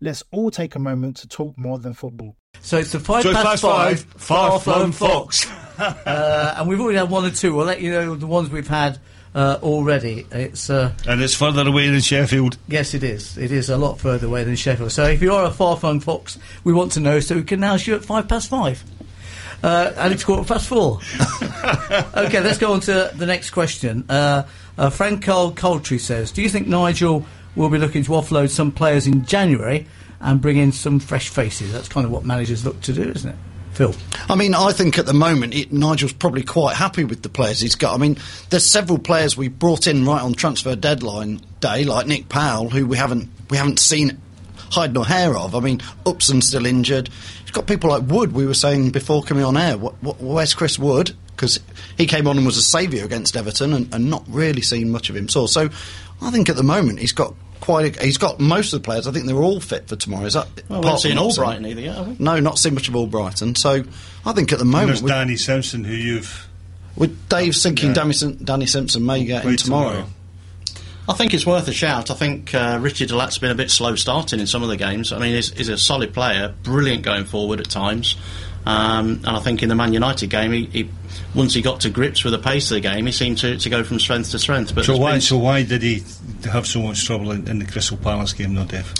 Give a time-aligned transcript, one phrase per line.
[0.00, 2.36] Let's all take a moment to talk more than football.
[2.60, 5.48] So it's the five So past past five, five, far flown fox.
[5.78, 7.54] uh, and we've already had one or two.
[7.54, 8.98] We'll let you know the ones we've had
[9.34, 10.26] uh, already.
[10.30, 12.58] It's uh, and it's further away than Sheffield.
[12.68, 13.36] yes, it is.
[13.38, 14.92] It is a lot further away than Sheffield.
[14.92, 17.60] So if you are a far flung fox, we want to know so we can
[17.60, 18.82] now shoot at five past five.
[19.62, 21.00] Uh, and it's quarter past four.
[22.16, 24.04] okay, let's go on to the next question.
[24.08, 24.44] Uh,
[24.76, 27.26] uh, Frank Carl Coultry says, "Do you think Nigel
[27.56, 29.86] will be looking to offload some players in January
[30.20, 31.72] and bring in some fresh faces?
[31.72, 33.36] That's kind of what managers look to do, isn't it?"
[33.72, 33.94] Phil.
[34.28, 37.60] I mean, I think at the moment it, Nigel's probably quite happy with the players
[37.60, 37.94] he's got.
[37.94, 38.18] I mean,
[38.50, 42.86] there's several players we brought in right on transfer deadline day, like Nick Powell, who
[42.86, 44.20] we haven't we haven't seen
[44.70, 45.54] hide nor hair of.
[45.54, 47.08] I mean, Upson's still injured.
[47.42, 48.32] He's got people like Wood.
[48.32, 51.14] We were saying before coming on air, what, what, where's Chris Wood?
[51.34, 51.60] Because
[51.96, 55.08] he came on and was a saviour against Everton, and, and not really seen much
[55.08, 55.28] of him.
[55.28, 55.70] So, so
[56.20, 57.96] I think at the moment he's got quite.
[57.98, 59.06] A, he's got most of the players.
[59.06, 60.24] I think they're all fit for tomorrow.
[60.26, 60.48] Is that?
[60.68, 61.44] Well, we apart haven't seen from Upson?
[61.44, 62.16] Albrighton either yet, have we?
[62.18, 63.56] No, not seen much of Albrighton.
[63.56, 63.82] So
[64.26, 66.48] I think at the And moment there's with, Danny Simpson, who you've
[66.96, 67.94] with Dave thinking Yeah.
[67.94, 70.06] Danny, Sim- Danny Simpson may get in played tomorrow.
[71.08, 72.10] I think it's worth a shout.
[72.10, 74.76] I think uh, Ritchie De Laet's been a bit slow starting in some of the
[74.76, 75.10] games.
[75.10, 78.14] I mean, he's, he's a solid player, brilliant going forward at times.
[78.66, 80.90] Um, and I think in the Man United game, he, he
[81.34, 83.68] once he got to grips with the pace of the game, he seemed to, to
[83.70, 84.74] go from strength to strength.
[84.74, 85.12] But So why?
[85.12, 86.02] been- So why did he
[86.50, 88.92] have so much trouble in, in the Crystal Palace game, though, Dave?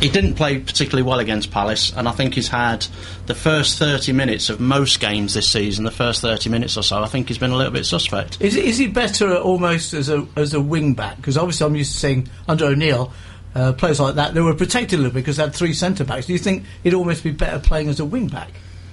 [0.00, 2.86] he didn't play particularly well against Palace, and I think he's had
[3.24, 7.02] the first 30 minutes of most games this season, the first 30 minutes or so,
[7.02, 8.36] I think he's been a little bit suspect.
[8.40, 11.16] Is, is he better almost as a as a wing back?
[11.16, 13.10] Because obviously I'm used to seeing under O'Neill
[13.54, 16.04] uh, players like that they were protected a little bit because they had three centre
[16.04, 16.26] backs.
[16.26, 18.50] Do you think he'd almost be better playing as a wing back?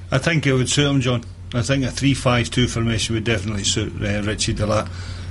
[0.09, 1.25] I think it would suit him, John.
[1.53, 4.87] I think a 3-5-2 formation would definitely suit uh, Ritchie De Laet,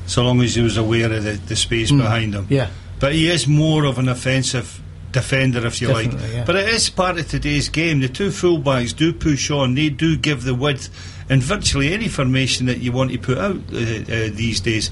[0.06, 2.46] so long as he was aware of the, the space behind him.
[2.48, 2.70] Yeah.
[3.00, 4.80] But he is more of an offensive
[5.10, 6.12] defender, if you like.
[6.12, 6.44] Yeah.
[6.44, 8.00] But it is part of today's game.
[8.00, 9.74] The two fullbacks do push on.
[9.74, 10.88] They do give the width
[11.28, 14.90] in virtually any formation that you want to put out uh, uh, these days.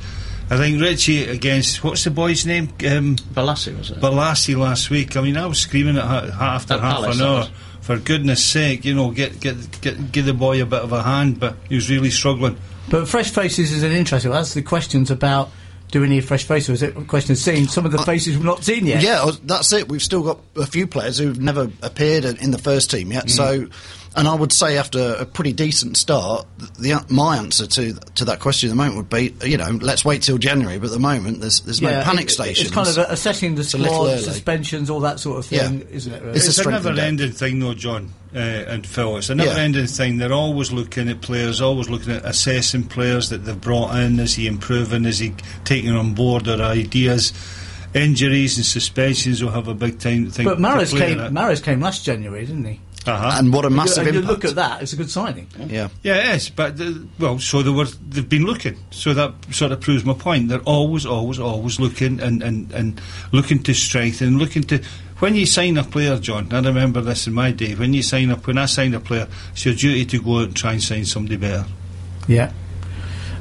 [0.50, 2.64] I think Richie against what's the boy's name?
[2.84, 4.00] Um, Bolasie, was it?
[4.00, 5.16] Bolasie last week.
[5.16, 7.48] I mean, I was screaming at ha- after At half Palace, an that hour.
[7.90, 7.98] Was.
[7.98, 11.02] For goodness sake, you know, get, get get give the boy a bit of a
[11.02, 12.56] hand, but he was really struggling.
[12.88, 14.30] But fresh faces is an interesting.
[14.30, 15.50] That's the questions about
[15.90, 16.82] do we need fresh faces?
[16.82, 19.02] Is it a question of seeing some of the uh, faces we've not seen yet?
[19.02, 19.88] Yeah, that's it.
[19.88, 23.26] We've still got a few players who've never appeared in in the first team yet.
[23.26, 23.30] Mm.
[23.30, 23.66] So,
[24.16, 26.46] and I would say after a pretty decent start,
[26.78, 30.04] the my answer to to that question at the moment would be, you know, let's
[30.04, 30.78] wait till January.
[30.78, 32.66] But at the moment, there's there's no panic it- stations.
[32.68, 35.78] It's kind of assessing the It's a little squad, suspensions, all that sort of thing,
[35.80, 35.84] Yeah.
[35.96, 36.22] isn't it?
[36.22, 36.36] Really?
[36.36, 39.16] It's a It's a strength never ending thing, though, John uh, and Phil.
[39.18, 40.16] It's a never ending thing.
[40.18, 44.18] They're always looking at players, always looking at assessing players that they've brought in.
[44.18, 45.04] Is he improving?
[45.04, 45.34] Is he
[45.64, 47.32] taking on board their ideas?
[47.92, 50.44] Injuries and suspensions will have a big time thing.
[50.46, 51.18] but to Mahrez came.
[51.18, 52.80] Mahrez came last January, didn't he?
[53.06, 53.38] Uh-huh.
[53.38, 54.42] and what a massive and you impact.
[54.42, 55.46] look at that; it's a good signing.
[55.58, 55.88] Yeah.
[56.02, 56.50] Yeah, it is.
[56.50, 57.86] But the, well, so they were.
[57.86, 58.76] They've been looking.
[58.90, 60.48] So that sort of proves my point.
[60.50, 63.00] They're always, always, always looking and and, and
[63.32, 64.82] looking to strengthen, looking to.
[65.20, 67.74] When you sign a player, John, I remember this in my day.
[67.74, 70.44] When you sign up, when I signed a player, it's your duty to go out
[70.44, 71.66] and try and sign somebody better.
[72.28, 72.52] Yeah.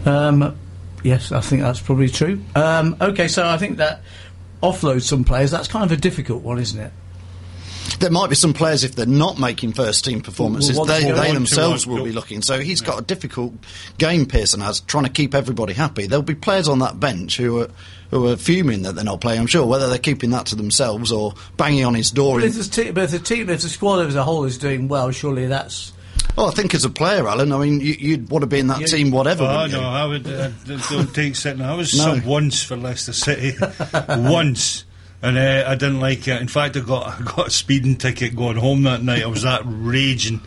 [0.05, 0.57] Um,
[1.03, 2.41] yes, I think that's probably true.
[2.55, 4.01] Um, okay, so I think that
[4.63, 5.51] offload some players.
[5.51, 6.91] That's kind of a difficult one, isn't it?
[7.99, 11.11] There might be some players if they're not making first team performances, Will want they,
[11.11, 12.41] they themselves will be looking.
[12.41, 13.53] So he's got a difficult
[13.97, 14.25] game.
[14.25, 16.05] Pearson has trying to keep everybody happy.
[16.07, 17.69] There'll be players on that bench who are
[18.11, 19.39] who are fuming that they're not playing.
[19.39, 22.37] I'm sure whether they're keeping that to themselves or banging on his door.
[22.39, 24.45] But in- if, the te- but if the team, if the squad as a whole
[24.45, 25.93] is doing well, surely that's.
[26.37, 28.67] Oh, I think as a player, Alan, I mean, you, you'd want to be in
[28.67, 28.87] that Yeah.
[28.87, 29.43] team, whatever.
[29.43, 29.85] Oh no, you?
[29.85, 30.27] I would.
[30.27, 31.61] Uh, d- don't take sitting.
[31.61, 32.15] I was No.
[32.15, 33.53] sub once for Leicester City,
[34.09, 34.85] once,
[35.21, 36.41] and uh, I didn't like it.
[36.41, 39.23] In fact, I got I got a speeding ticket going home that night.
[39.23, 40.41] I was that raging.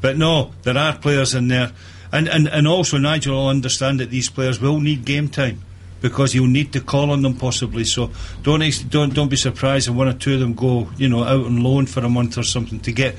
[0.00, 1.72] But no, there are players in there,
[2.12, 5.62] and and and also Nigel will understand that these players will need game time.
[6.02, 8.10] Because you'll need to call on them possibly, so
[8.42, 11.24] don't ex- don't don't be surprised if one or two of them go, you know,
[11.24, 13.16] out on loan for a month or something to get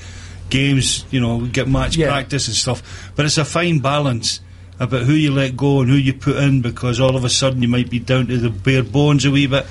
[0.52, 2.08] games, you know, get match Yeah.
[2.10, 3.12] practice and stuff.
[3.16, 4.42] But it's a fine balance
[4.80, 7.64] about who you let go and who you put in because all of a sudden
[7.64, 9.66] you might be down to the bare bones a wee bit.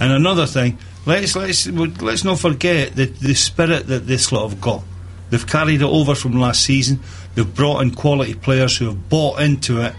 [0.00, 4.60] And another thing, let's let's let's not forget the the spirit that this lot have
[4.60, 4.82] got.
[5.30, 7.00] They've carried it over from last season.
[7.34, 9.94] They've brought in quality players who have bought into it.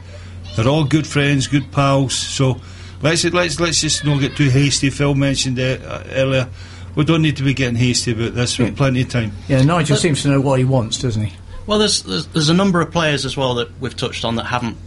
[0.55, 2.13] They're all good friends, good pals.
[2.13, 2.61] So
[3.01, 4.89] let's let's let's just not get too hasty.
[4.89, 6.49] Phil mentioned it uh, earlier.
[6.95, 8.57] We don't need to be getting hasty about this.
[8.57, 9.33] We've plenty of time.
[9.49, 11.33] Yeah, Nigel seems to know what he wants, doesn't he?
[11.67, 14.45] Well, there's, there's there's a number of players as well that we've touched on that
[14.45, 14.77] haven't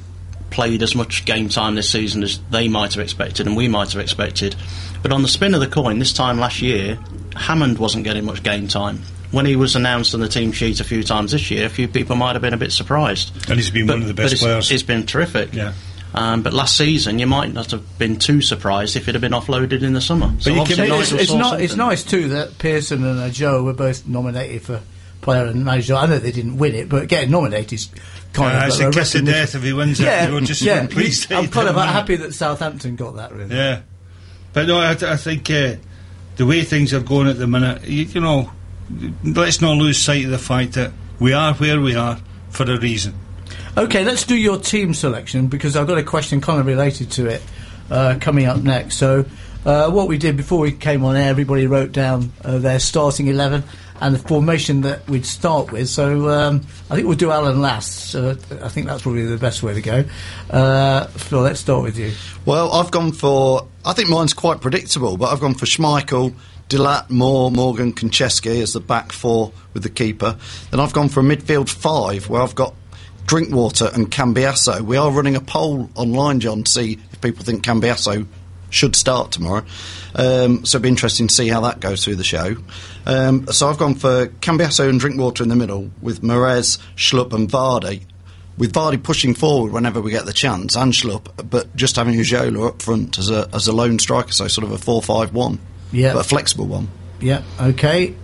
[0.51, 3.93] played as much game time this season as they might have expected and we might
[3.93, 4.57] have expected.
[5.03, 6.99] But on the spin of the coin, this time last year,
[7.37, 9.01] Hammond wasn't getting much game time.
[9.31, 11.87] When he was announced on the team sheet a few times this year, a few
[11.87, 13.31] people might have been a bit surprised.
[13.49, 14.69] And he's been But- one of the best it's- players.
[14.69, 15.53] He's been terrific.
[15.55, 15.73] Yeah.
[16.15, 19.33] Um, but last season, you might not have been too surprised if it had been
[19.33, 20.33] offloaded in the summer.
[20.39, 23.63] So you obviously can- It's, it's, not, it's nice too that Pearson and uh, Joe
[23.63, 24.81] were both nominated for
[25.21, 25.95] player and manager.
[25.95, 27.89] I know they didn't win it, but getting nominated is
[28.33, 30.05] kind Uh, of it's a a kiss of death if he wins it.
[30.05, 30.87] Yeah, You're just yeah.
[30.87, 31.93] pleased that I'm kind of didn't win it.
[31.93, 33.35] happy that Southampton got that.
[33.35, 33.55] Really.
[33.55, 33.81] Yeah,
[34.59, 35.77] but no, I, I think uh,
[36.35, 38.51] the way things are going at the minute, you, you know,
[39.23, 40.91] let's not lose sight of the fact that
[41.21, 42.19] we are where we are
[42.51, 43.15] for a reason.
[43.77, 47.29] Okay, let's do your team selection because I've got a question kind of related to
[47.29, 47.43] it
[47.89, 48.97] uh, coming up next.
[48.97, 49.27] So,
[49.65, 53.29] uh, what we did before we came on air, everybody wrote down uh, their starting
[53.29, 53.63] 11
[54.01, 55.89] and the formation that we'd start with.
[55.89, 58.11] So, um, I think we'll do Alan last.
[58.11, 60.05] So I think that's probably the best way to go.
[60.51, 62.13] Uh, Phil, let's start with you.
[62.45, 63.67] Well, I've gone for.
[63.85, 66.35] I think mine's quite predictable, but I've gone for Schmeichel,
[66.69, 70.37] De Laet, Moore, Morgan, Konchesky as the back four with the keeper.
[70.71, 72.75] Then I've gone for a midfield five, where I've got
[73.27, 74.81] Drinkwater and Cambiasso.
[74.81, 78.27] We are running a poll online, John, to see if people think Cambiasso
[78.71, 79.65] should start tomorrow.
[80.15, 82.57] Um, so it'll be interesting to see how that goes through the show.
[83.07, 87.49] Um, so I've gone for Cambiasso and Drinkwater in the middle, with Mahrez, Schlupp, and
[87.49, 88.03] Vardy
[88.57, 92.69] with Vardy pushing forward whenever we get the chance, and Schlupp, but just having Ulloa
[92.71, 95.61] up front as a as a lone striker, so sort of a four-five-one,
[95.93, 96.13] Yeah.
[96.13, 96.89] but a flexible one.
[97.21, 98.17] Yeah, okay.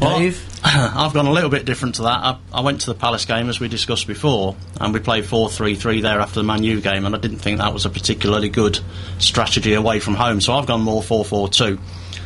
[0.00, 0.44] Dave?
[0.64, 2.24] I've gone a little bit different to that.
[2.24, 5.50] I, I went to the Palace game as we discussed before, and we played 4
[5.50, 7.90] 3 3 there after the Man U game, and I didn't think that was a
[7.90, 8.78] particularly good
[9.18, 11.78] strategy away from home, so I've gone more 4 4 2.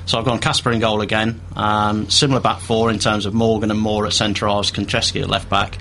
[0.04, 3.70] So I've gone Kasper in goal again, um, similar back four in terms of Morgan
[3.70, 5.78] and Moore at centre halves, Konchesky at left back,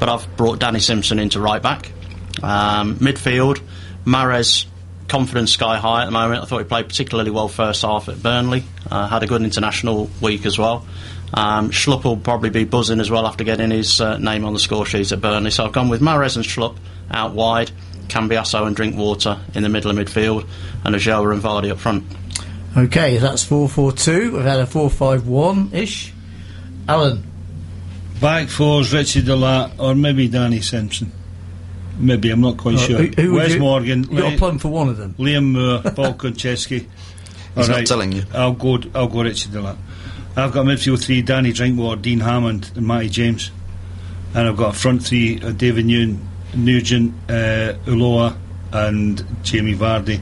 [0.00, 1.92] but I've brought Danny Simpson into right back.
[2.42, 3.62] Um, midfield,
[4.04, 4.66] Mahrez
[5.10, 6.42] confidence sky high at the moment.
[6.42, 8.62] I thought he played particularly well first half at Burnley.
[8.90, 10.86] Uh, had a good international week as well.
[11.32, 14.58] Um, Schlupp will probably be buzzing as well after getting his uh, name on the
[14.58, 15.50] score sheet at Burnley.
[15.50, 16.76] So I've gone with Mahrez and Schlupp
[17.10, 17.70] out wide,
[18.08, 20.46] Cambiasso and Drinkwater in the middle of midfield,
[20.84, 22.04] and Ulloa and Vardy up front.
[22.76, 24.32] Okay, that's 4 4 2.
[24.32, 26.12] We've had a 4 5 1 ish.
[26.88, 27.24] Alan?
[28.20, 31.10] Back fours, Ritchie De Laet, or maybe Danny Simpson.
[31.98, 32.98] Maybe, I'm not quite Uh, sure.
[33.02, 35.14] who- who Wes you- Morgan, You've got a Le- plum for one of them.
[35.18, 36.86] Liam Moore, Paul Konchesky.
[37.56, 38.24] He's not telling you.
[38.34, 38.78] I'll go.
[38.94, 39.76] I'll go Ritchie De Laet.
[40.40, 43.50] I've got midfield three: Danny Drinkwater, Dean Hammond, and Matty James.
[44.34, 48.36] And I've got a front three: uh, David Newton, Nugent, uh, Ulloa,
[48.72, 50.20] and Jamie Vardy.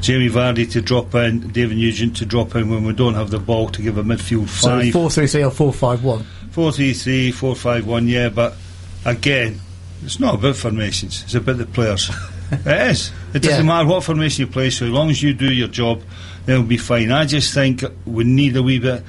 [0.00, 3.38] Jamie Vardy to drop in, David Nugent to drop in when we don't have the
[3.38, 4.92] ball to give a midfield five.
[4.92, 6.26] 4 3 3 or 4 5 1.
[6.50, 8.08] Four three three, four five one.
[8.08, 8.56] Yeah, but
[9.04, 9.60] again,
[10.04, 11.22] it's not about formations.
[11.22, 12.10] It's about the players.
[12.50, 13.12] it is.
[13.32, 13.72] It doesn't Yeah.
[13.72, 14.70] matter what formation you play.
[14.70, 16.02] So as long as you do your job,
[16.46, 17.12] they'll be fine.
[17.12, 19.04] I just think we need a wee bit.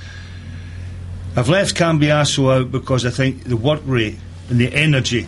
[1.35, 4.17] I've left Cambiasso out because I think the work rate
[4.49, 5.27] and the energy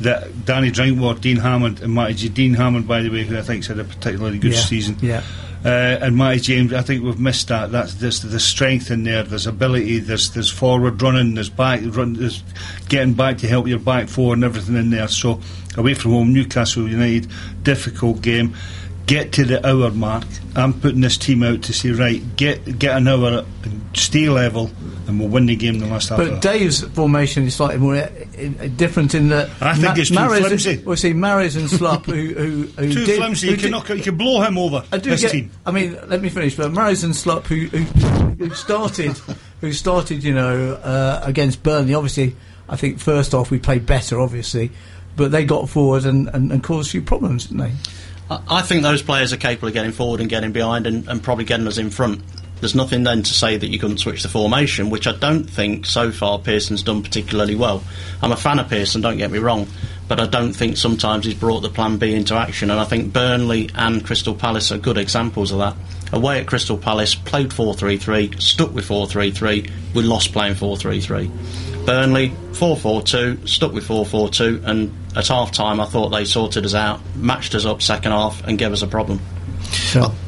[0.00, 3.42] that Danny Drinkwater, Dean Hammond, and Matty J- Dean Hammond, by the way, who I
[3.42, 4.60] think's had a particularly good yeah.
[4.60, 4.98] season.
[5.00, 5.22] Yeah.
[5.64, 7.72] Uh, and Matty James, I think we've missed that.
[7.72, 9.22] That's there's the strength in there.
[9.22, 10.00] There's ability.
[10.00, 11.34] There's there's forward running.
[11.34, 12.12] There's back run.
[12.14, 12.42] There's
[12.88, 15.08] getting back to help your back four and everything in there.
[15.08, 15.40] So
[15.78, 17.30] away from home, Newcastle United,
[17.62, 18.54] difficult game.
[19.06, 20.24] Get to the hour mark.
[20.56, 23.44] I'm putting this team out to say, right, get get an hour,
[23.92, 24.70] stay level,
[25.06, 26.30] and we'll win the game in the last half hour.
[26.30, 28.08] But Dave's formation is slightly more uh,
[28.38, 29.50] in, uh, different in that.
[29.60, 30.82] I think it's too Mahrez- flimsy.
[30.84, 33.48] Well, see, Mahrez and Schlupp, who who, who Too did, flimsy.
[33.48, 34.82] who You can, knock, you can blow him over.
[34.90, 35.32] I do this get.
[35.32, 35.50] team.
[35.66, 36.56] I mean, let me finish.
[36.56, 37.84] But Mahrez and Schlupp, who, who
[38.46, 39.10] who started,
[39.60, 41.92] who started, you know, uh, against Burnley.
[41.92, 42.36] Obviously,
[42.70, 44.70] I think first off we played better, obviously,
[45.14, 47.72] but they got forward and, and, and caused a few problems, didn't they?
[48.30, 51.44] I think those players are capable of getting forward and getting behind and, and probably
[51.44, 52.22] getting us in front.
[52.60, 55.84] There's nothing then to say that you couldn't switch the formation, which I don't think
[55.84, 57.84] so far Pearson's done particularly well.
[58.22, 59.66] I'm a fan of Pearson, don't get me wrong,
[60.08, 63.12] but I don't think sometimes he's brought the plan B into action, and I think
[63.12, 65.76] Burnley and Crystal Palace are good examples of that.
[66.14, 70.32] Away at Crystal Palace, played 4 3 3, stuck with 4 3 3, we lost
[70.32, 71.30] playing 4 3 3.
[71.86, 76.08] Burnley, 4 4 2, stuck with 4 4 2, and at half time I thought
[76.10, 79.20] they sorted us out, matched us up second half, and gave us a problem.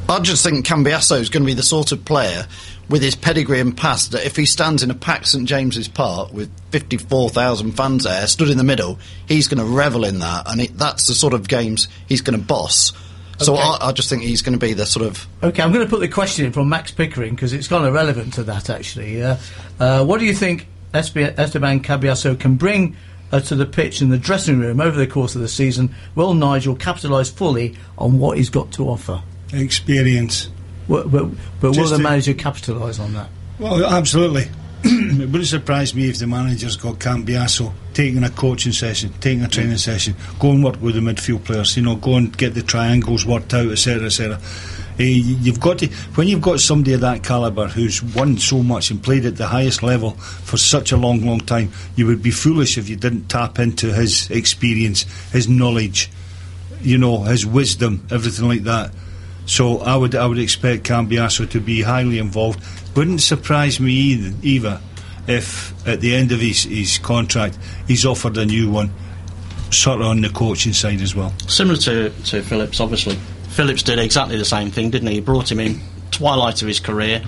[0.09, 2.47] I just think Cambiasso is going to be the sort of player
[2.89, 6.31] with his pedigree and past that if he stands in a packed St James's Park
[6.31, 8.97] with 54,000 fans there, stood in the middle,
[9.27, 12.39] he's going to revel in that, and it, that's the sort of games he's going
[12.39, 12.93] to boss.
[13.39, 13.61] So Okay.
[13.61, 15.89] I, I just think he's going to be the sort of Okay, I'm going to
[15.89, 19.21] put the question in from Max Pickering because it's kind of relevant to that actually.
[19.21, 19.37] Uh,
[19.79, 22.95] uh, what do you think Espe- Esteban Cambiasso can bring
[23.31, 25.93] uh, to the pitch and the dressing room over the course of the season?
[26.15, 29.21] Will Nigel capitalise fully on what he's got to offer?
[29.53, 30.49] Experience.
[30.87, 31.29] But, but,
[31.59, 33.29] but will the manager capitalise on that?
[33.59, 34.47] Well, absolutely.
[34.83, 39.47] it wouldn't surprise me if the manager's got Cambiasso taking a coaching session, taking a
[39.47, 42.61] training session, go and work with the midfield players, you know, go and get the
[42.61, 44.39] triangles worked out, etc., etc.
[44.99, 48.89] Eh, you've got to when you've got somebody of that calibre who's won so much
[48.89, 51.71] and played at the highest level for such a long, long time.
[51.95, 56.09] You would be foolish if you didn't tap into his experience, his knowledge,
[56.81, 58.91] you know, his wisdom, everything like that.
[59.45, 62.61] So I would I would expect Cambiasso to be highly involved.
[62.95, 64.81] Wouldn't surprise me either, either
[65.27, 68.91] if at the end of his, his contract he's offered a new one,
[69.71, 71.33] sort of on the coaching side as well.
[71.47, 73.17] Similar to, to Phillips, obviously.
[73.57, 75.15] Phillips did exactly the same thing, didn't he?
[75.15, 77.23] He brought him in, twilight of his career,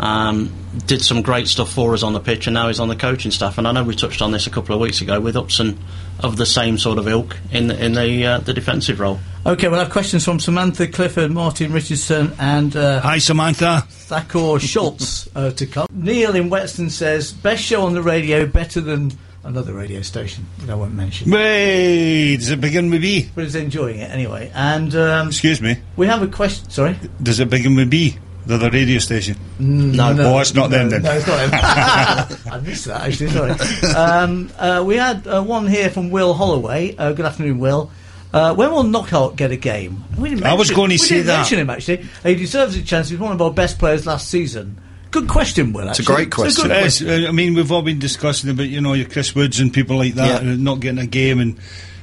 [0.00, 0.52] um,
[0.88, 3.30] did some great stuff for us on the pitch, and now he's on the coaching
[3.30, 3.58] staff.
[3.58, 5.78] And I know we touched on this a couple of weeks ago with Upson
[6.18, 9.20] of the same sort of ilk in the, in the, uh, the defensive role.
[9.46, 13.84] Okay, we'll have questions from Samantha Clifford, Martin Richardson, and uh, Hi, Samantha.
[13.88, 15.86] Thakor Schultz uh, to come.
[15.92, 19.12] Neil in Weston says, best show on the radio, better than
[19.48, 21.30] another radio station that I won't mention.
[21.30, 23.28] Wait, does it begin with B?
[23.34, 24.52] But he's enjoying it anyway.
[24.54, 25.78] And um, Excuse me.
[25.96, 26.68] we have a question.
[26.70, 26.96] Sorry?
[27.22, 28.16] Does it begin with B?
[28.46, 29.36] The other radio station.
[29.58, 31.02] No, Oh, it's not them then.
[31.02, 31.50] No, it's not them.
[32.52, 33.30] I missed that actually.
[33.30, 33.50] Sorry.
[33.94, 36.94] Um, uh, we had uh, one here from Will Holloway.
[36.96, 37.90] Uh, good afternoon, Will.
[38.32, 40.04] Uh, when will Knockaert get a game?
[40.18, 41.36] We didn't I was going to we say didn't that.
[41.38, 42.06] mention him actually.
[42.22, 43.08] He deserves a chance.
[43.08, 44.78] He's one of our best players last season.
[45.20, 45.88] Good question, Will.
[45.88, 46.68] It's a great question.
[46.68, 47.02] good It is.
[47.02, 49.96] Uh, I mean, we've all been discussing about you know your Chris Woods and people
[49.96, 50.54] like that Yeah.
[50.56, 51.56] not getting a game, and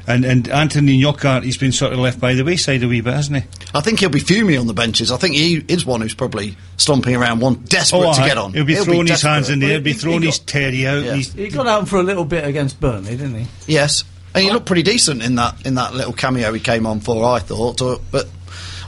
[0.08, 3.14] and and Anthony Knockaert, he's been sort of left by the wayside a wee bit,
[3.14, 3.50] hasn't he?
[3.74, 5.12] I think he'll be fuming on the benches.
[5.12, 8.52] I think he is one who's probably stomping around, one desperate to get on.
[8.52, 10.40] Oh, He'll be throwing his hands in the air, be He- he throwing got- his
[10.40, 11.04] terry out.
[11.04, 11.16] Yeah.
[11.16, 13.48] He's, He got out for a little bit against Burnley, didn't he?
[13.68, 14.04] Yes,
[14.34, 17.24] and he looked pretty decent in that in that little cameo he came on for.
[17.26, 17.82] I thought,
[18.12, 18.28] but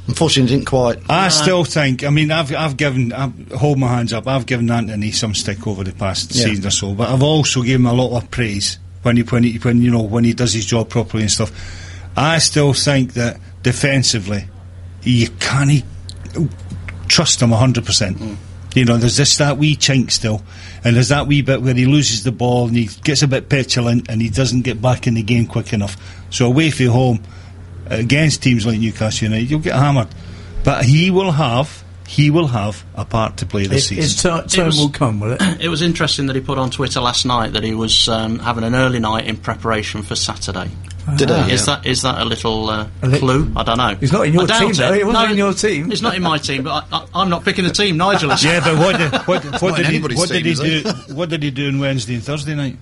[0.08, 1.00] unfortunately didn't quite.
[1.10, 2.04] I still think.
[2.04, 4.28] I mean, I've I've given I've, hold my hands up.
[4.28, 6.46] I've given Anthony some stick over the past Yeah.
[6.46, 9.44] season or so, but I've also given him a lot of praise when he when
[9.44, 11.52] he when you know when he does his job properly and stuff.
[12.16, 14.46] I still think that defensively,
[15.04, 15.84] you can't
[17.08, 18.18] trust him hundred percent.
[18.18, 18.38] Mm.
[18.76, 20.44] You know, there's just that wee chink still,
[20.84, 23.50] and there's that wee bit where he loses the ball and he gets a bit
[23.50, 25.96] petulant and he doesn't get back in the game quick enough.
[26.30, 27.24] So away from home,
[27.90, 30.08] against teams like Newcastle United, you'll get hammered.
[30.64, 34.42] But he will have, he will have a part to play this His, his season.
[34.42, 35.42] tur- turn will come, will it?
[35.62, 38.64] It was interesting that he put on Twitter last night that he was um, having
[38.64, 40.70] an early night in preparation for Saturday.
[41.16, 41.54] Did he?
[41.54, 43.50] Is that is that a little uh, A li- clue?
[43.56, 43.96] I don't know.
[43.96, 44.92] He's not in your I doubt team, though.
[44.92, 44.98] it.
[44.98, 45.90] He wasn't in your team.
[45.90, 47.96] He's not in my team, but I, I, I'm not picking the team.
[47.96, 48.44] Nigel is.
[48.44, 50.84] yeah, but what did, what, what did he, what did team, he he?
[50.84, 50.90] do?
[51.16, 52.78] What did he do on Wednesday and Thursday night?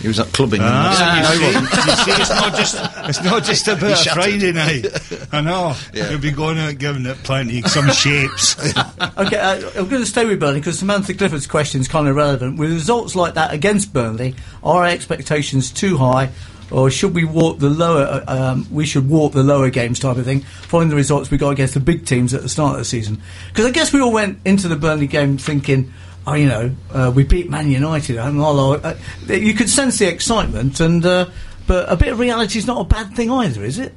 [0.00, 0.60] He was at clubbing.
[0.62, 1.68] Ah, you, he wasn't.
[1.68, 4.10] see, you see, it's not just it's not just about a.
[4.10, 4.86] Friday night.
[5.32, 6.10] I know Yeah.
[6.10, 8.56] you'll be going out giving it plenty some shapes.
[8.76, 12.14] okay, uh, I'm going to stay with Burnley because Samantha Clifford's question is kind of
[12.14, 12.58] relevant.
[12.58, 16.30] With results like that against Burnley, are our expectations too high,
[16.70, 18.04] or should we walk the lower?
[18.04, 21.38] Uh, um, we should walk the lower games type of thing, following the results we
[21.38, 23.20] got against the big teams at the start of the season.
[23.48, 25.92] Because I guess we all went into the Burnley game thinking.
[26.34, 28.18] You know, uh, we beat Man United.
[28.18, 28.94] uh,
[29.28, 31.26] you could sense the excitement, and uh,
[31.66, 33.94] but a bit of reality is not a bad thing either, is it?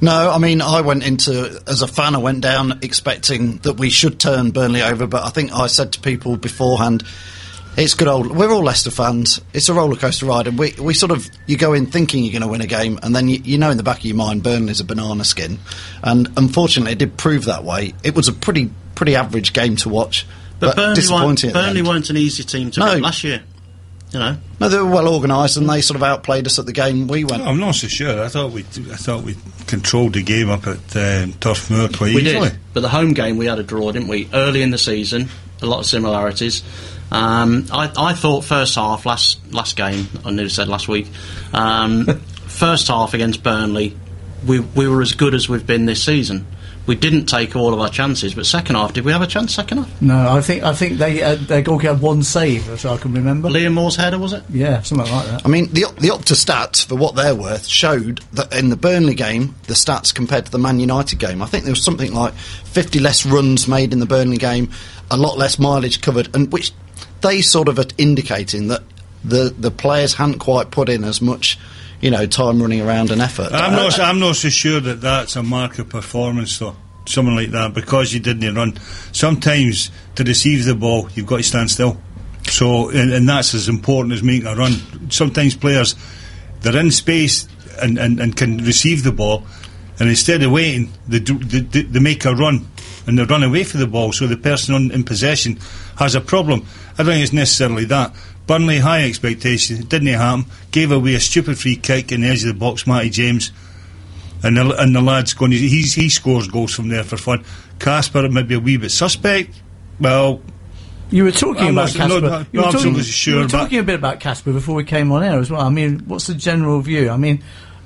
[0.00, 3.90] No, I mean, I went into, as a fan, I went down expecting that we
[3.90, 7.04] should turn Burnley over, but I think I said to people beforehand,
[7.76, 8.36] it's good old.
[8.36, 9.40] We're all Leicester fans.
[9.52, 12.32] It's a roller coaster ride, and we, we sort of you go in thinking you're
[12.32, 14.16] going to win a game, and then you, you know in the back of your
[14.16, 15.58] mind Burnley's a banana skin,
[16.02, 17.94] and unfortunately it did prove that way.
[18.04, 20.24] It was a pretty pretty average game to watch,
[20.66, 21.50] But, but, Burnley, weren't, disappointing.
[21.50, 22.94] at the Burnley weren't an easy team to No.
[22.94, 23.42] beat last year.
[24.12, 26.72] You know, No, they were well organised, and they sort of outplayed us at the
[26.72, 27.42] game we went.
[27.42, 28.22] I'm not so sure.
[28.22, 29.34] I thought we I thought we
[29.66, 32.50] controlled the game up at um, Turf Moor quite we easily.
[32.50, 32.58] did.
[32.74, 34.28] But the home game we had a draw, didn't we?
[34.32, 35.30] Early in the season,
[35.62, 36.62] a lot of similarities.
[37.10, 40.06] Um, I, I thought first half last last game.
[40.24, 41.08] I nearly said last week.
[41.52, 42.06] Um,
[42.46, 43.96] first half against Burnley,
[44.46, 46.46] we we were as good as we've been this season.
[46.86, 49.54] We didn't take all of our chances, but second half, did we have a chance?
[49.54, 52.84] Second half, No, I think I think they uh, their goalkeeper had one save, as
[52.84, 53.48] I can remember.
[53.48, 54.42] Liam Moore's header was it?
[54.50, 55.46] Yeah, something like that.
[55.46, 59.14] I mean, the the Opta stats for what they're worth showed that in the Burnley
[59.14, 62.34] game, the stats compared to the Man United game, I think there was something like
[62.34, 64.70] 50 less runs made in the Burnley game,
[65.10, 66.72] a lot less mileage covered, and which
[67.22, 68.82] they sort of are indicating that
[69.24, 71.58] the the players hadn't quite put in as much,
[72.00, 73.52] you know, time running around and effort.
[73.52, 73.98] I'm not.
[73.98, 76.76] I'm not so sure that that's a mark of performance, though.
[77.06, 78.78] Something like that, because you didn't run.
[79.12, 81.98] Sometimes to receive the ball, you've got to stand still.
[82.48, 85.10] So, and, and that's as important as making a run.
[85.10, 85.96] Sometimes players
[86.60, 87.46] they're in space
[87.80, 89.44] and, and, and can receive the ball,
[89.98, 92.66] and instead of waiting, they, do, they they make a run
[93.06, 94.12] and they run away for the ball.
[94.12, 95.58] So the person on, in possession
[95.98, 96.66] has a problem.
[96.94, 98.14] I don't think it's necessarily that.
[98.46, 100.46] Burnley high expectations, it didn't happen.
[100.70, 103.52] Gave away a stupid free kick in the edge of the box, Matty James.
[104.42, 107.44] And the, and the lad's going, he's, he scores goals from there for fun.
[107.78, 109.58] Kasper might be a wee bit suspect.
[109.98, 110.42] Well,
[111.10, 112.20] You were talking I'm about not- Kasper.
[112.20, 114.20] no, no, you were no, talking, absolutely sure, you were but- talking a bit about
[114.20, 115.62] Kasper before we came on air as well.
[115.62, 117.08] I mean, what's the general view?
[117.08, 117.42] I mean,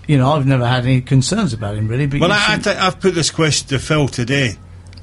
[0.08, 2.06] you know, I've never had any concerns about him really.
[2.08, 4.56] But Well, I, I think I've put this question to Phil today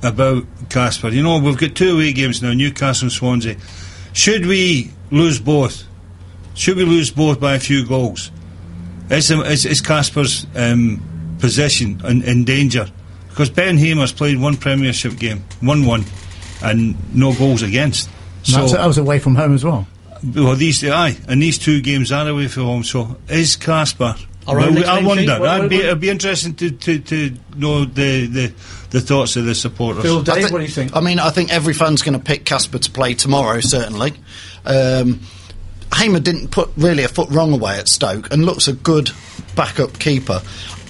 [0.03, 1.09] about Kasper.
[1.09, 3.55] You know, we've got two away games now, Newcastle and Swansea.
[4.11, 5.83] Should we lose both?
[6.53, 8.31] Should we lose both by a few goals?
[9.09, 11.01] Is, the- is, is Kasper's um,
[11.39, 12.87] position in, in danger?
[13.29, 16.05] Because Ben Hamer's played one Premiership game, 1 1,
[16.63, 18.09] and no goals against.
[18.51, 19.85] that, was, that was away from home as well.
[20.33, 22.83] Well, these aye, and these two games are away from home.
[22.83, 24.15] So is Kasper?
[24.47, 25.23] Well, I wonder.
[25.23, 25.39] sheet?
[25.39, 28.53] What- I'd be, it'd be interesting to, to, to know the, the
[28.91, 30.03] the thoughts of the supporters.
[30.03, 30.95] Phil, Dave, thi- what do you think?
[30.95, 34.13] I mean, I think every fan's going to pick Kasper to play tomorrow, certainly.
[34.65, 35.21] Um,
[35.93, 39.11] Hamer didn't put really a foot wrong away at Stoke and looks a good
[39.55, 40.41] backup keeper.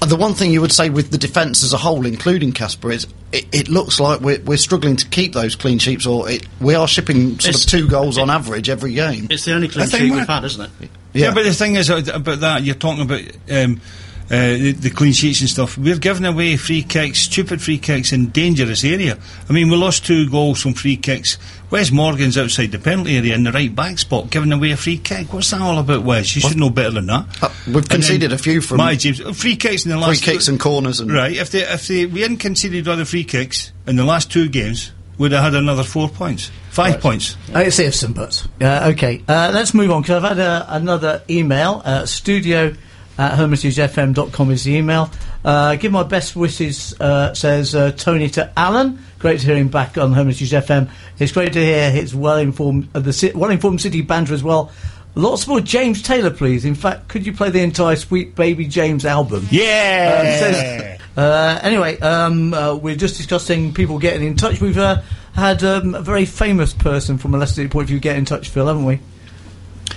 [0.02, 2.92] Uh, The one thing you would say with the defence as a whole, including Kasper,
[2.92, 6.48] is it, it looks like we're, we're struggling to keep those clean sheets, or it,
[6.60, 9.28] we are shipping sort It's- of two goals on average every game.
[9.30, 10.72] It's the only clean sheet we've had, isn't it?
[10.82, 11.28] yeah.
[11.28, 11.34] Yeah.
[11.34, 13.80] but the thing is uh, about that you're talking about um,
[14.26, 15.78] uh, the, the clean sheets and stuff.
[15.78, 19.18] We're giving away free kicks, stupid free kicks in dangerous area.
[19.50, 21.38] I mean, we lost two goals from free kicks.
[21.70, 24.98] Wes Morgan's outside the penalty area in the right back spot, giving away a free
[24.98, 25.32] kick.
[25.34, 26.36] What's that all about, Wes?
[26.36, 27.26] You should know better than that.
[27.44, 29.22] Uh, we've conceded a few from Matty James.
[29.22, 31.88] uh, Free kicks in the free last kicks and corners and Right, if they if
[31.88, 35.56] they we hadn't conceded other free kicks in the last two games, we'd have had
[35.56, 37.36] another four points, five points.
[37.50, 38.48] It's ifs and buts.
[38.62, 41.82] Uh, okay, uh, let's move on because I've had uh, another email.
[41.84, 42.74] Uh, studio
[43.18, 45.10] at hermitagefm.com is the email.
[45.44, 49.00] Uh, give my best wishes, uh, says uh, Tony to Alan.
[49.20, 50.90] Great to hear him back on Hermitage FM.
[51.20, 54.44] It's great to hear his well informed, uh, the ci- well informed city banter as
[54.44, 54.72] well.
[55.16, 56.66] Lots more James Taylor, please.
[56.66, 59.48] In fact, could you play the entire Sweet Baby James album?
[59.50, 60.18] Yeah.
[60.20, 64.60] Uh, says- uh, anyway, um, uh, we're just discussing people getting in touch.
[64.60, 65.02] We've uh,
[65.34, 68.26] had um, a very famous person from a Leicester City point of view get in
[68.26, 69.00] touch, Phil, haven't we?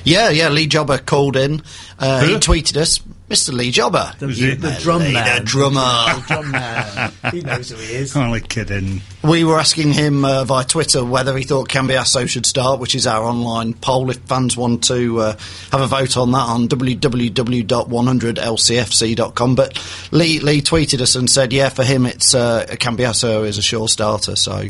[0.05, 0.49] Yeah, yeah.
[0.49, 1.63] Lee Jobber called in.
[1.99, 3.53] Uh, he tweeted us, Mr.
[3.53, 4.13] Lee Jobber.
[4.19, 4.61] The, Was it?
[4.61, 5.41] the drum Lee, man.
[5.41, 5.81] the drummer.
[5.81, 7.13] The drum man.
[7.33, 8.17] he knows who he is.
[8.17, 9.01] Only kidding.
[9.23, 13.07] We were asking him uh, via Twitter whether he thought Cambiasso should start, which is
[13.07, 14.11] our online poll.
[14.11, 15.37] If fans want to uh,
[15.73, 19.55] have a vote on that on www.100lcfc.com.
[19.55, 23.63] But Lee Lee tweeted us and said, yeah, for him, it's uh, Cambiasso is a
[23.63, 24.37] sure starter.
[24.37, 24.65] So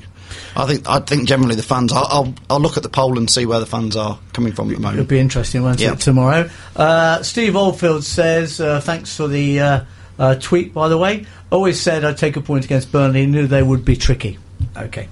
[0.56, 1.92] I think I think generally the fans.
[1.92, 4.68] I'll, I'll I'll look at the poll and see where the fans are coming from
[4.70, 5.00] at the moment.
[5.00, 5.92] It'll be interesting, won't Yeah.
[5.92, 6.48] it, tomorrow?
[6.76, 9.84] Uh, Steve Oldfield says, uh, thanks for the uh,
[10.18, 11.26] uh, tweet, by the way.
[11.50, 14.38] Always said I'd take a point against Burnley, knew they would be tricky.
[14.76, 15.08] Okay.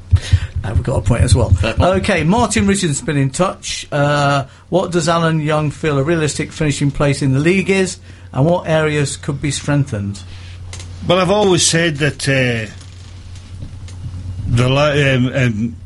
[0.64, 1.52] Uh, we've got a point as well.
[1.64, 3.86] Okay, Martin Richardson's been in touch.
[3.92, 7.98] Uh, what does Alan Young feel a realistic finishing place in the league is,
[8.32, 10.20] and what areas could be strengthened?
[11.06, 12.85] Well, I've always said that uh, the la-
[14.60, 15.76] um, um,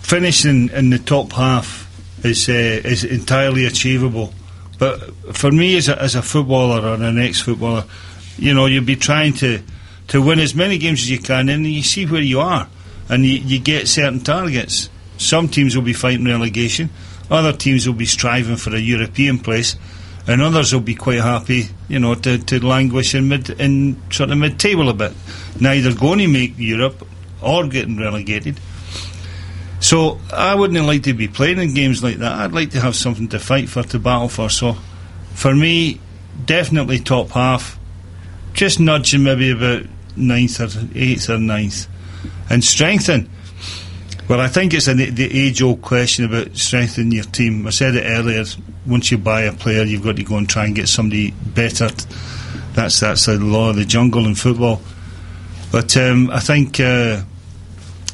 [0.00, 1.86] finishing in the top half
[2.24, 4.32] is uh, is entirely achievable.
[4.78, 7.84] But for me, as a, as a footballer or an ex-footballer,
[8.36, 9.60] you know, you'd be trying to
[10.08, 12.68] to win as many games as you can, and you see where you are,
[13.08, 14.88] and you, you get certain targets.
[15.18, 16.90] Some teams will be fighting relegation,
[17.30, 19.76] other teams will be striving for a European place,
[20.28, 24.30] and others will be quite happy, you know, to, to languish in mid in sort
[24.30, 25.12] of mid table a bit,
[25.58, 27.06] neither going to make Europe
[27.46, 28.58] or getting relegated.
[29.78, 32.32] So I wouldn't like to be playing in games like that.
[32.32, 34.48] I'd like to have something to fight for, to battle for.
[34.50, 34.76] So
[35.34, 36.00] for me,
[36.44, 37.78] definitely top half.
[38.52, 39.82] Just nudging maybe about
[40.16, 41.86] ninth or eighth or ninth,
[42.48, 43.28] and strengthen.
[44.28, 47.66] Well, I think it's a, the age-old question about strengthening your team.
[47.66, 48.44] I said it earlier.
[48.86, 51.90] Once you buy a player, you've got to go and try and get somebody better.
[52.72, 54.80] That's that's the law of the jungle in football.
[55.70, 57.22] But um, I think uh,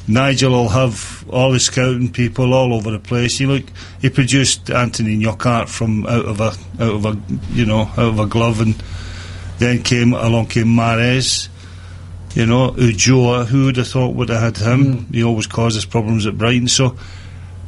[0.07, 3.39] Nigel will have all the scouting people all over the place.
[3.39, 3.63] You look,
[4.01, 8.19] he produced Anthony Knockaert from out of a out of a you know out of
[8.19, 8.75] a glove, and
[9.59, 11.47] then came along came Mahrez.
[12.35, 15.03] You know, Ulloa, who would have thought would have had him?
[15.03, 15.13] Hmm.
[15.13, 16.67] He always causes problems at Brighton.
[16.67, 16.97] So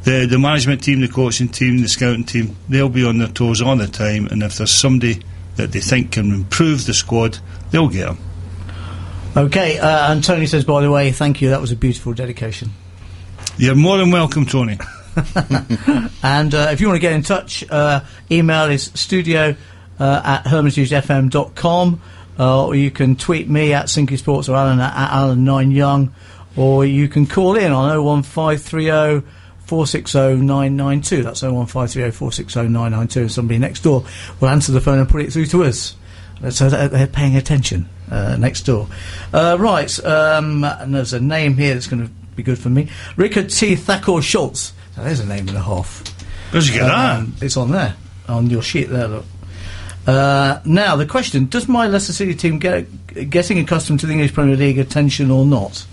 [0.04, 3.62] the the management team, the coaching team, the scouting team, they'll be on their toes
[3.62, 4.28] all the time.
[4.28, 5.22] And if there's somebody
[5.56, 7.40] that they think can improve the squad,
[7.72, 8.18] they'll get him.
[9.38, 11.50] Okay, uh, and Tony says, by the way, thank you.
[11.50, 12.70] That was a beautiful dedication.
[13.58, 14.78] You're more than welcome, Tony.
[16.24, 19.56] And uh, if you want to get in touch, uh, email is studio
[20.00, 22.02] uh, at hermitagefm.com,
[22.40, 26.12] uh, or you can tweet me at Sinky Sports or Alan at, at Alan9Young,
[26.56, 29.26] or you can call in on 01530
[29.66, 31.24] 460 992.
[31.24, 34.04] That's 01530 460 992, and somebody next door
[34.40, 35.96] will answer the phone and put it through to us.
[36.46, 38.88] Uh, So they're paying attention uh, next door.
[39.34, 42.90] Uh, right, um, and there's a name here that's going to be good for me.
[43.16, 43.76] Rickard T.
[43.76, 44.74] Thacker Schultz.
[44.96, 46.04] Now, there's a name and a half.
[46.52, 47.20] Where'd you get that?
[47.20, 47.96] Um, It's on there,
[48.28, 49.26] on your sheet there, look.
[50.08, 52.86] Uh, now, the question Does my Leicester City team get
[53.30, 55.86] getting accustomed to the English Premier League attention or not?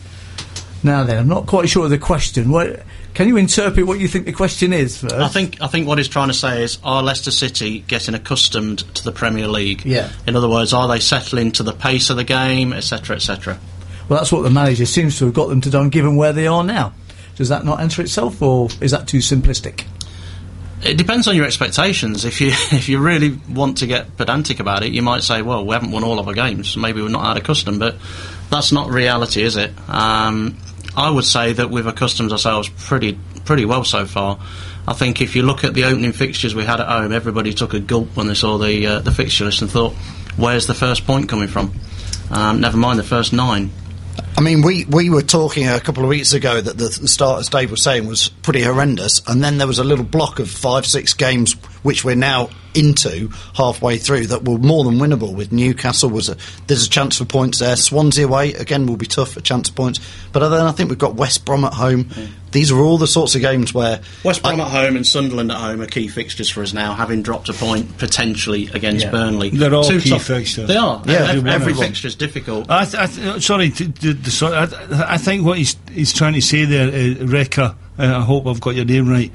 [0.83, 2.51] Now, then, I'm not quite sure of the question.
[2.51, 2.83] What,
[3.15, 5.15] can you interpret what you think the question is first?
[5.15, 8.81] I think I think what he's trying to say is are Leicester City getting accustomed
[8.95, 9.85] to the Premier League?
[9.85, 10.11] Yeah.
[10.27, 13.59] In other words, are they settling to the pace of the game, etc., etc.
[14.09, 16.47] Well, that's what the manager seems to have got them to do, given where they
[16.47, 16.93] are now.
[17.37, 19.85] Does that not answer itself, or is that too simplistic?
[20.85, 22.25] It depends on your expectations.
[22.25, 25.65] If you if you really want to get pedantic about it, you might say, "Well,
[25.65, 27.97] we haven't won all of our games, maybe we're not that accustomed." But
[28.51, 29.73] that's not reality, is it?
[29.89, 30.59] Um,
[30.97, 34.39] I would say that we've accustomed ourselves pretty pretty well so far.
[34.87, 37.73] I think if you look at the opening fixtures we had at home, everybody took
[37.73, 39.95] a gulp when they saw the uh, the fixture list and thought,
[40.37, 41.73] "Where's the first point coming from?"
[42.31, 43.71] Um, never mind the first nine.
[44.37, 47.41] I mean, we, we were talking a couple of weeks ago that the, the start,
[47.41, 50.51] as Dave was saying, was pretty horrendous, and then there was a little block of
[50.51, 51.53] five, six games
[51.83, 55.35] which we're now into halfway through that were more than winnable.
[55.35, 57.77] With Newcastle, was a, there's a chance for points there.
[57.77, 60.01] Swansea away again will be tough, a chance for points.
[60.33, 62.09] But then I think we've got West Brom at home.
[62.53, 65.51] These are all the sorts of games where West Brom I- at home and Sunderland
[65.51, 69.11] at home are key fixtures for us now, having dropped a point potentially against Yeah.
[69.11, 69.51] Burnley.
[69.51, 70.69] They're all Two key tough- fixtures.
[70.69, 71.03] They are.
[71.07, 71.77] Yeah, every every, one of them.
[71.77, 72.71] fixture is difficult.
[72.71, 73.69] I, th- I th- sorry, I,
[74.67, 77.75] th- I think what he's he's trying to say there, uh, Rekka.
[77.99, 79.31] Uh, I hope I've got your name right.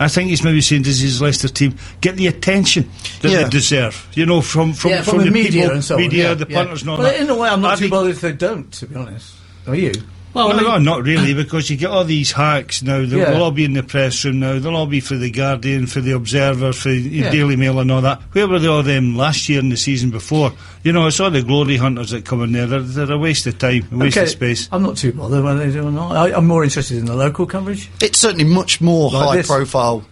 [0.00, 3.42] I think he's maybe saying, does his Leicester team get the attention that Yeah.
[3.44, 4.08] they deserve?
[4.14, 6.00] You know, from from, yeah, from, the, the media people, and so on.
[6.00, 6.56] media, yeah, the yeah.
[6.56, 7.20] punters, But that.
[7.20, 8.72] in a way, I'm not I'd too bothered if they don't.
[8.72, 9.34] To be honest,
[9.66, 9.92] are you?
[10.32, 12.98] Well, Well, I mean- no, not really, because you get all these hacks now.
[13.04, 13.38] They'll, Yeah.
[13.40, 14.58] all be in the press room now.
[14.60, 17.30] They'll all be for the Guardian, for the Observer, for the Yeah.
[17.30, 18.22] Daily Mail, and all that.
[18.32, 20.52] Where were they all them last year and the season before?
[20.84, 22.66] You know, it's all the glory hunters that come in there.
[22.66, 24.68] They're, they're a waste of time, a waste of space.
[24.70, 26.12] I'm not too bothered whether they do or not.
[26.16, 27.90] I, I'm more interested in the local coverage.
[28.00, 29.46] It's certainly much more Like high this.
[29.48, 30.04] profile.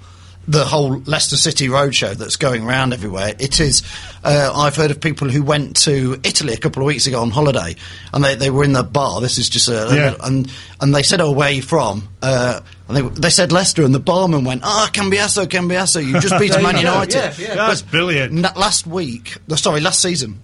[0.50, 3.34] The whole Leicester City roadshow that's going around everywhere.
[3.38, 3.82] It is.
[4.24, 7.30] Uh, I've heard of people who went to Italy a couple of weeks ago on
[7.30, 7.76] holiday,
[8.14, 9.20] and they, they were in the bar.
[9.20, 10.14] This is just a, Yeah.
[10.24, 13.82] and and they said, "Oh, where are you from?" Uh, and they, they said Leicester,
[13.84, 16.78] and the barman went, "Ah, Cambiasso, Cambiasso, you just beat Man.
[16.78, 17.54] United." Yeah, yeah.
[17.54, 18.40] That's But brilliant.
[18.56, 20.40] last week, sorry, last season,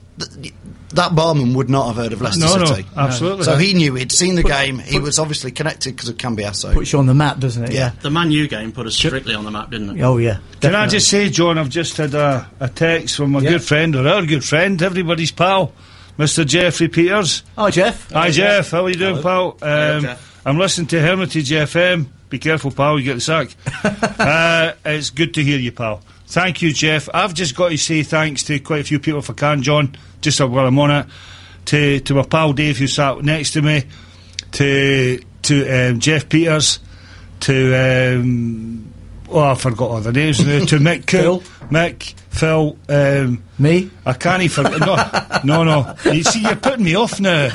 [0.97, 3.45] that barman would not have heard of Leicester No, no, absolutely.
[3.45, 4.79] So he knew he'd seen the Put- game.
[4.79, 6.73] He put- was obviously connected because of Cambiasso.
[6.73, 7.73] Puts you on the map, doesn't it?
[7.73, 7.93] Yeah.
[8.03, 10.03] the Man U game put us strictly on the map, didn't it?
[10.03, 10.39] Oh yeah.
[10.61, 13.51] Can I just say, John, I've just had a, a text from a Yeah.
[13.51, 15.73] good friend, or our good friend, everybody's pal,
[16.19, 16.47] Mr.
[16.47, 17.43] Jeffrey Peters.
[17.59, 18.11] Hi, Jeff.
[18.13, 18.71] Hi, Jeff.
[18.71, 19.59] How are you doing, pal?
[19.63, 20.43] Um, Jeff.
[20.47, 22.07] I'm listening to Hermitage FM.
[22.31, 23.49] Be careful, pal, you get the sack.
[24.19, 26.03] uh, it's good to hear you, pal.
[26.27, 27.09] Thank you, Jeff.
[27.13, 29.97] I've just got to say thanks to quite a few people if I can, John,
[30.21, 31.07] just while I'm on it.
[31.67, 33.85] To, to my pal Dave, who sat next to me,
[34.53, 36.79] to to um, Jeff Peters,
[37.41, 38.93] to um,
[39.31, 40.65] oh, I forgot all the names now.
[40.65, 41.41] To Mick, Phil.
[41.71, 42.77] Mick, Phil.
[42.89, 43.91] Um, Me?
[44.05, 44.65] I can't even.
[44.79, 44.97] No,
[45.45, 45.95] no, no.
[46.13, 47.49] You see, you're putting me off now.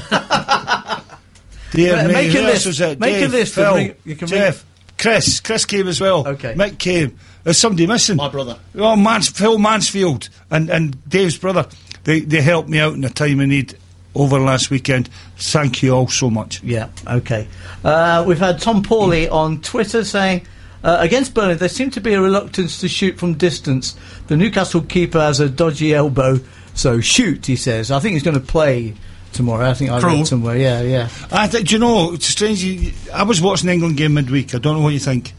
[1.72, 3.00] Dear Ma- me, make who else was it?
[3.00, 4.66] Make Dave, Phil, bring- you can bring- Jeff,
[4.98, 5.40] Chris.
[5.40, 6.28] Chris came as well.
[6.28, 6.56] Okay.
[6.56, 7.18] Mick came.
[7.44, 8.18] There's somebody missing.
[8.18, 8.58] My brother.
[8.76, 11.68] Oh, Mans, Phil Mansfield and, and Dave's brother.
[12.04, 13.78] They they helped me out in a time of need
[14.16, 15.10] over last weekend.
[15.38, 16.62] Thank you all so much.
[16.64, 17.48] Yeah, okay.
[17.84, 20.46] Uh, we've had Tom Pawley on Twitter saying,
[20.84, 23.96] uh, against Burnley, there seemed to be a reluctance to shoot from distance.
[24.28, 26.40] The Newcastle keeper has a dodgy elbow,
[26.74, 27.92] so shoot, he says.
[27.92, 28.96] I think he's going to play
[29.34, 29.70] tomorrow.
[29.70, 30.18] I think I Cruel.
[30.18, 30.58] read somewhere.
[30.58, 31.10] Yeah, yeah.
[31.32, 32.94] I think, do you know, it's strange.
[33.14, 34.56] I was watching the England game midweek.
[34.56, 35.34] I don't know what you think.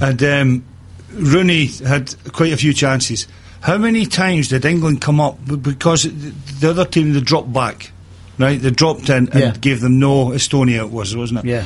[0.00, 0.64] And um,
[1.12, 3.26] Rooney had quite a few chances.
[3.62, 7.92] How many times did England come up because the other team they dropped back,
[8.38, 8.60] right?
[8.60, 9.54] They dropped in and Yeah.
[9.60, 10.78] gave them no Estonia.
[10.84, 11.46] It was, wasn't it?
[11.46, 11.64] Yeah.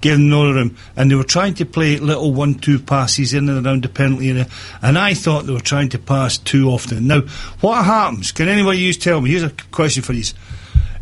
[0.00, 3.64] Gave them no room, and they were trying to play little one-two passes in and
[3.64, 4.48] around the penalty area.
[4.82, 7.06] And I thought they were trying to pass too often.
[7.06, 7.20] Now,
[7.60, 8.32] what happens?
[8.32, 9.30] Can anybody use tell me?
[9.30, 10.24] Here's a question for you.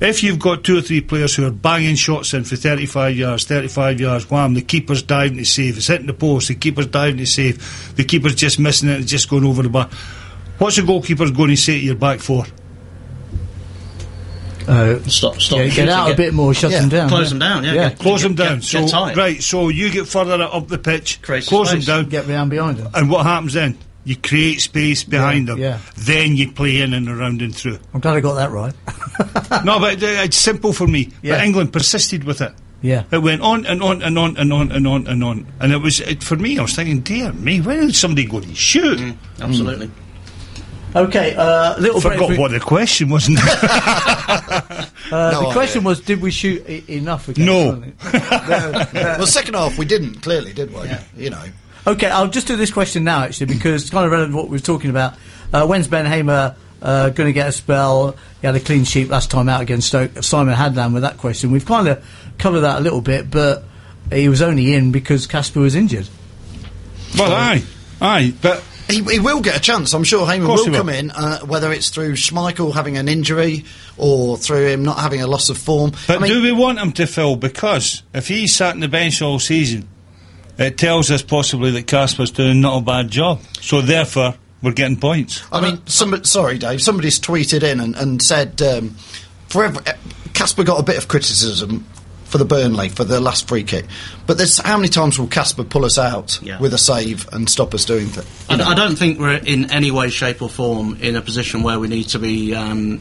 [0.01, 3.45] If you've got two or three players who are banging shots in for 35 yards,
[3.45, 7.19] 35 yards, wham, the keeper's diving to save, it's hitting the post, the keeper's diving
[7.19, 9.91] to save, the keeper's just missing it, it's just going over the bar.
[10.59, 12.45] What's the goalkeeper going to say to your back for?
[14.67, 15.59] Uh, Stop, stop.
[15.59, 17.09] yeah, get shooting, out a bit more, shut Yeah, them down.
[17.09, 17.29] Close yeah.
[17.31, 17.73] them down, yeah.
[17.73, 17.89] Yeah.
[17.91, 18.55] Get- Close get- them down.
[18.57, 19.17] Get, so, get tight.
[19.17, 22.51] right, so you get further up the pitch, Create some close them down, Get behind
[22.51, 22.89] behind them.
[22.95, 23.77] and what happens then?
[24.05, 25.59] You create space behind them.
[25.59, 25.79] yeah.
[25.97, 27.79] Then you play in and around and through.
[27.93, 28.75] I'm glad I got that right.
[29.65, 31.13] no, but uh, it's simple for me.
[31.23, 31.37] Yeah.
[31.37, 32.53] But England persisted with it.
[32.83, 33.05] Yeah.
[33.13, 35.47] It went on and on and on and on and on and on.
[35.61, 38.45] And it was, it, for me, I was thinking, dear me, when is somebody going
[38.45, 38.99] to shoot?
[38.99, 39.17] Mm.
[39.41, 39.91] Absolutely.
[40.97, 42.15] Okay, uh, little break.
[42.19, 43.29] Forgot for- what the question was.
[43.29, 43.43] now.
[43.47, 45.87] uh, No the question idea.
[45.89, 47.73] was, did we shoot I- enough against No.
[47.73, 47.93] Burnley?
[48.95, 50.83] well, second half we didn't clearly, did we?
[50.89, 51.03] Yeah.
[51.17, 51.45] You know.
[51.87, 54.47] Okay, I'll just do this question now, actually, because it's kind of relevant to what
[54.49, 55.15] we were talking about.
[55.53, 58.17] Uh, when's Ben Hamer uh, going to get a spell?
[58.41, 60.23] He had a clean sheet last time out against Stoke.
[60.23, 61.51] Simon Hadland with that question.
[61.51, 62.05] We've kind of
[62.39, 63.65] covered that a little bit, but
[64.13, 66.09] he was only in because Kasper was injured.
[67.19, 67.63] well, aye,
[68.01, 69.93] aye, but He, he will get a chance.
[69.95, 70.73] I'm sure Hamer will will.
[70.75, 73.65] come in, uh, whether it's through Schmeichel having an injury
[73.97, 75.93] or through him not having a loss of form.
[76.07, 77.37] but I mean, do we want him to fill?
[77.37, 79.89] Because if he's sat on the bench all season,
[80.61, 83.41] it tells us possibly that Kasper's doing not a bad job.
[83.61, 85.43] So therefore, we're getting points.
[85.51, 86.83] I mean, somebody, sorry, Dave.
[86.83, 88.91] Somebody's tweeted in and, and said um,
[89.49, 89.83] for every,
[90.35, 91.85] Kasper got a bit of criticism
[92.25, 93.87] for the Burnley for the last free kick,
[94.27, 96.61] but there's how many times will Kasper pull us out Yeah.
[96.61, 98.29] with a save and stop us doing things?
[98.49, 101.89] I don't think we're in any way, shape, or form in a position where we
[101.89, 103.01] need to be um,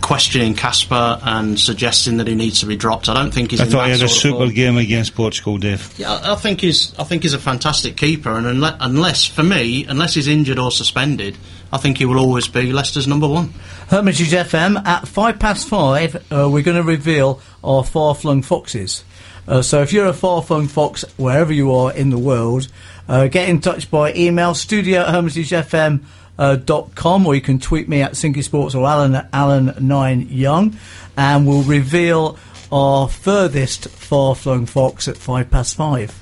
[0.00, 3.08] questioning Kasper and suggesting that he needs to be dropped.
[3.08, 3.60] I don't think he's.
[3.60, 4.50] I in thought he had a super form.
[4.50, 5.92] game against Portugal, Dave.
[5.98, 6.94] Yeah, I I think he's.
[6.98, 10.70] I think he's a fantastic keeper, and unless, unless, for me, unless he's injured or
[10.70, 11.36] suspended,
[11.72, 13.52] I think he will always be Leicester's number one.
[13.88, 16.16] Hermitage FM at five past five.
[16.32, 19.04] Uh, we're going to reveal our far flung foxes.
[19.46, 22.68] Uh, so if you're a far flung fox wherever you are in the world,
[23.08, 26.04] uh, get in touch by email studio at hermitagefm.
[26.38, 30.28] Uh, dot com or you can tweet me at Sinky Sports or Alan at Alan9
[30.30, 30.76] Young
[31.16, 32.38] and we'll reveal
[32.70, 36.16] our furthest far flung fox at five past five.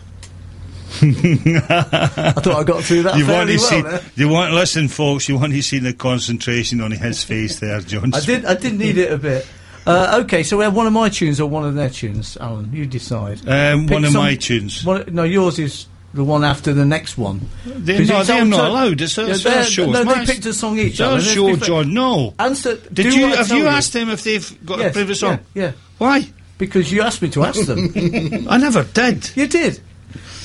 [1.03, 3.67] I thought I got through that You fairly well.
[3.69, 3.83] see?
[3.83, 4.01] there.
[4.15, 5.29] You want listen, folks.
[5.29, 8.15] You want to see the concentration on his face there, John.
[8.15, 8.45] I did.
[8.45, 9.47] I did need it a bit.
[9.87, 12.73] Uh, okay, so we have one of my tunes or one of their tunes, Alan.
[12.73, 13.47] You decide.
[13.47, 14.85] Um, one of some- my tunes.
[14.85, 17.49] One, no, yours is the one after the next one.
[17.65, 19.01] They're 'Cause not, it's they're not to- allowed.
[19.01, 20.93] It's, it's Yeah, our they're- No, they picked a song each.
[20.93, 21.55] It's our show.
[21.57, 21.95] John.
[21.95, 22.35] No.
[22.39, 22.77] Answer.
[22.93, 23.27] Did do you?
[23.29, 25.39] what Have tell you asked them if they've got Yes, a favourite song?
[25.55, 25.73] Yeah, yeah.
[25.99, 26.29] Why?
[26.59, 27.93] Because you asked me to ask them.
[28.51, 29.31] I never did.
[29.37, 29.81] you did.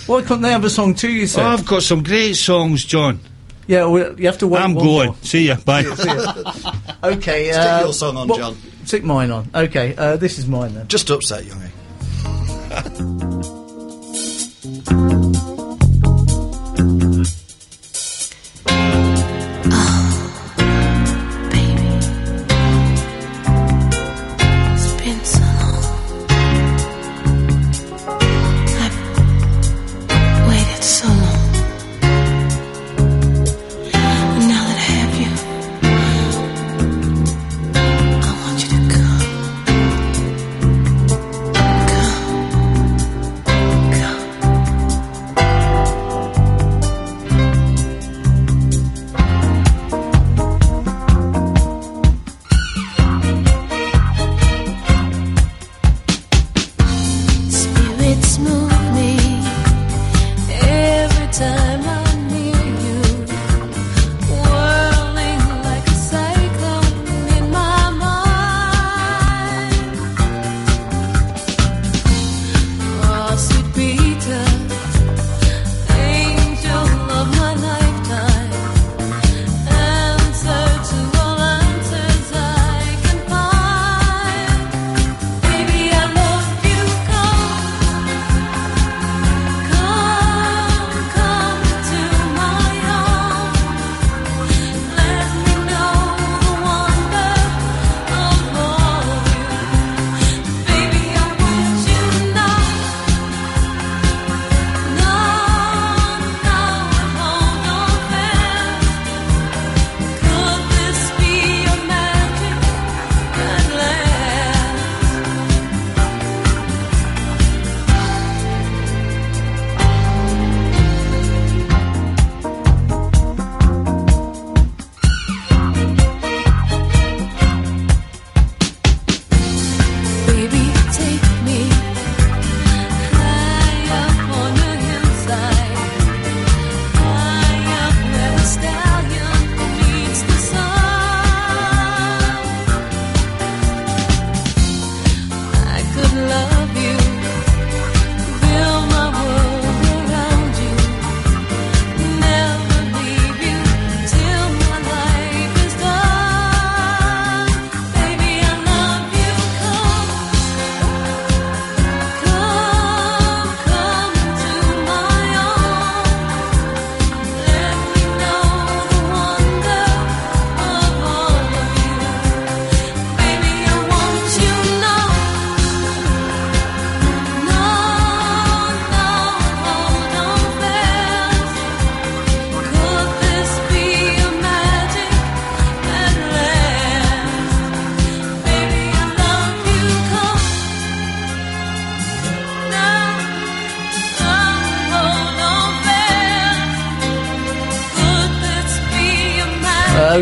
[0.08, 1.10] Why couldn't they have a song too?
[1.12, 1.42] You Oh.
[1.42, 3.20] I've got some great songs, John.
[3.68, 4.62] yeah, well, you have to wait.
[4.62, 5.06] I'm one going.
[5.08, 5.16] more.
[5.22, 5.56] See ya.
[5.66, 5.84] Bye.
[7.04, 7.52] Okay.
[7.52, 8.58] Stick uh, your song on, what- John.
[8.86, 9.50] Stick mine on.
[9.56, 9.96] Okay.
[9.96, 10.88] Uh, this is mine then.
[10.88, 11.71] Just upset, youngie.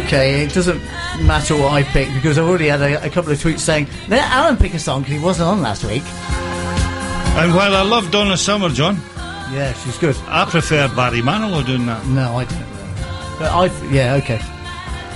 [0.05, 0.81] Okay, it doesn't
[1.25, 4.21] matter what I pick because I've already had a, a couple of tweets saying let
[4.31, 6.03] Alan pick a song because he wasn't on last week.
[7.41, 8.95] And while I love Donna Summer, John,
[9.51, 10.15] Yeah, she's good.
[10.27, 12.05] I prefer Barry Manilow doing that.
[12.07, 12.59] No, I don't.
[12.59, 13.35] know.
[13.39, 14.39] But I, yeah, okay.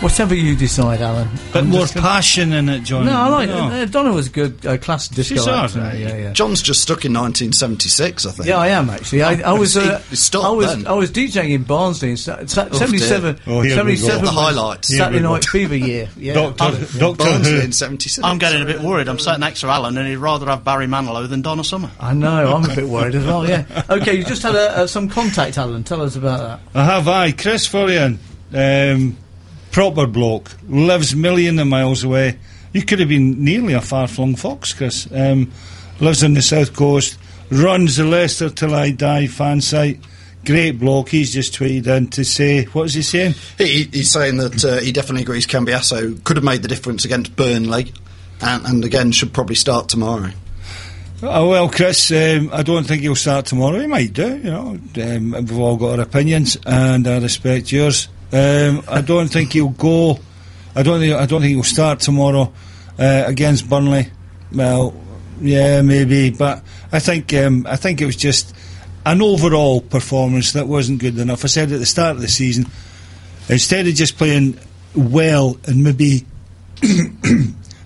[0.03, 1.29] Whatever you decide, Alan.
[1.53, 3.05] But I'm more just gonna- passion in it, John.
[3.05, 3.69] No, I like No.
[3.69, 4.65] uh, Donna was good.
[4.65, 5.35] Uh, class disco.
[5.35, 5.97] She's act, alright.
[5.97, 6.31] Yeah, yeah.
[6.33, 8.49] John's just stuck in 1976, I think.
[8.49, 9.23] Yeah, I am actually.
[9.23, 9.77] I, I was.
[9.77, 10.67] Uh, He- he stopped I was.
[10.75, 10.87] then.
[10.87, 13.39] I was DJing in Barnsley in se- se- seventy-seven.
[13.47, 13.75] Oh, here we go.
[13.75, 14.25] Seventy-seven.
[14.25, 14.89] The was highlights.
[14.89, 15.33] Here Saturday we go.
[15.33, 16.09] Night Fever year.
[16.17, 16.33] Yeah.
[16.33, 17.59] Doctor, Doctor Barnsley Who.
[17.61, 18.25] in 76.
[18.25, 19.07] I'm getting a bit worried.
[19.07, 21.89] I'm sat next to Alan, and he'd rather have Barry Manilow than Donna Summer.
[21.99, 22.55] I know.
[22.55, 23.47] I'm a bit worried as well.
[23.47, 23.63] Yeah.
[23.89, 25.83] Okay, you just had a, uh, some contact, Alan.
[25.83, 26.39] Tell us about
[26.73, 26.79] that.
[26.79, 28.17] I have I, Chris Furrian,
[28.53, 29.17] um,
[29.73, 32.37] proper bloke, lives million of miles away.
[32.71, 35.11] You could have been nearly a far flung fox, Chris.
[35.11, 35.51] Um,
[35.99, 37.17] lives on the south coast,
[37.49, 39.99] runs the Leicester Till I Die fan site.
[40.45, 41.09] Great bloke.
[41.09, 43.33] He's just tweeted in to say, what is he saying?
[43.57, 47.35] He, he's saying that uh, he definitely agrees Cambiasso could have made the difference against
[47.35, 47.93] Burnley,
[48.41, 50.31] and, and again should probably start tomorrow.
[51.23, 53.79] Oh, well, Chris, um, I don't think he'll start tomorrow.
[53.79, 54.77] He might do, you know.
[55.01, 58.09] Um, we've all got our opinions, and I respect yours.
[58.33, 60.19] Um, I don't think he'll go.
[60.75, 61.13] I don't think.
[61.13, 62.51] I don't think he'll start tomorrow
[62.97, 64.07] uh, against Burnley.
[64.51, 64.93] Well,
[65.39, 67.33] yeah, maybe, but I think.
[67.33, 68.55] Um, I think it was just
[69.05, 71.43] an overall performance that wasn't good enough.
[71.43, 72.65] I said at the start of the season,
[73.49, 74.57] instead of just playing
[74.95, 76.25] well and maybe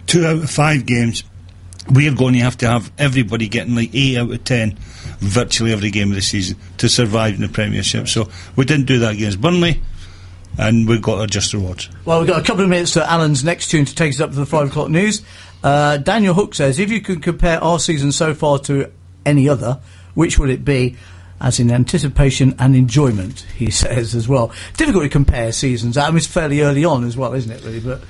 [0.08, 1.24] two out of five games
[1.90, 4.78] we're going to have to have everybody getting like 8 out of 10
[5.20, 8.08] virtually every game of the season to survive in the Premiership.
[8.08, 9.82] So we didn't do that against Burnley,
[10.58, 11.90] and we've got our just rewards.
[12.06, 14.32] Well, we've got a couple of minutes to Alan's next tune to take us up
[14.32, 15.22] to the five o'clock news.
[15.64, 18.92] Uh, Daniel Hook says, if you could compare our season so far to
[19.26, 19.80] any other,
[20.14, 20.96] which would it be?
[21.40, 24.52] As in anticipation and enjoyment, he says as well.
[24.76, 25.96] Difficult to compare seasons.
[25.96, 27.64] I mean, it's fairly early on as well, isn't it?
[27.64, 28.02] Really, but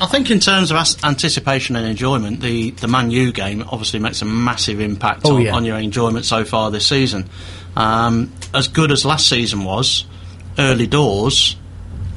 [0.00, 3.98] I think in terms of as- anticipation and enjoyment, the, the Man U game obviously
[3.98, 5.56] makes a massive impact Oh, on, yeah.
[5.56, 7.28] on your enjoyment so far this season.
[7.76, 10.04] Um, as good as last season was,
[10.56, 11.56] early doors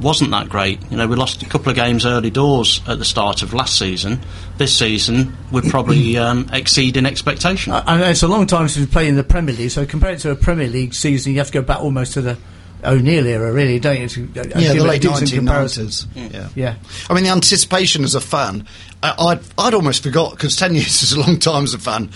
[0.02, 0.80] wasn't that great.
[0.92, 3.78] You know, we lost a couple of games early doors at the start of last
[3.78, 4.20] season.
[4.58, 7.74] This season, we're probably um, exceeding expectation.
[7.74, 9.72] I, I know it's a long time since we played in the Premier League.
[9.72, 12.38] So compared to a Premier League season, you have to go back almost to the
[12.84, 14.08] O'Neill era, really, don't you?
[14.08, 15.88] To, uh, Yeah, the late decent comparison.
[15.88, 16.34] 1990s.
[16.34, 16.50] Yeah.
[16.56, 16.76] Yeah.
[17.10, 18.68] I mean, the anticipation as a fan,
[19.04, 22.12] I, I'd, I'd almost forgot because ten years is a long time as a fan.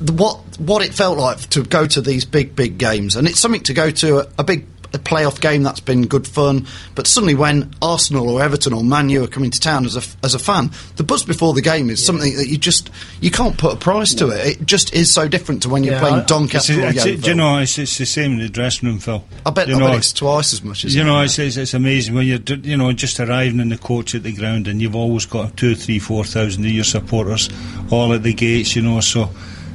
[0.00, 3.40] The, what what it felt like to go to these big big games, and it's
[3.40, 6.66] something to go to a, a big a playoff game that's been good fun.
[6.94, 10.02] But suddenly, when Arsenal or Everton or Man U are coming to town as a
[10.24, 13.58] as a fan, the buzz before the game is something that you just you can't
[13.58, 14.46] put a price to it.
[14.46, 17.34] It just is so different to when you're Yeah, playing It's, Doncaster it's, do you
[17.34, 19.24] know, it's, it's the same in the dressing room, Phil.
[19.44, 21.56] I bet, you I know, bet it's twice as much as You know, it's, it's,
[21.56, 24.80] it's amazing when you're, you know, just arriving in the coach at the ground and
[24.80, 27.48] you've always got two, three, four thousand of your supporters
[27.90, 29.30] all at the gates, you know, so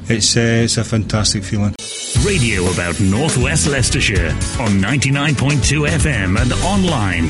[0.10, 1.76] it's, uh, it's a fantastic feeling.
[2.26, 4.30] Radio about Northwest Leicestershire
[4.60, 7.28] on 99.2 FM and online.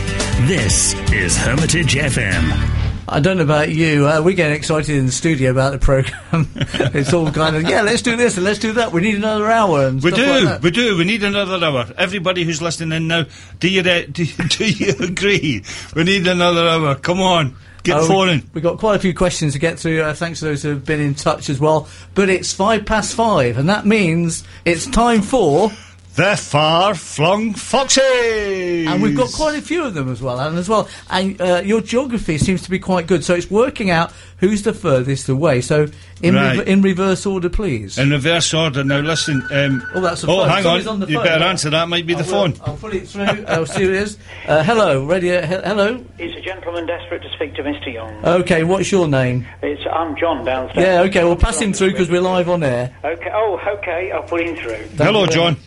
[0.47, 2.83] This is Hermitage FM.
[3.07, 4.07] I don't know about you.
[4.07, 6.49] Uh, we're getting excited in the studio about the program.
[6.93, 8.91] it's all kind of yeah, let's do this and let's do that.
[8.91, 9.87] We need another hour.
[9.87, 10.97] And We do, like we do.
[10.97, 11.85] We need another hour.
[11.97, 13.25] Everybody who's listening in now,
[13.59, 15.63] do you do, do you agree?
[15.95, 16.95] We need another hour.
[16.95, 18.49] Come on, get Oh, phoning.
[18.53, 20.01] We've got quite a few questions to get through.
[20.01, 21.87] Uh, thanks to those who have been in touch as well.
[22.15, 25.71] But it's five past five, and that means it's time for.
[26.15, 30.57] The far flung foxes, And we've got quite a few of them as well, Alan,
[30.57, 30.87] as well.
[31.09, 34.73] And uh, your geography seems to be quite good, so it's working out who's the
[34.73, 35.61] furthest away.
[35.61, 35.87] So,
[36.21, 36.51] in, Right.
[36.59, 37.97] rever- in reverse order, please.
[37.97, 38.83] in reverse order.
[38.83, 39.41] Now listen.
[39.51, 40.49] Um, Oh, that's the oh, phone.
[40.49, 40.93] hang Somebody's on.
[40.93, 41.25] on the you phone.
[41.25, 41.87] better answer that.
[41.89, 42.53] Might be I the will- phone.
[42.63, 43.45] I'll put it through.
[43.47, 44.17] I'll see who it is.
[44.47, 45.41] Uh, hello, radio.
[45.41, 46.05] He- hello.
[46.19, 47.91] It's a gentleman desperate to speak to Mr.
[47.91, 48.13] Young.
[48.23, 49.47] Okay, what's your name?
[49.63, 50.85] It's I'm John downstairs.
[50.85, 52.95] Yeah, okay, we'll pass him through because we're live on air.
[53.03, 53.31] Okay.
[53.33, 54.11] Oh, okay.
[54.11, 54.75] I'll put him through.
[54.75, 55.53] Thank Hello, you John.
[55.53, 55.59] much.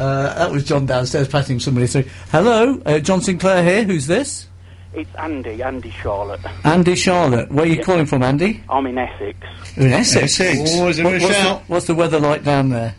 [0.00, 2.04] Uh, that was John downstairs patting somebody through.
[2.30, 3.84] Hello, uh, John Sinclair here.
[3.84, 4.46] Who's this?
[4.94, 5.62] It's Andy.
[5.62, 6.40] Andy Charlotte.
[6.64, 7.52] Andy Charlotte.
[7.52, 8.62] Where are you calling from, Andy?
[8.68, 9.38] I'm in Essex.
[9.76, 10.40] You're in Essex.
[10.40, 10.70] Essex.
[10.74, 12.94] Oh, is it a what's, the, what's the weather like down there?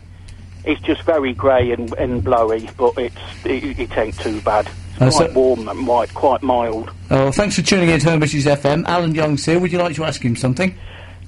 [0.64, 4.68] It's just very grey and, and blowy, but it's it, it ain't too bad.
[5.00, 6.92] Uh, It's so- quite warm and quite quite mild.
[7.10, 8.86] Oh, thanks for tuning in to Hermitage's FM.
[8.86, 9.58] Alan Young's here.
[9.58, 10.74] Would you like to ask him something?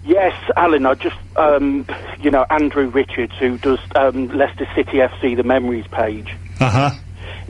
[0.05, 0.85] Yes, Alan.
[0.85, 1.87] I just um,
[2.21, 6.35] you know Andrew Richards, who does um, Leicester City FC, the memories page.
[6.61, 6.91] Uh huh.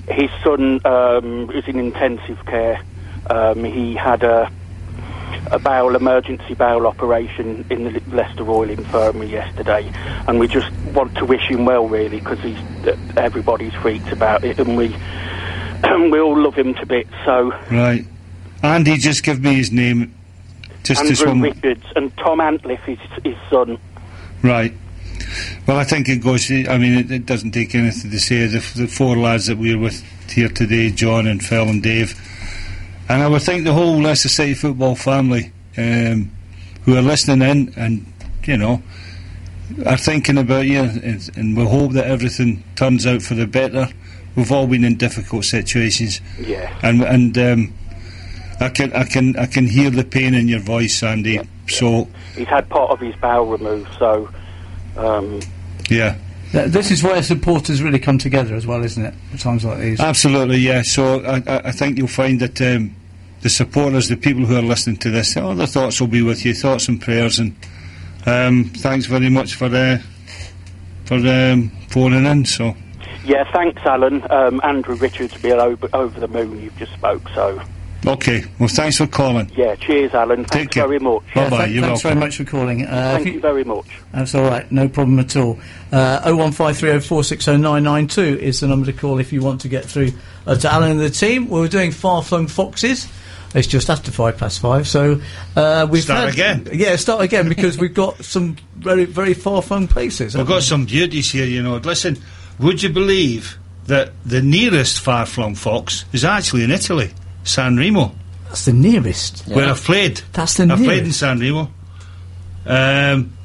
[0.08, 2.80] His son um, is in intensive care.
[3.28, 4.50] Um, he had a
[5.50, 9.90] a bowel emergency bowel operation in the Leicester Royal Infirmary yesterday,
[10.28, 12.58] and we just want to wish him well, really, because he's
[13.16, 14.88] everybody's freaked about it, and we
[16.10, 17.10] we all love him to bits.
[17.24, 18.06] So Right.
[18.62, 20.14] Andy, just give me his name.
[20.84, 21.40] Just Andrew one.
[21.40, 23.78] Richards and Tom Antliff is his son.
[24.42, 24.72] Right.
[25.66, 26.50] Well, I think it goes.
[26.50, 29.78] I mean, it, it doesn't take anything to say the, the four lads that we're
[29.78, 32.14] with here today, John and Phil and Dave,
[33.08, 36.30] and I would think the whole Leicester City football family um,
[36.84, 38.12] who are listening in and
[38.44, 38.82] you know
[39.86, 43.88] are thinking about you, and, and we hope that everything turns out for the better.
[44.36, 46.76] We've all been in difficult situations, Yeah.
[46.82, 47.74] and and um,
[48.60, 51.40] I can I can I can hear the pain in your voice, Andy.
[51.68, 54.28] So He's had part of his bowel removed, so
[54.96, 55.40] um,
[55.88, 56.16] yeah.
[56.52, 59.14] Th- This is where supporters really come together as well, isn't it?
[59.32, 60.00] At times like these.
[60.00, 60.82] Absolutely, yeah.
[60.82, 62.94] So I, I, I think you'll find that um,
[63.40, 66.44] the supporters, the people who are listening to this, all their thoughts will be with
[66.44, 67.38] you, thoughts and prayers.
[67.38, 67.56] And
[68.26, 69.98] um, thanks very much for uh,
[71.06, 72.44] for um, phoning in.
[72.44, 72.74] So
[73.24, 73.50] yeah.
[73.52, 74.22] Thanks, Alan.
[74.30, 76.60] Um, Andrew Richards will be over, over the moon.
[76.62, 77.60] You've just spoke, so
[78.06, 79.50] okay, well, thanks for calling.
[79.56, 79.74] yeah.
[79.76, 80.44] Cheers, Alan.
[80.44, 80.86] Thanks care.
[80.86, 81.22] very much.
[81.34, 81.56] Bye bye.
[81.58, 82.20] Thank- You're thanks welcome.
[82.20, 82.86] very much for calling.
[82.86, 83.86] Uh, Thank if you very much.
[84.12, 85.58] That's all right, no problem at all.
[85.92, 90.12] Uh, 01530460992 is the number to call if you want to get through
[90.46, 91.48] uh, to Alan and the team.
[91.48, 93.08] We're doing Far Flung Foxes.
[93.54, 95.20] It's just after five past five, so
[95.54, 96.32] uh, we've Start had-
[96.64, 96.68] again.
[96.72, 100.34] Yeah, start again because we've got some very, very far flung places.
[100.34, 101.76] We've haven't got some beauties here, you know.
[101.76, 102.18] Listen,
[102.58, 107.12] would you believe that the nearest far-flung fox is actually in Italy,
[107.44, 108.14] San Remo.
[108.46, 109.46] That's the nearest.
[109.46, 110.22] where I've played.
[110.32, 111.20] That's the I've played in nearest.
[111.20, 111.70] San Remo.
[112.66, 113.36] Um,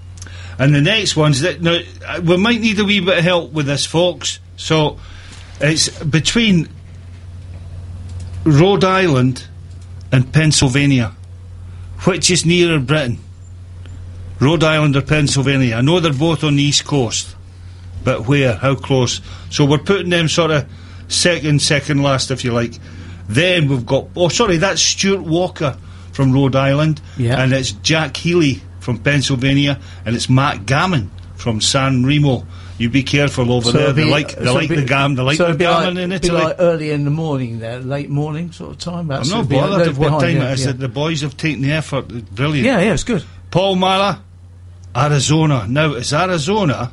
[0.57, 1.79] and the next one's that now
[2.21, 4.39] we might need a wee bit of help with this, folks.
[4.57, 4.97] So
[5.61, 6.69] it's between
[8.43, 9.47] Rhode Island
[10.11, 11.13] and Pennsylvania.
[12.05, 13.19] Which is nearer Britain?
[14.39, 15.75] Rhode Island or Pennsylvania?
[15.75, 17.35] I know they're both on the east coast,
[18.05, 18.55] but where?
[18.55, 19.19] How close?
[19.49, 20.69] So we're putting them sort of
[21.09, 22.75] second, second last, if you like.
[23.29, 25.77] Then we've got oh, sorry, that's Stuart Walker
[26.11, 27.41] from Rhode Island, Yeah.
[27.41, 32.45] and it's Jack Healy from Pennsylvania, and it's Matt Gammon from San Remo.
[32.79, 33.93] You be careful over So there.
[33.93, 35.15] They like they so like it'd the be- gam.
[35.15, 36.41] They like so the be gammon like, in be Italy.
[36.41, 38.99] like early in the morning there, late morning sort of time.
[38.99, 40.65] I'm That's not bothered of what time yeah, it is.
[40.65, 40.71] yeah.
[40.71, 42.07] The boys have taken the effort.
[42.07, 42.65] Brilliant.
[42.65, 43.23] Yeah, yeah, it's good.
[43.51, 44.23] Paul Mala,
[44.95, 45.65] Arizona.
[45.67, 46.91] Now, is Arizona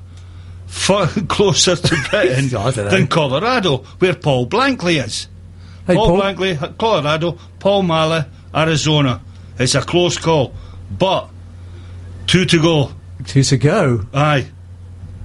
[0.66, 2.88] far closer to Britain I don't know.
[2.88, 5.28] than Colorado, where Paul Blankley is?
[5.86, 6.20] Hey, Paul, Paul.
[6.20, 7.38] Blankley, Colorado.
[7.58, 9.20] Paul Mala, Arizona.
[9.58, 10.52] It's a close call,
[10.90, 11.28] but
[12.26, 12.90] two to go.
[13.24, 14.46] Two to go Aye,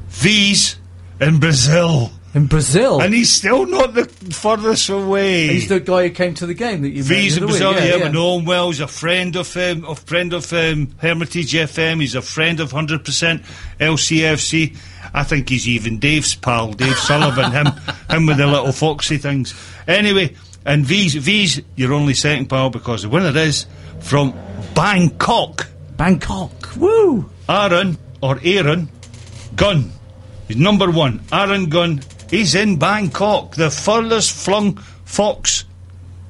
[0.07, 0.77] V's
[1.19, 3.01] in Brazil, in Brazil.
[3.01, 5.47] and he's still not the furthest away.
[5.47, 8.07] He's the guy who came to the game that you V's in Brazil, yeah, yeah,
[8.09, 8.69] know him well.
[8.69, 11.99] He's a friend of um, a friend of um, Hermitage FM.
[11.99, 13.43] He's a friend of hundred percent
[13.79, 14.77] LCFC.
[15.13, 17.51] I think he's even Dave's pal, Dave Sullivan.
[17.51, 17.67] him,
[18.09, 19.53] him with the little foxy things.
[19.85, 20.35] Anyway,
[20.65, 23.65] and V's, V's, your only second pal because the winner is
[23.99, 24.33] from
[24.73, 25.67] Bangkok.
[25.97, 26.75] Bangkok.
[26.75, 27.29] Woo!
[27.47, 28.89] Aaron or Aaron
[29.55, 29.91] Gunn.
[30.47, 31.21] He's number one.
[31.31, 32.01] Aaron Gunn.
[32.29, 35.65] He's in Bangkok, the furthest flung fox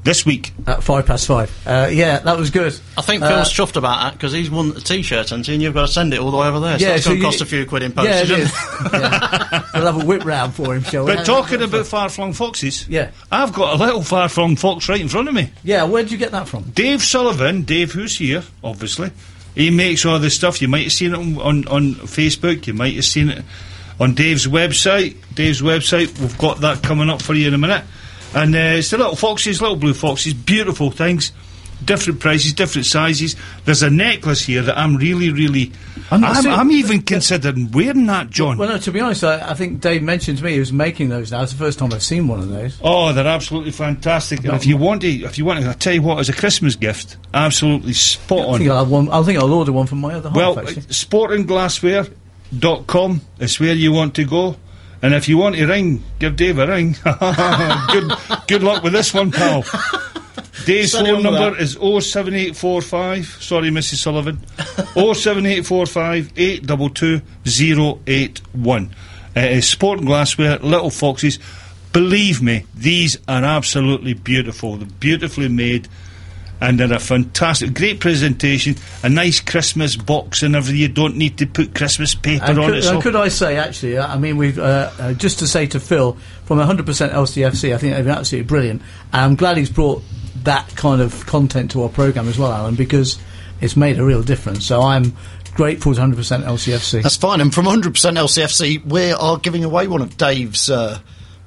[0.04, 0.52] this week.
[0.66, 1.52] At five past five.
[1.66, 2.74] Uh, yeah, that was good.
[2.98, 5.54] I think Uh, Phil's chuffed about that because he's won the T-shirt, hasn't he?
[5.54, 6.80] And you've got to send it all the way over there.
[6.80, 8.30] So Yeah, that's so going to cost a few quid in postage.
[8.30, 8.94] Yeah, it isn't is.
[8.94, 9.64] yeah.
[9.74, 11.16] We'll have a whip round for him, shall we?
[11.16, 13.12] But talking about far flung foxes, Yeah.
[13.32, 15.52] I've got a little far flung fox right in front of me.
[15.64, 16.64] Yeah, where did you get that from?
[16.64, 19.12] Dave Sullivan, Dave who's here, obviously,
[19.56, 20.62] he makes all this stuff.
[20.62, 23.44] You might have seen it on, on, on Facebook, you might have seen it
[24.00, 25.16] on Dave's website.
[25.36, 27.84] Dave's website, we've got that coming up for you in a minute.
[28.34, 31.32] And uh, it's the little foxes, little blue foxes, beautiful things.
[31.84, 33.36] Different prices, different sizes.
[33.66, 35.72] There's a necklace here that I'm really, really.
[36.12, 38.60] I'm I'm, I'm, even considering wearing that, John.
[38.60, 41.10] Well, no, to be honest, I, I think Dave mentioned to me he was making
[41.10, 41.42] those now.
[41.42, 42.78] It's the first time I've seen one of those.
[42.84, 44.44] Oh, they're absolutely fantastic.
[44.44, 46.34] And if you want to, if you want to, I tell you what, as a
[46.34, 48.60] Christmas gift, absolutely spot I on.
[48.60, 49.10] think I'll have one.
[49.10, 50.36] I think I'll order one from my other half.
[50.36, 50.84] Well, actually.
[50.84, 54.56] sportingglassware.com is where you want to go.
[55.02, 56.96] And if you want to ring, give Dave a ring.
[57.92, 58.12] good,
[58.48, 59.64] good luck with this one, pal.
[60.66, 61.60] Dave's Send phone number that.
[61.62, 63.26] is 07845.
[63.26, 63.96] Sorry, Mrs.
[63.96, 64.40] Sullivan.
[64.94, 67.22] 07845 822
[68.06, 68.96] 081.
[69.36, 71.40] It is Sporting Glassware, Little Foxes.
[71.94, 74.78] Believe me, these are absolutely beautiful.
[74.78, 75.88] They're beautifully made
[76.62, 80.80] and they're a fantastic, great presentation, a nice Christmas box and everything.
[80.80, 82.84] You don't need to put Christmas paper And on could, it.
[82.84, 85.66] So and could I say, actually, uh, I mean, we've uh, uh, just to say
[85.68, 86.14] to Phil
[86.46, 88.82] from 100% LCFC, I think they've been absolutely brilliant.
[89.12, 90.04] And I'm glad he's brought
[90.44, 93.18] that kind of content to our program as well, Alan, because
[93.60, 94.66] it's made a real difference.
[94.66, 95.16] So I'm
[95.56, 97.02] grateful to 100% LCFC.
[97.02, 97.42] That's fine.
[97.42, 101.00] And from 100% LCFC, we are giving away one of Dave's uh,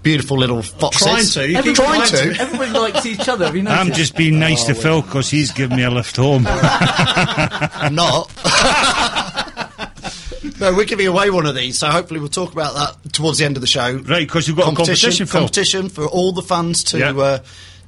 [0.05, 1.03] beautiful little foxes.
[1.03, 1.49] Trying to.
[1.51, 2.41] You Everybody, keep Trying likes, to.
[2.41, 3.47] everybody likes each other.
[3.47, 3.81] Have you noticed?
[3.81, 6.45] I'm just being nice to Phil because he's given me a lift home.
[6.49, 8.31] I'm not.
[10.61, 13.45] no, we're giving away one of these, so hopefully we'll talk about that towards the
[13.45, 13.97] end of the show.
[14.07, 15.41] right, because you've got a competition, Phil.
[15.41, 17.11] competition for all the fans to Yeah.
[17.11, 17.39] uh,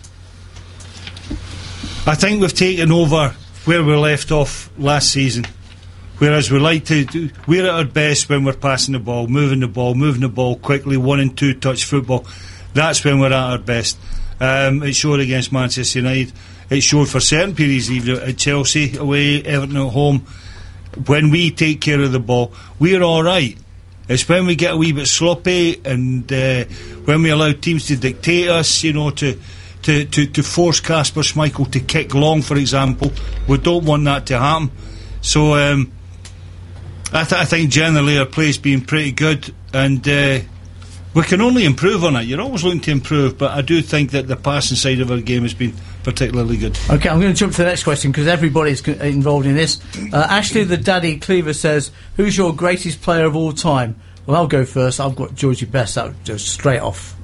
[2.06, 5.46] I think we've taken over where we left off last season.
[6.18, 9.62] Whereas we like to do, we're at our best when we're passing the ball, moving
[9.62, 12.26] the ball, moving the ball quickly, one and two touch football.
[12.74, 13.98] That's when we're at our best.
[14.40, 16.34] Um, it showed against Manchester United.
[16.70, 20.26] It showed for certain periods, even at Chelsea away, Everton at home.
[21.06, 23.58] When we take care of the ball, we're all right.
[24.10, 26.66] It's when we get a wee bit sloppy and uh,
[27.06, 29.40] when we allow teams to dictate us, you know, to
[29.84, 33.12] to, to, to force Kasper Schmeichel to kick long, for example.
[33.48, 34.72] We don't want that to happen.
[35.22, 35.92] So um,
[37.14, 40.40] I, th- I think generally our play's been pretty good and uh,
[41.14, 42.24] we can only improve on it.
[42.24, 45.20] You're always looking to improve, but I do think that the passing side of our
[45.20, 46.78] game has been particularly good.
[46.90, 49.82] Okay, I'm going to jump to the next question because everybody's involved in this.
[50.14, 54.48] Uh, Ashley the Daddy Cleaver says, "Who's your greatest player of all time?" Well, I'll
[54.48, 55.00] go first.
[55.00, 55.96] I've got Georgie Best.
[55.96, 57.16] That was just straight off.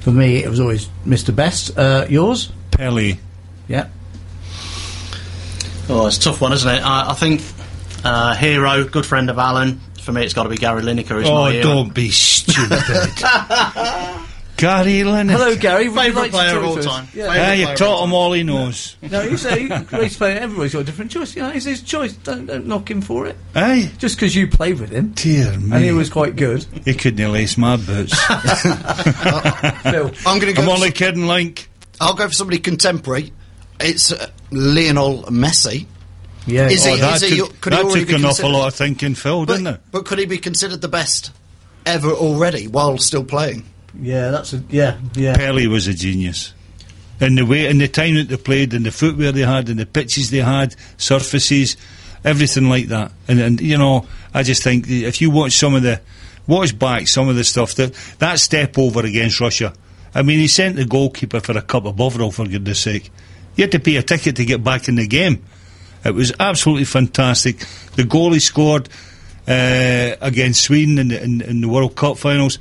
[0.00, 1.34] For me, it was always Mr.
[1.34, 1.76] Best.
[1.76, 2.52] Uh, yours?
[2.70, 3.18] Pele.
[3.66, 3.88] Yeah.
[5.88, 6.80] Oh, it's a tough one, isn't it?
[6.84, 7.42] I, I think
[8.04, 9.80] uh, hero, good friend of Alan.
[10.06, 11.18] For me, it's got to be Gary Lineker.
[11.18, 12.70] Who's Oh, my don't be stupid.
[14.56, 15.30] Gary Lineker.
[15.32, 15.88] Hello, Gary.
[15.88, 17.08] Would Favourite like player of all time.
[17.12, 17.24] Yeah.
[17.26, 18.96] Favourite Ah, you player taught of him all he knows.
[19.10, 20.38] No, you say greatest player.
[20.38, 21.34] Everybody's got a different choice.
[21.34, 22.12] You know, it's his choice.
[22.12, 23.36] Don't, don't knock him for it.
[23.56, 23.90] Aye.
[23.98, 25.72] Just because you played with him Dear me.
[25.74, 26.64] and he was quite good.
[26.84, 28.14] He couldn't lace my boots.
[28.22, 30.12] Phil.
[30.24, 30.62] I'm going to go.
[30.62, 31.68] I'm for only kidding, Link.
[32.00, 33.32] I'll go for somebody contemporary.
[33.80, 35.86] It's uh, Lionel Messi.
[36.46, 36.68] Yeah.
[36.68, 39.14] Is he- Oh, he- took, could he that already took an awful lot of thinking,
[39.14, 39.80] Phil, But, didn't it?
[39.90, 41.32] but could he be considered the best
[41.84, 43.64] ever already while still playing?
[44.00, 45.34] Yeah, that's a yeah, yeah.
[45.36, 46.52] Pele was a genius.
[47.18, 49.78] And the way and the time that they played and the footwear they had and
[49.80, 51.76] the pitches they had, surfaces,
[52.24, 53.12] everything like that.
[53.26, 56.00] And and you know, I just think if you watch some of the
[56.46, 59.72] watch back some of the stuff that that step over against Russia.
[60.14, 63.10] I mean he sent the goalkeeper for a cup of Bovril for goodness sake.
[63.56, 65.42] You had to pay a ticket to get back in the game.
[66.08, 67.58] It was absolutely fantastic.
[67.96, 68.88] The goal he scored
[69.48, 72.58] uh, against Sweden in the, in, in the World Cup finals.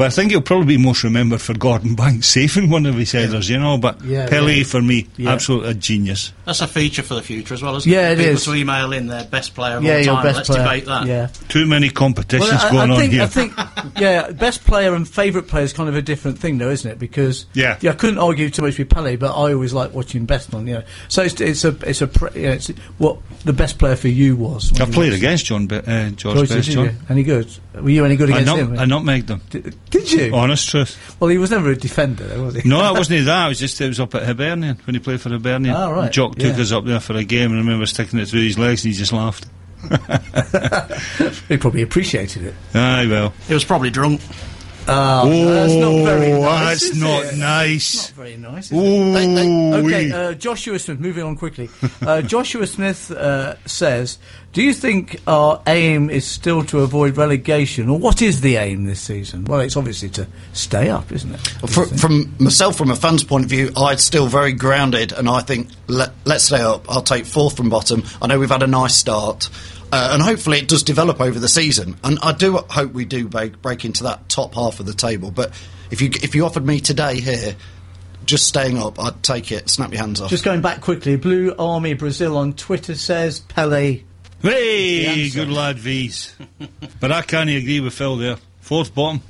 [0.00, 3.12] But I think he'll probably be most remembered for Gordon Banks saving one of his
[3.12, 3.76] headers, you know.
[3.76, 4.64] But Yeah, Pele, yeah.
[4.64, 5.32] for me, Yeah.
[5.32, 6.32] absolutely a genius.
[6.46, 8.12] That's a feature for the future as well, isn't Yeah, it?
[8.14, 8.44] it People is.
[8.44, 10.22] to email in their best player of Yeah, all your time.
[10.24, 10.62] best Let's player.
[10.62, 11.06] debate that.
[11.06, 11.28] Yeah.
[11.50, 13.22] Too many competitions I- going I, on here.
[13.24, 13.52] I think,
[14.00, 16.98] yeah, best player and favourite player is kind of a different thing, though, isn't it?
[16.98, 17.76] Because Yeah.
[17.82, 20.66] I couldn't argue too much with Pele, but I always like watching best on.
[20.66, 23.78] You know, so it's, it's a it's a pre, you know, it's what the best
[23.78, 24.72] player for you was.
[24.80, 26.70] I've played against John Be- uh, George George, Best.
[26.70, 26.96] John.
[27.10, 27.48] Any good?
[27.74, 28.78] Were you any good I, against nut- him?
[28.78, 29.42] I nutmegged them.
[29.50, 30.34] Did, did you?
[30.34, 31.16] Honest truth.
[31.20, 32.68] Well, he was never a defender, though, was he?
[32.68, 33.46] No, it wasn't that.
[33.46, 35.74] It was just it was up at Hibernian when he played for Hibernian.
[35.74, 36.62] Ah, right, Jock took yeah.
[36.62, 38.92] us up there for a game, and I remember sticking it through his legs, and
[38.92, 39.46] he just laughed.
[41.48, 42.54] he probably appreciated it.
[42.74, 43.32] Aye, well.
[43.48, 44.20] He was probably drunk.
[44.88, 46.80] Oh, that's not very nice.
[46.80, 47.36] that's is not it?
[47.36, 47.96] nice.
[47.96, 48.72] Not very nice.
[48.72, 49.12] Is it?
[49.14, 51.68] They- they- Okay, uh, Joshua Smith, moving on quickly.
[52.00, 54.18] Uh, Joshua Smith uh, says,
[54.52, 58.84] Do you think our aim is still to avoid relegation, or what is the aim
[58.84, 59.44] this season?
[59.44, 61.40] Well, it's obviously to stay up, isn't it?
[61.68, 65.40] For, from myself, from a fan's point of view, I'm still very grounded, and I
[65.42, 66.86] think let, let's stay up.
[66.90, 68.02] I'll take fourth from bottom.
[68.22, 69.50] I know we've had a nice start,
[69.92, 71.96] uh, and hopefully it does develop over the season.
[72.04, 75.30] And I do hope we do break, break into that top half of the table.
[75.30, 75.52] But
[75.90, 77.56] if you if you offered me today here,
[78.24, 79.68] just staying up, I'd take it.
[79.68, 80.30] Snap your hands off.
[80.30, 84.02] Just going back quickly, Blue Army Brazil on Twitter says Pele.
[84.42, 86.34] Hey, good lad, V's.
[87.00, 88.36] but I can't agree with Phil there.
[88.60, 89.20] Fourth bottom.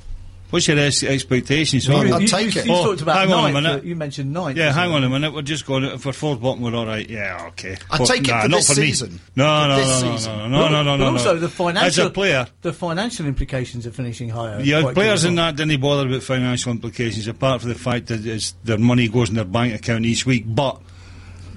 [0.51, 1.87] What's your ex- expectations?
[1.87, 2.67] You, I'd you, take you, it.
[2.67, 3.83] you Oh, talked about hang on a minute.
[3.85, 4.57] You mentioned ninth.
[4.57, 4.97] Yeah, hang well.
[4.97, 5.33] on a minute.
[5.33, 6.61] We're just going for fourth bottom.
[6.61, 7.09] We're all right.
[7.09, 7.77] Yeah, okay.
[7.89, 9.19] I take it nah, for not this for season.
[9.35, 10.37] No, no, this no, no, season.
[10.37, 11.11] no, no, no, no, But no.
[11.17, 14.59] also the financial As a player, the financial implications of finishing higher.
[14.59, 18.51] yeah, players in that didn't bother about financial implications, apart from the fact that it's,
[18.65, 20.43] their money goes in their bank account each week.
[20.45, 20.81] But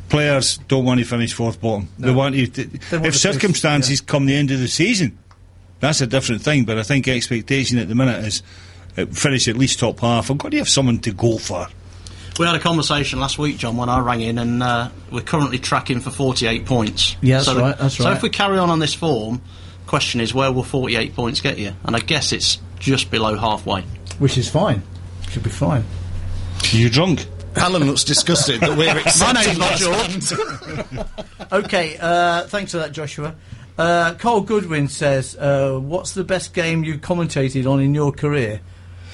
[0.09, 1.88] players don't want to finish fourth bottom.
[1.99, 2.42] They want to.
[2.42, 5.18] want to if finish- circumstances come the end of the season,
[5.80, 6.64] that's a different thing.
[6.64, 8.42] But I think expectation at the minute is
[8.95, 10.30] finish at least top half.
[10.30, 11.66] I've got to have someone to go for.
[12.38, 15.59] We had a conversation last week, John, when I rang in, and uh, we're currently
[15.59, 17.16] tracking for 48 points.
[17.22, 18.16] Yeah, that's so right, that's so right.
[18.16, 19.40] if we carry on on this form,
[19.86, 21.74] question is where will 48 points get you?
[21.84, 23.82] And I guess it's just below halfway.
[24.18, 24.82] which is fine.
[25.30, 25.84] Should be fine.
[26.72, 27.26] Are You drunk?
[27.57, 31.26] Alan looks disgusted that we're accepting My name's not that.
[31.53, 33.36] Okay, uh, thanks for that, Joshua.
[33.78, 38.61] Uh, Cole Goodwin says, uh, "What's the best game you've commentated on in your career?"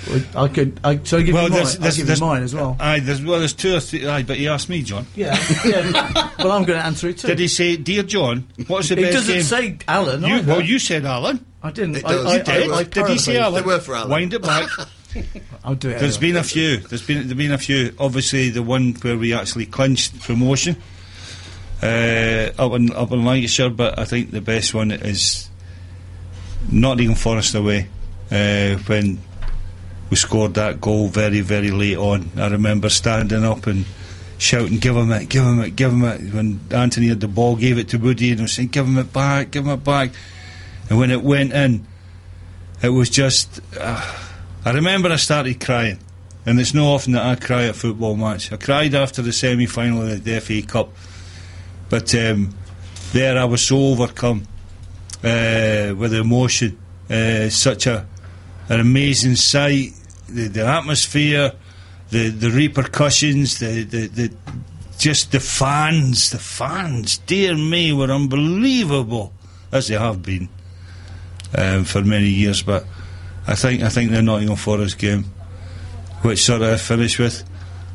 [0.09, 0.81] Well, I could.
[0.83, 1.51] I, so I give you mine.
[1.51, 2.77] there's- I'll there's- give you mine as well.
[2.81, 4.07] Aye, there's, well, there's two or three.
[4.07, 5.07] Aye, but he asked me, John.
[5.15, 6.31] Yeah, yeah.
[6.39, 7.29] well, I'm going to answer it too.
[7.29, 10.23] Did he say, "Dear John, what's the It best doesn't say Alan.
[10.25, 11.45] You, well, you said Alan.
[11.63, 11.97] I didn't.
[11.97, 12.27] It I, does.
[12.27, 13.39] I, You Did, I, I did he say.
[13.39, 13.63] Alan?
[13.63, 14.11] They were for Alan.
[14.11, 14.71] Wind it back.
[15.65, 15.99] I'll do it.
[15.99, 16.33] There's anyway.
[16.33, 16.77] been a few.
[16.79, 17.95] There's been there's been a few.
[17.99, 20.77] Obviously, the one where we actually clinched promotion
[21.83, 25.51] uh, up in up in Lancashire, but I think the best one is
[26.71, 27.89] Nottingham Forest away
[28.31, 29.19] uh, when
[30.11, 32.31] we scored that goal very very late on.
[32.37, 33.87] I remember standing up and
[34.39, 35.29] shouting, "Give him it!
[35.29, 35.77] Give him it!
[35.77, 38.53] Give him it!" When Anthony had the ball, gave it to Woody, and I was
[38.53, 39.53] saying, "Give him it back!
[39.53, 40.11] Give him it back!"
[40.89, 41.87] And when it went in,
[42.83, 43.61] it was just.
[43.79, 44.19] Uh,
[44.65, 45.99] I remember I started crying,
[46.45, 48.53] and it's no often that I cry at a football match.
[48.53, 50.91] I cried after the semi final of the FA Cup,
[51.89, 52.55] but um,
[53.13, 54.43] there I was so overcome
[55.23, 56.79] uh, with emotion.
[57.09, 58.07] Uh, such a
[58.69, 59.93] an amazing sight,
[60.31, 61.53] the, the atmosphere,
[62.11, 64.35] the the repercussions, the, the the
[64.99, 67.19] just the fans, the fans.
[67.19, 69.33] Dear me, were unbelievable
[69.73, 70.49] as they have been
[71.57, 72.85] um, for many years, but.
[73.47, 75.25] I think I think the Nottingham Forest game,
[76.23, 77.43] which sort of finished with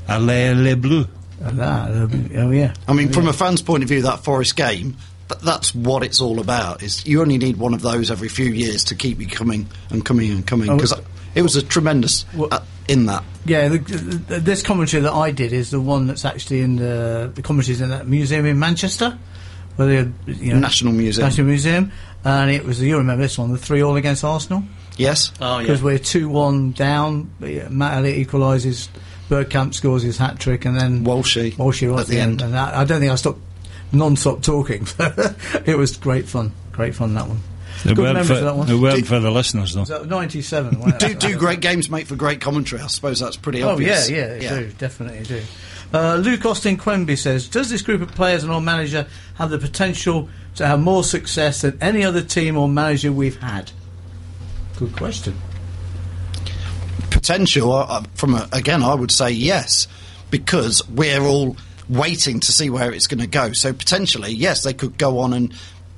[0.09, 1.07] Allez les Bleus.
[1.39, 1.91] And that,
[2.38, 2.73] oh yeah.
[2.88, 4.97] I mean, from a fan's point of view, that Forest game,
[5.29, 6.81] th- that's what it's all about.
[6.81, 10.03] Is you only need one of those every few years to keep you coming and
[10.03, 10.93] coming and coming Oh, because
[11.36, 13.23] it was a tremendous Well- uh, in that.
[13.45, 17.31] Yeah, the, the, this commentary that I did is the one that's actually in the
[17.33, 19.17] the commentaries in that museum in Manchester,
[19.75, 21.27] where the you know, National Museum.
[21.27, 21.91] National Museum,
[22.23, 24.63] and it was you remember this one, the three all against Arsenal,
[24.97, 25.61] Yes, Oh, yeah.
[25.63, 27.29] because we're two one down.
[27.39, 28.88] yeah, Matt Elliott equalises,
[29.29, 32.41] Bergkamp scores his hat trick, and then Walshy Walshy right at the end.
[32.41, 33.39] And I, I don't think I stopped
[33.91, 34.88] non-stop talking.
[35.65, 37.39] it was great fun, great fun that one.
[37.93, 38.67] Good weren't memories for, that one.
[38.67, 40.03] they weren't for the listeners though.
[40.03, 40.79] Ninety-seven.
[40.79, 42.81] wasn't do, do great games make for great commentary?
[42.81, 44.09] I suppose that's pretty Oh obvious.
[44.09, 45.41] yeah, yeah, they do definitely do.
[45.93, 49.59] Uh, Luke Austin Quemby says, "Does this group of players and our manager have the
[49.59, 53.71] potential to have more success than any other team or manager we've had?"
[54.77, 55.36] Good question.
[57.11, 59.88] potential uh, uh, from a, again I would say yes
[60.31, 61.55] because we're all
[61.88, 65.33] waiting to see where it's going to go so potentially yes they could go on
[65.33, 65.53] and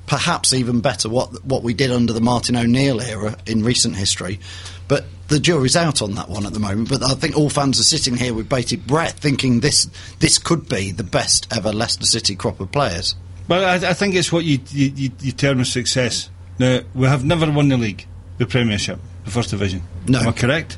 [0.08, 4.40] perhaps even better what what we did under the Martin O'Neill era in recent history
[4.88, 7.78] but the jury's out on that one at the moment but I think all fans
[7.78, 9.86] are sitting here with bated breath thinking this
[10.18, 13.14] this could be the best ever Leicester City crop of players
[13.48, 16.30] Well, I, I think it's what you, you, you, you term as success.
[16.58, 18.06] Now, we have never won the league,
[18.36, 19.82] the Premiership, the First Division.
[20.06, 20.20] No.
[20.20, 20.76] Am I correct?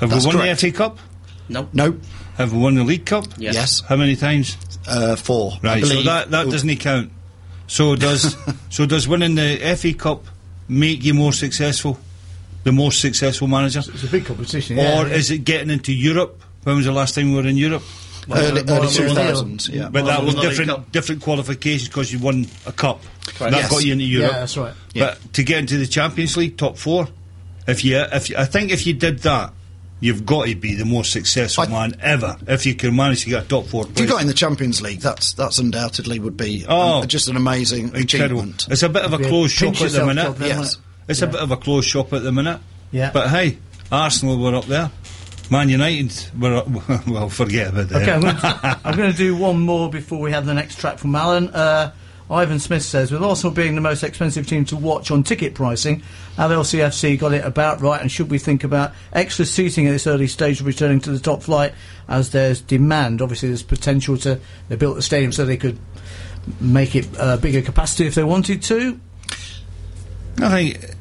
[0.00, 0.60] Have That's we won correct.
[0.60, 0.98] the FA Cup?
[1.48, 1.68] No.
[1.72, 1.98] no
[2.36, 3.26] Have we won the League Cup?
[3.38, 3.54] Yes.
[3.54, 4.56] yes How many times?
[4.86, 7.12] uh, four Right, so that, that doesn't count.
[7.70, 8.36] So does
[8.68, 10.24] so does winning the FA Cup
[10.68, 11.98] make you more successful?
[12.64, 13.78] The most successful manager?
[13.78, 14.76] It's a big competition.
[14.76, 15.14] Yeah, or yeah.
[15.14, 16.42] is it getting into Europe?
[16.64, 17.82] When was the last time we were in Europe?
[18.28, 21.22] early, Well, early well, 2000s yeah But Well, that was won the League different different
[21.22, 23.02] qualifications because you won a cup.
[23.26, 23.52] Correct.
[23.52, 23.70] That Yes.
[23.70, 24.32] got you into Europe.
[24.32, 24.74] yeah, that's right.
[24.94, 27.08] But to get into the Champions League top four,
[27.68, 29.52] if you, if you, I think if you did that,
[30.00, 32.36] you've got to be the most successful I- man ever.
[32.48, 34.10] If you can manage to get a top four If you place.
[34.10, 37.00] got in the Champions League, that's that's undoubtedly would be Oh.
[37.02, 38.40] um, just an amazing Incredible.
[38.40, 38.66] achievement.
[38.70, 40.22] It's a bit of a Be a closed shop at the minute.
[40.24, 40.74] job Yes.
[40.74, 40.78] it?
[41.08, 42.60] It's a bit of a closed shop at the minute.
[42.92, 43.10] Yeah.
[43.12, 43.58] But hey,
[43.92, 44.90] Arsenal were up there.
[45.50, 46.68] Man United were up,
[47.08, 48.02] well, forget about that.
[48.02, 50.98] Okay, I'm gonna, I'm going to do one more before we have the next track
[50.98, 51.48] from Alan.
[51.48, 51.90] Uh,
[52.30, 56.02] Ivan Smith says, with Arsenal being the most expensive team to watch on ticket pricing,
[56.36, 58.00] have LCFC got it about right?
[58.00, 61.18] And should we think about extra seating at this early stage of returning to the
[61.18, 61.74] top flight
[62.08, 63.20] as there's demand?
[63.20, 64.38] Obviously, there's potential to.
[64.68, 65.78] They built the stadium so they could
[66.60, 69.00] make it uh, bigger capacity if they wanted to.
[70.38, 70.94] I think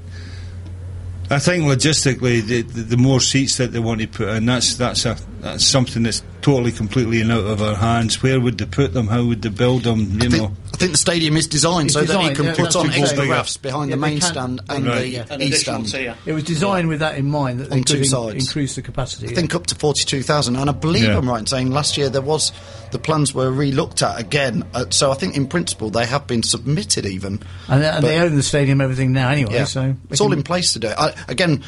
[1.31, 4.75] I think logistically, the, the, the more seats that they want to put in, that's
[4.75, 8.21] that's a that's something that's totally completely and out of our hands.
[8.23, 9.07] Where would they put them?
[9.07, 9.99] How would they build them?
[9.99, 10.29] You I know.
[10.29, 12.75] think, I think the stadium is designed It's so that designed, it can yeah, put
[12.75, 13.29] on what I'm extra saying.
[13.31, 15.01] rafts behind Yeah, the main stand and Right.
[15.01, 16.03] the An east additional stand.
[16.03, 16.15] tier.
[16.25, 18.35] It was designed with that in mind that they On could two in- sides.
[18.47, 19.27] increase the capacity.
[19.27, 19.35] I yeah.
[19.35, 20.55] think up to 42,000.
[20.55, 21.17] And I believe Yeah.
[21.17, 22.51] I'm right in saying last year there was,
[22.91, 24.63] the plans were re-looked at again.
[24.73, 27.41] Uh, so I think in principle they have been submitted even.
[27.67, 29.53] and, they, and they own the stadium, and everything now anyway.
[29.55, 29.65] Yeah.
[29.65, 30.95] So it's all in place to do it.
[30.97, 31.63] I, again,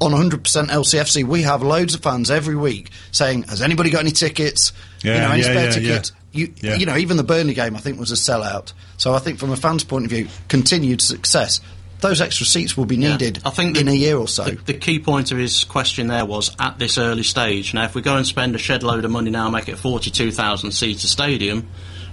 [0.00, 4.10] on 100% LCFC, we have loads of fans every week saying, "Has anybody got any
[4.12, 4.72] tickets?
[5.02, 6.76] Yeah, you know, any yeah, spare yeah, tickets?" You, Yeah.
[6.76, 8.72] you know, even the Burnley game, I think, was a sellout.
[8.98, 11.60] So I think, from a fan's point of view, continued success.
[12.00, 13.10] Those extra seats will be Yeah.
[13.12, 14.44] needed I think in the- a year or so.
[14.44, 17.74] The, the key point of his question there was at this early stage.
[17.74, 19.72] Now, if we go and spend a shed load of money now and make it
[19.72, 21.66] a 42,000 seater stadium,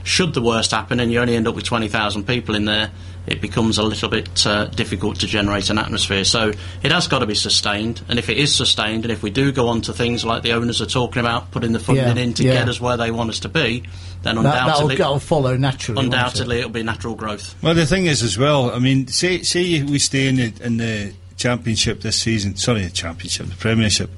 [0.04, 2.92] should the worst happen and you only end up with 20,000 people in there,
[3.28, 6.24] it becomes a little bit uh, difficult to generate an atmosphere.
[6.24, 8.02] So it has got to be sustained.
[8.08, 10.54] And if it is sustained, and if we do go on to things like the
[10.54, 12.54] owners are talking about, putting the funding Yeah, in to yeah.
[12.54, 13.84] get us where they want us to be,
[14.24, 15.98] then that, that'll, undoubtedly, that'll follow naturally.
[15.98, 16.18] won't it?
[16.18, 17.56] undoubtedly it'll be natural growth.
[17.62, 18.72] Well, the thing is, as well.
[18.72, 22.56] I mean, say say we stay in the in the championship this season.
[22.56, 24.10] Sorry, the championship, the Premiership.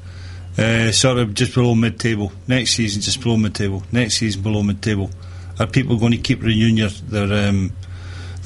[0.58, 2.32] Uh, sort of just below mid-table.
[2.48, 3.84] Next season, just below mid-table.
[3.92, 5.10] Next season, below mid-table.
[5.58, 7.72] Are people going to keep renewing your, their um,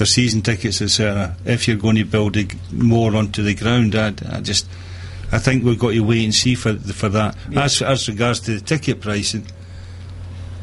[0.03, 1.37] their season tickets, etc.?
[1.45, 2.35] If you're going to build
[2.73, 4.67] more onto the ground, I, I just
[5.31, 7.37] I think we've got to wait and see for for that.
[7.55, 9.47] As as regards to the ticket pricing,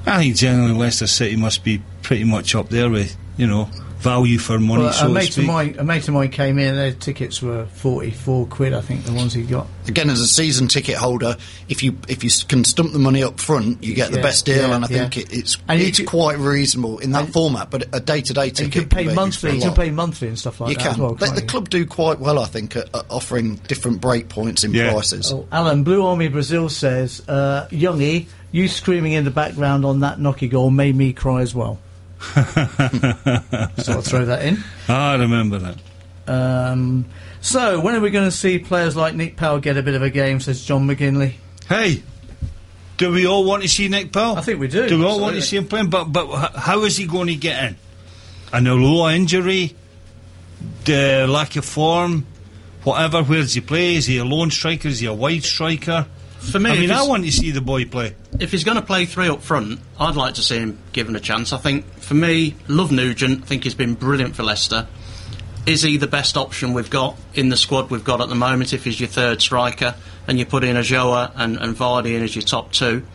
[0.05, 3.70] I think generally Leicester City must be pretty much up there with you know
[4.01, 5.47] value for money, Well, so a mate of speak.
[5.47, 6.75] mine, a mate of mine came in.
[6.75, 8.73] Their tickets were forty-four quid.
[8.73, 9.67] I think the ones he got.
[9.87, 11.37] Again, as a season ticket holder,
[11.69, 14.69] if you if you can stump the money up front, you get the best deal,
[14.69, 17.71] yeah, and I think it, it's And it's could- quite reasonable in that format.
[17.71, 19.55] But a day to day ticket you can pay be monthly.
[19.57, 20.93] You can pay monthly and stuff like You that can.
[20.93, 21.15] as well.
[21.15, 21.49] the, can't the you?
[21.49, 24.91] club do quite well, I think, at, at offering different break points in Yeah.
[24.93, 25.33] prices.
[25.33, 30.19] Oh, Alan, Blue Army Brazil says, uh, Youngie, you screaming in the background on that
[30.19, 31.79] Nocky goal made me cry as well.
[33.79, 34.62] so I'll throw that in.
[34.89, 35.79] I remember that.
[36.27, 37.07] Um,
[37.41, 40.03] so, when are we going to see players like Nick Powell get a bit of
[40.03, 41.35] a game, says John McGinley?
[41.68, 42.03] Hey,
[42.99, 44.37] do we all want to see Nick Powell?
[44.37, 44.87] I think we do.
[44.87, 45.89] Do we all want to see him playing?
[45.89, 47.77] But but how is he going to get in?
[48.53, 49.75] An Ulloa injury,
[50.85, 52.27] the lack of form,
[52.85, 53.23] whatever.
[53.23, 53.95] Where does he play?
[53.95, 54.89] Is he a lone striker?
[54.89, 56.07] Is he a wide striker?
[56.41, 58.16] For me, I mean, I want to see the boy play.
[58.41, 61.20] if he's going to play three up front, I'd like to see him given a
[61.20, 61.53] chance.
[61.53, 63.43] I think, for me, love Nugent.
[63.43, 64.88] I think he's been brilliant for Leicester.
[65.66, 68.72] Is he the best option we've got in the squad we've got at the moment?
[68.72, 69.95] If he's your third striker
[70.26, 73.07] and you put in Ulloa and, and Vardy in as your top two,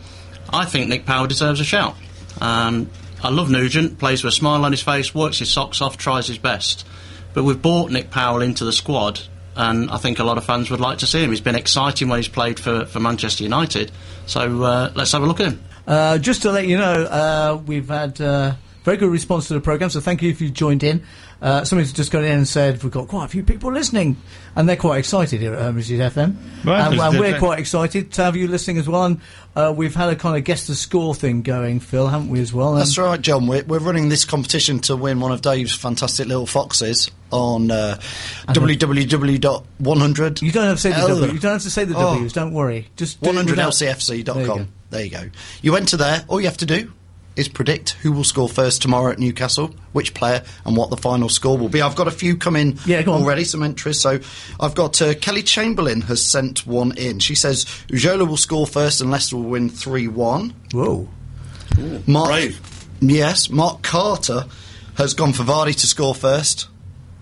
[0.48, 1.96] I think Nick Powell deserves a shout.
[2.40, 2.88] Um,
[3.22, 3.98] I love Nugent.
[3.98, 6.86] Plays with a smile on his face, works his socks off, tries his best.
[7.34, 9.20] But we've brought Nick Powell into the squad,
[9.56, 11.30] and I think a lot of fans would like to see him.
[11.30, 13.90] He's been exciting when he's played for, for Manchester United.
[14.26, 15.64] So uh, let's have a look at him.
[15.86, 18.54] Uh, just to let you know, uh, we've had uh,
[18.84, 21.02] very good response to the programme, so thank you if you've joined in.
[21.40, 24.16] Uh, somebody's just got in and said we've got quite a few people listening,
[24.54, 26.36] and they're quite excited here at Hermitage FM.
[26.64, 27.40] Right, and, and we're good.
[27.40, 29.04] quite excited to have you listening as well.
[29.04, 29.20] And
[29.54, 32.52] uh, we've had a kind of guess the score thing going, Phil, haven't we, as
[32.54, 32.74] well?
[32.74, 33.46] That's right, John.
[33.46, 37.98] We're, we're running this competition to win one of Dave's fantastic little foxes on uh,
[38.48, 40.42] www.100.
[40.42, 41.32] You don't have to say the L- W.
[41.32, 42.14] You don't have to say the Oh.
[42.14, 42.32] W's.
[42.32, 42.88] Don't worry.
[42.96, 44.68] Just do it without- There you go.100lcfc.com.
[44.90, 45.30] There you go.
[45.62, 46.24] You enter there.
[46.28, 46.92] All you have to do
[47.36, 51.28] is predict who will score first tomorrow at Newcastle, which player, and what the final
[51.28, 51.82] score will be.
[51.82, 53.22] I've got a few come in Yeah, go on.
[53.22, 54.00] already, some entries.
[54.00, 54.18] So
[54.58, 57.18] I've got uh, Kelly Chamberlain has sent one in.
[57.18, 60.54] She says Ulloa will score first and Leicester will win 3 1.
[60.72, 61.08] Whoa.
[62.06, 62.86] Mark, brave.
[63.00, 64.46] Yes, Mark Carter
[64.96, 66.68] has gone for Vardy to score first.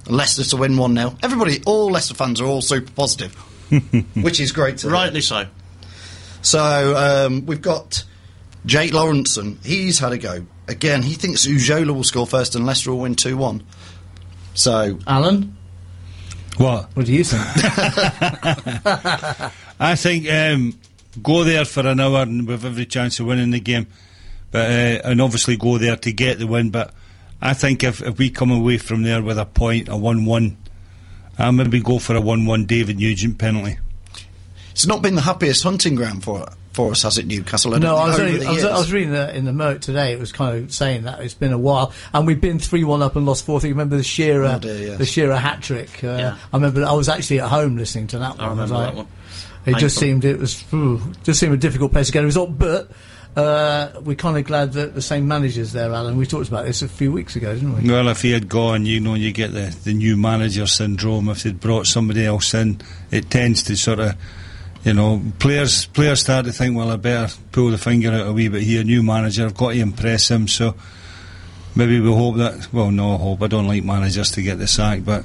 [0.07, 1.17] and Leicester to win 1 0.
[1.25, 3.35] Everybody, all Leicester fans are all super positive,
[4.15, 4.93] which is great to hear.
[4.93, 5.47] Rightly so.
[6.43, 8.05] So um, we've got
[8.67, 9.65] Jake Lawrenson.
[9.65, 10.47] He's had a go.
[10.69, 13.63] Again, he thinks Ulloa will score first and Leicester will win 2 1.
[14.55, 15.57] So, Alan,
[16.57, 16.89] What?
[16.97, 17.43] what do you think?
[19.81, 20.79] I think um,
[21.23, 23.87] go there for an hour and with every chance of winning the game,
[24.51, 26.71] but uh, and obviously go there to get the win.
[26.71, 26.95] But
[27.43, 30.57] I think if, if we come away from there with a point, a one-one,
[31.39, 33.79] I'll maybe go for a one-one David Nugent penalty.
[34.71, 37.75] it's not been the happiest hunting ground for for us, has it, Newcastle?
[37.75, 38.65] I No, I was, think, only, I, was.
[38.65, 40.13] I was reading the, in the Merc today.
[40.13, 43.01] It was kind of saying that it's been a while, and we've been three one
[43.03, 43.61] up and lost four.
[43.61, 43.71] three.
[43.71, 44.99] remember the Shearer, Oh dear, yes.
[44.99, 46.03] the Shearer hat trick.
[46.05, 46.37] Uh, Yeah.
[46.53, 48.59] I remember I was actually at home listening to that I one.
[48.59, 49.07] was remember like- that one.
[49.67, 52.59] It just seemed it was ooh, just seemed a difficult place to get a result,
[52.59, 52.91] but.
[53.37, 56.17] uh, we're kind of glad that the same manager's there, Alan.
[56.17, 57.91] We talked about this a few weeks ago, didn't we?
[57.91, 61.29] Well, if he had gone, you know, you get the, the new manager syndrome.
[61.29, 64.15] If they'd brought somebody else in, it tends to sort of,
[64.85, 68.33] you know, players players start to think, well, I better pull the finger out a
[68.33, 68.85] wee bit here.
[68.85, 70.47] New manager, I've got to impress him.
[70.47, 70.75] So
[71.75, 72.73] maybe we hope that.
[72.73, 73.43] Well, no hope.
[73.43, 75.25] I don't like managers to get the sack, but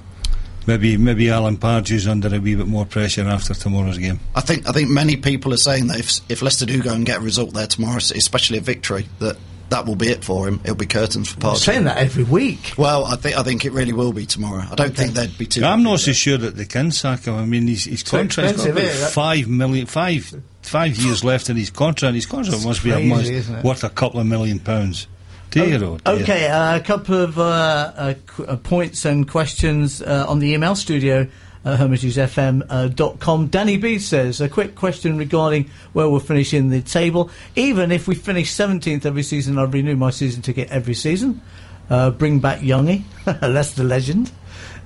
[0.65, 4.19] maybe maybe Alan Pardew's under a wee bit more pressure after tomorrow's game.
[4.33, 7.05] I think I think many people are saying that if if Leicester do go and
[7.05, 9.37] get a result there tomorrow, especially a victory, that
[9.69, 10.59] that will be it for him.
[10.63, 11.57] It'll be curtains for Pardew.
[11.57, 12.73] saying that every week.
[12.77, 14.65] Well, I think I think it really will be tomorrow.
[14.71, 15.63] I don't think they'd be too.
[15.63, 17.35] I'm not so sure that they can sack him.
[17.35, 21.69] I mean, his, his contract's got about five million, five five years left in his
[21.69, 22.15] contract.
[22.15, 25.07] His contract It's must be a crazy, must, isn't worth a couple of million pounds.
[25.51, 26.13] Dear, oh, dear.
[26.21, 30.53] Okay, uh, a couple of uh, uh, qu- uh, points and questions uh, on the
[30.53, 31.27] email studio
[31.65, 33.47] at hermitagefm.com.
[33.47, 37.29] Danny B says, a quick question regarding where we'll finish in the table.
[37.55, 41.41] Even if we finish 17th every season, I'll renew my season ticket every season.
[41.89, 43.03] Uh, bring back Youngie,
[43.41, 44.31] Leicester legend,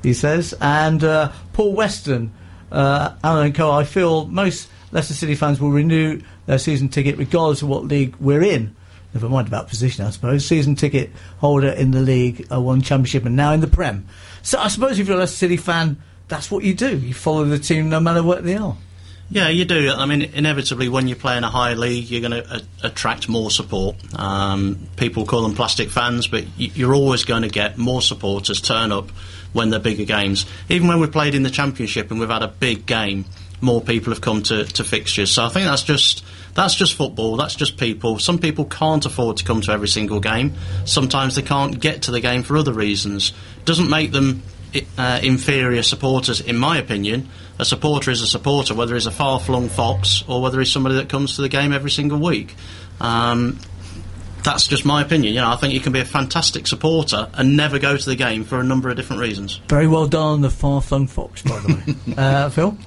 [0.02, 0.54] he says.
[0.62, 2.34] And uh, Paul Weston,
[2.72, 3.72] uh, Alan and Co.
[3.72, 8.16] I feel most Leicester City fans will renew their season ticket regardless of what league
[8.18, 8.76] we're in.
[9.14, 10.44] Never mind about position, I suppose.
[10.46, 14.08] Season ticket holder in the league, uh, one championship, and now in the Prem.
[14.42, 16.98] So I suppose if you're a Leicester City fan, that's what you do.
[16.98, 18.76] You follow the team no matter what they are.
[19.30, 19.90] Yeah, you do.
[19.90, 23.28] I mean, inevitably, when you play in a higher league, you're going to a- attract
[23.30, 23.96] more support.
[24.20, 28.62] Um, people call them plastic fans, but y- you're always going to get more supporters
[28.62, 29.10] turn up
[29.54, 30.46] when they're bigger games.
[30.70, 33.26] Even when we played in the Championship and we've had a big game,
[33.62, 35.32] more people have come to, to fixtures.
[35.32, 37.38] So I think that's just that's just football.
[37.38, 38.20] That's just people.
[38.20, 40.54] Some people can't afford to come to every single game.
[40.86, 43.32] Sometimes they can't get to the game for other reasons.
[43.66, 44.44] Doesn't make them
[44.98, 47.30] uh, inferior supporters, in my opinion.
[47.60, 51.10] A supporter is a supporter, whether he's a far-flung fox or whether he's somebody that
[51.10, 52.56] comes to the game every single week.
[53.00, 53.60] Um,
[54.44, 55.34] that's just my opinion.
[55.34, 58.16] You know, I think you can be a fantastic supporter and never go to the
[58.16, 59.62] game for a number of different reasons.
[59.70, 62.14] Very well done the far flung fox, by the way.
[62.18, 62.78] uh, Phil?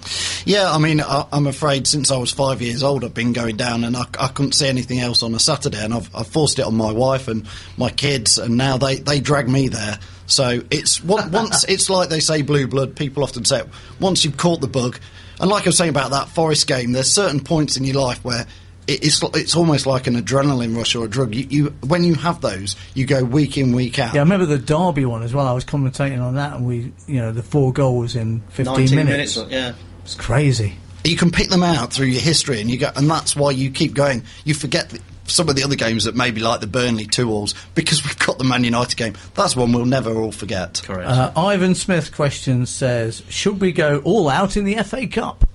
[0.44, 3.56] Yeah, I mean, I, I'm afraid since I was five years old, I've been going
[3.56, 6.58] down, and I, I couldn't see anything else on a Saturday, and I've, I've forced
[6.58, 9.98] it on my wife and my kids, and now they, they drag me there.
[10.26, 12.96] So it's once it's like they say blue blood.
[12.96, 13.68] People often say it,
[14.00, 14.98] once you've caught the bug,
[15.40, 18.24] and like I was saying about that Forest game, there's certain points in your life
[18.24, 18.46] where
[18.86, 21.34] it, it's it's almost like an adrenaline rush or a drug.
[21.34, 24.14] You, you when you have those, you go week in week out.
[24.14, 25.46] Yeah, I remember the Derby one as well.
[25.46, 29.36] I was commentating on that, and we, you know, the four goals in 15 minutes.
[29.36, 29.74] minutes, yeah.
[30.04, 30.76] It's crazy.
[31.04, 33.70] You can pick them out through your history, and you go, and that's why you
[33.70, 34.24] keep going.
[34.44, 37.54] You forget th- some of the other games that maybe like the Burnley two alls
[37.74, 39.14] because we've got the Man United game.
[39.34, 40.82] That's one we'll never all forget.
[40.84, 41.08] Correct.
[41.08, 45.46] Uh, Ivan Smith question says, should we go all out in the FA Cup?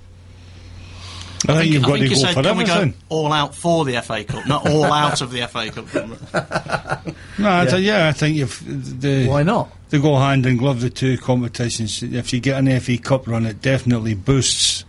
[1.47, 3.33] I think you've I got think to you go said, for can we go all
[3.33, 7.11] out for the FA Cup, not all out of the FA Cup?
[7.39, 9.71] No, I th- yeah, I think if the Why not?
[9.89, 12.03] they go hand in glove the two competitions.
[12.03, 14.85] If you get an FA Cup run, it definitely boosts,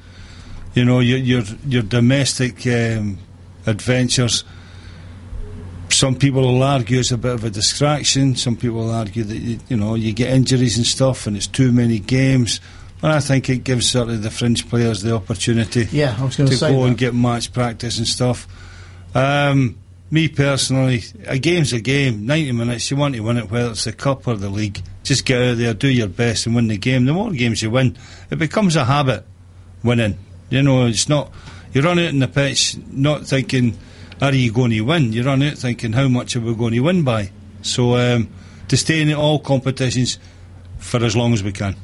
[0.74, 3.18] you know, your your your domestic um,
[3.66, 4.44] adventures.
[6.02, 8.34] Some people will argue it's a bit of a distraction.
[8.34, 11.46] Some people will argue that you, you know you get injuries and stuff, and it's
[11.46, 12.60] too many games.
[13.00, 16.36] But I think it gives sort of the fringe players the opportunity Yeah, I was
[16.36, 16.88] going to go that.
[16.88, 18.48] and get match practice and stuff.
[19.14, 19.78] Um,
[20.10, 22.26] me personally, a game's a game.
[22.26, 24.82] Ninety minutes, you want to win it, whether it's the cup or the league.
[25.04, 27.04] Just get out there, do your best, and win the game.
[27.04, 27.96] The more games you win,
[28.28, 29.24] it becomes a habit.
[29.84, 30.18] Winning,
[30.50, 31.30] you know, it's not.
[31.72, 33.78] You run out in the pitch not thinking,
[34.22, 36.80] "Are you going to win?" You're run out thinking, "How much are we going to
[36.80, 38.28] win by?" So um,
[38.68, 40.18] to stay in all competitions
[40.78, 41.76] for as long as we can.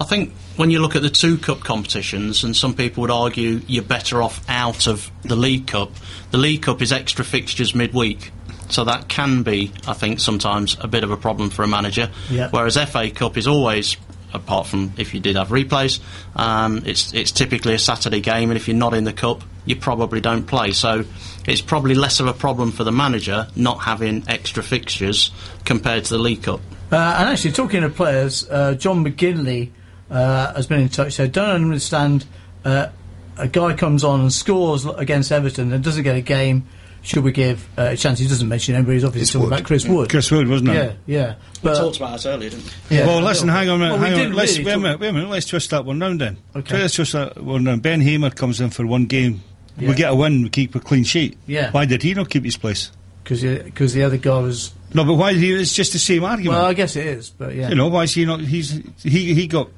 [0.00, 3.60] I think when you look at the two cup competitions, and some people would argue
[3.66, 5.92] you're better off out of the League Cup.
[6.30, 8.32] The League Cup is extra fixtures midweek,
[8.68, 12.10] so that can be, I think, sometimes a bit of a problem for a manager.
[12.28, 12.48] Yeah.
[12.50, 13.96] Whereas FA Cup is always,
[14.34, 16.00] apart from if you did have replays,
[16.36, 19.76] um, it's it's typically a Saturday game, and if you're not in the cup, you
[19.76, 20.72] probably don't play.
[20.72, 21.04] So
[21.46, 25.30] it's probably less of a problem for the manager not having extra fixtures
[25.64, 26.60] compared to the League Cup.
[26.92, 29.70] Uh, and actually, talking of players, uh, John McGinley
[30.10, 31.14] uh, has been in touch.
[31.14, 32.26] So, don't understand.
[32.64, 32.88] Uh,
[33.36, 36.66] a guy comes on and scores against Everton and doesn't get a game.
[37.04, 38.18] Should we give uh, a chance?
[38.18, 38.94] He doesn't mention anybody.
[38.96, 39.52] He's obviously talking Wood.
[39.58, 40.10] about Chris Wood.
[40.10, 40.96] Chris Wood, wasn't it?
[41.06, 41.34] Yeah, yeah.
[41.62, 42.96] We talked about it earlier, didn't we?
[42.96, 43.06] yeah.
[43.06, 43.92] Well, listen, hang on a minute.
[43.92, 44.18] Well, we hang on.
[44.20, 45.28] didn't Let's, really wait, a minute wait a minute.
[45.28, 46.38] Let's twist that one round then.
[46.56, 46.78] Okay.
[46.80, 47.82] Let's twist that one round.
[47.82, 49.42] Ben Hamer comes in for one game.
[49.78, 49.88] Yeah.
[49.90, 51.36] We get a win, we keep a clean sheet.
[51.46, 51.70] Yeah.
[51.72, 52.90] Why did he not keep his place?
[53.24, 54.72] because the other guy was.
[54.92, 55.52] No, but why did he?
[55.52, 56.56] It's just the same argument.
[56.58, 57.68] Well, I guess it is, but yeah.
[57.70, 58.40] you know, why is he not?
[58.40, 58.70] He's
[59.02, 59.68] he he got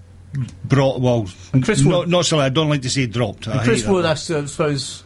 [0.65, 1.01] brought.
[1.01, 2.39] Well, And Chris Wood- not so.
[2.41, 3.49] I don't like to say dropped.
[3.49, 4.09] I And Chris hate that Wood, word.
[4.09, 5.05] I s- I suppose,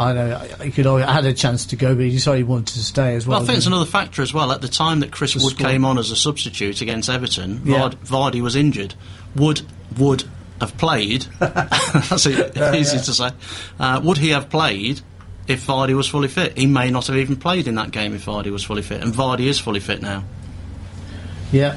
[0.00, 0.86] I know he could.
[0.86, 3.36] I had a chance to go, but he decided he wanted to stay as well.
[3.38, 4.50] Well, I think it's another factor as well.
[4.50, 7.90] At the time that Chris The Wood came on as a substitute against Everton, Yeah.
[7.90, 8.94] Vard- Vardy was injured.
[9.36, 9.60] Would
[9.98, 10.24] would
[10.60, 11.26] have played?
[11.38, 13.30] that's easy to say.
[13.78, 15.02] Uh, would he have played
[15.46, 16.56] if Vardy was fully fit?
[16.56, 19.12] He may not have even played in that game if Vardy was fully fit, and
[19.12, 20.24] Vardy is fully fit now.
[21.52, 21.76] Yeah.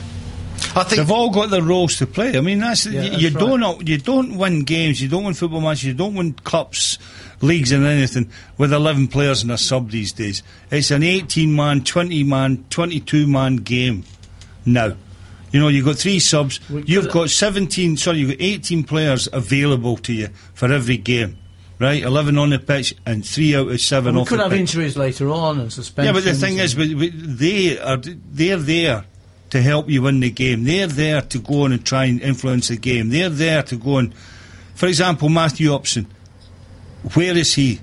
[0.75, 2.37] I think They've all got their roles to play.
[2.37, 3.39] I mean, that's, Yeah, you, that's you right.
[3.59, 6.97] don't you don't win games, you don't win football matches, you don't win cups,
[7.41, 10.43] leagues, and anything with eleven players in a sub these days.
[10.71, 14.03] It's an eighteen man, twenty man, twenty two man game
[14.65, 14.95] now.
[15.51, 16.59] You know, you've got three subs.
[16.69, 17.95] You've got seventeen.
[17.97, 21.37] Sorry, you've got eighteen players available to you for every game.
[21.79, 24.59] Right, eleven on the pitch and three out of seven we off could have pitch.
[24.59, 26.07] injuries later on and suspensions.
[26.07, 29.05] Yeah, but the thing is, we, we, they are they're there
[29.53, 30.63] to help you win the game.
[30.65, 33.09] They're there to go on and try and influence the game.
[33.09, 34.13] They're there to go and,
[34.75, 36.05] for example, Matthew Upson.
[37.13, 37.79] Where is he?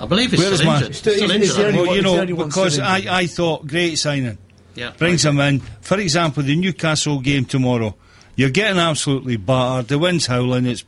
[0.00, 0.94] I believe he's Where is still my- injured.
[0.94, 1.46] Still- Still he's- injured.
[1.48, 1.86] he's the I only think.
[1.88, 1.96] Well,
[2.26, 2.96] you know, because I.
[3.22, 4.38] I thought great signing.
[4.74, 5.60] Yeah, Brings him in.
[5.80, 7.96] For example, the Newcastle game tomorrow.
[8.36, 9.88] You're getting absolutely battered.
[9.88, 10.66] The wind's howling.
[10.66, 10.84] It's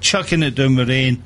[0.00, 1.22] chucking it down with rain,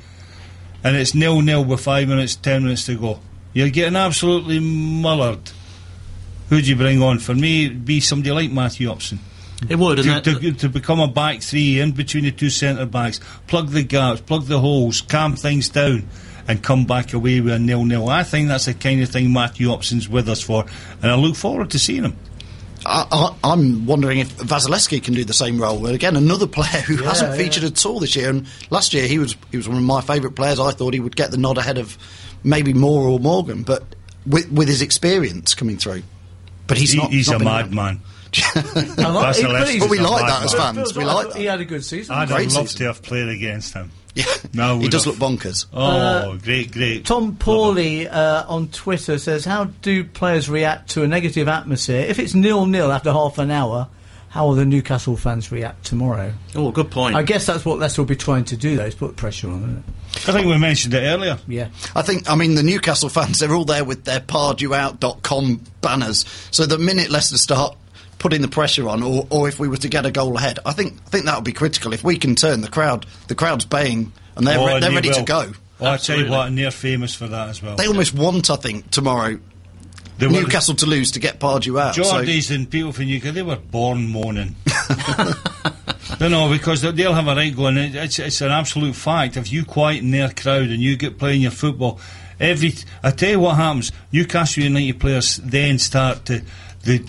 [0.84, 3.18] and it's nil nil with five minutes, ten minutes to go.
[3.54, 5.52] You're getting absolutely mullered.
[6.50, 7.18] Who'd you bring on?
[7.20, 9.18] For me, it'd be somebody like Matthew Upson.
[9.68, 12.50] It would, and To, that, to, to become a back three in between the two
[12.50, 16.08] centre backs, plug the gaps, plug the holes, calm things down,
[16.48, 18.08] and come back away with a nil nil.
[18.08, 20.64] I think that's the kind of thing Matthew Upson's with us for,
[21.02, 22.16] and I look forward to seeing him.
[22.86, 25.78] I, I, I'm wondering if Wasilewski can do the same role.
[25.78, 27.36] Well, again, another player who Yeah, hasn't yeah.
[27.44, 28.30] featured at all this year.
[28.30, 30.58] And last year, he was he was one of my favourite players.
[30.58, 31.98] I thought he would get the nod ahead of
[32.42, 33.84] maybe Moore or Morgan, but
[34.26, 36.02] with, with his experience coming through.
[36.70, 37.10] But he's He- not.
[37.10, 38.00] he's not a been- madman.
[38.32, 40.94] Like- he- the But we like that as fans.
[40.96, 41.36] We like that.
[41.38, 42.14] He had a good season.
[42.14, 42.78] I'd Great have loved season.
[42.78, 43.90] to have played against him.
[44.14, 45.18] Yeah, No, he does don't.
[45.20, 45.66] look bonkers.
[45.72, 47.04] Oh, great, great.
[47.06, 52.00] Tom Pawley uh, on Twitter says, "How do players react to a negative atmosphere?
[52.08, 53.86] If it's nil nil after half an hour,
[54.30, 57.14] how will the Newcastle fans react tomorrow?" oh, good point.
[57.14, 59.58] I guess that's what Leicester will be trying to do, though, is put pressure on,
[59.58, 59.84] isn't it?
[60.16, 61.38] I think we mentioned it earlier.
[61.46, 61.68] Yeah.
[61.94, 66.24] I think, I mean, the Newcastle fans, they're all there with their pardewout.com banners.
[66.50, 67.76] So the minute Leicester start
[68.18, 70.72] putting the pressure on, or, or if we were to get a goal ahead, I
[70.72, 71.92] think I think that would be critical.
[71.92, 74.94] If we can turn the crowd, the crowd's baying and they're, Oh, re- they're they
[74.96, 75.52] ready to go.
[75.80, 77.76] Oh, I tell you what, and they're famous for that as well.
[77.76, 79.38] They almost want, I think, tomorrow
[80.18, 81.94] They Newcastle to lose to get Pardew out.
[81.94, 84.56] So, Geordies and people from Newcastle, they were born moaning.
[86.20, 87.76] no, no, because they- they'll have a right going.
[87.78, 89.36] It- It's, it's an absolute fact.
[89.36, 91.98] If you quieten their crowd and you get playing your football,
[92.38, 93.90] every I tell you what happens.
[94.12, 96.42] Newcastle United players then start to
[96.84, 97.02] the.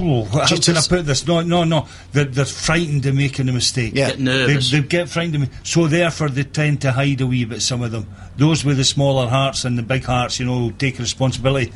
[0.00, 1.26] Oh, how can I put this?
[1.26, 1.88] No, no, no.
[2.12, 3.92] They're, they're frightened of making a mistake.
[3.96, 4.10] Yeah.
[4.10, 4.70] Get nervous.
[4.70, 5.48] They, they get frightened of me.
[5.64, 7.60] So therefore, they tend to hide a wee bit.
[7.60, 8.06] Some of them,
[8.36, 11.72] those with the smaller hearts and the big hearts, you know, take responsibility.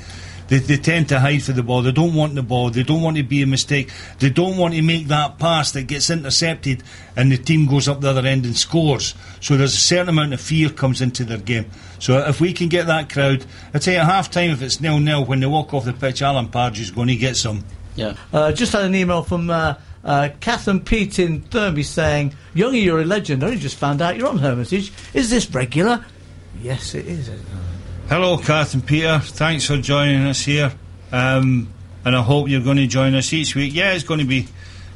[0.48, 1.82] They, they tend to hide for the ball.
[1.82, 2.70] They don't want the ball.
[2.70, 3.90] They don't want to be a mistake.
[4.18, 6.82] They don't want to make that pass that gets intercepted
[7.16, 9.14] and the team goes up the other end and scores.
[9.40, 11.66] So there's a certain amount of fear comes into their game.
[11.98, 13.44] So if we can get that crowd,
[13.74, 15.92] I tell you, at half time, if it's nil nil, when they walk off the
[15.92, 17.64] pitch, Alan Pardew's going to get some.
[17.94, 18.14] yeah.
[18.32, 19.74] Uh, just had an email from uh,
[20.04, 23.42] uh, Catherine Pete in Thurmby saying, Youngie, you're a legend.
[23.42, 24.92] I only just found out you're on Hermitage.
[25.12, 26.04] Is this regular?
[26.62, 27.30] Yes, it is.
[28.08, 29.18] Hello, Kath and Peter.
[29.18, 30.72] Thanks for joining us here,
[31.12, 31.68] um,
[32.06, 33.74] and I hope you're going to join us each week.
[33.74, 34.46] Yeah, it's going to be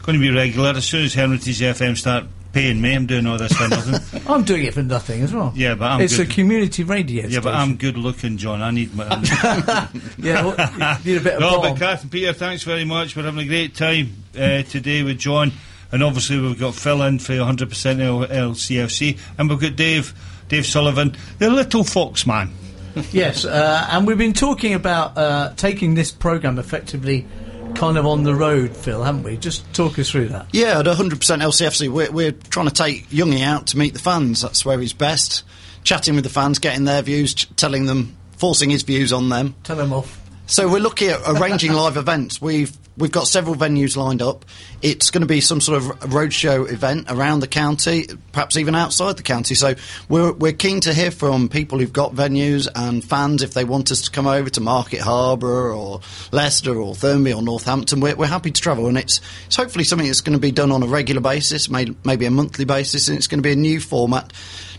[0.02, 2.94] going to be regular as soon as Hermitage FM start paying me.
[2.94, 4.22] I'm doing all this for nothing.
[4.26, 5.52] I'm doing it for nothing as well.
[5.54, 6.30] Yeah, but I'm it's good.
[6.30, 7.26] a community radio.
[7.26, 7.54] yeah, but.
[7.54, 8.62] I'm good looking, John.
[8.62, 9.04] I need my.
[10.18, 11.74] yeah, well, you need a bit of no, balm.
[11.74, 13.14] but Kath and Peter, thanks very much.
[13.14, 15.52] We're having a great time uh, today with John,
[15.92, 20.14] and obviously we've got Phil in for 100% L- LCFC, and we've got Dave,
[20.48, 22.52] Dave Sullivan, the little fox man.
[23.12, 27.26] Yes, uh, and we've been talking about uh, taking this program effectively
[27.74, 29.36] kind of on the road, Phil, haven't we?
[29.36, 30.46] Just talk us through that.
[30.52, 34.42] Yeah, at 100% LCFC, we're, we're trying to take Youngie out to meet the fans.
[34.42, 35.42] That's where he's best.
[35.84, 39.54] Chatting with the fans, getting their views, ch- telling them, forcing his views on them.
[39.64, 40.20] Tell them off.
[40.46, 42.40] So we're looking at arranging live events.
[42.40, 44.44] We've we've got several venues lined up.
[44.82, 49.16] It's going to be some sort of roadshow event around the county, perhaps even outside
[49.16, 49.54] the county.
[49.54, 49.74] So
[50.08, 53.90] we're we're keen to hear from people who've got venues and fans if they want
[53.90, 58.00] us to come over to Market Harbour or Leicester or Thurmby or Northampton.
[58.00, 60.72] We're, we're happy to travel, and it's it's hopefully something that's going to be done
[60.72, 63.56] on a regular basis, may, maybe a monthly basis, and it's going to be a
[63.56, 64.32] new format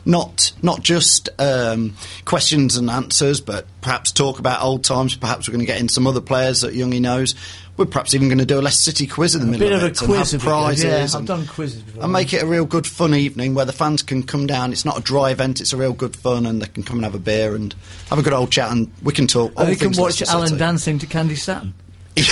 [0.05, 1.95] not not just um,
[2.25, 5.15] questions and answers, but perhaps talk about old times.
[5.15, 7.35] Perhaps we're going to get in some other players that Youngie knows.
[7.77, 9.75] We're perhaps even going to do a Leicester City quiz in the A middle bit
[9.75, 10.83] of a it and quiz have would be good, prizes.
[10.83, 12.03] yeah, I've and, done quizzes before.
[12.03, 14.71] and make it a real good fun evening where the fans can come down.
[14.71, 17.05] It's not a dry event; it's a real good fun, and they can come and
[17.05, 17.73] have a beer and
[18.09, 19.53] have a good old chat, and we can talk.
[19.57, 20.59] All Or you can watch Alan City.
[20.59, 21.73] dancing to Candy Satin.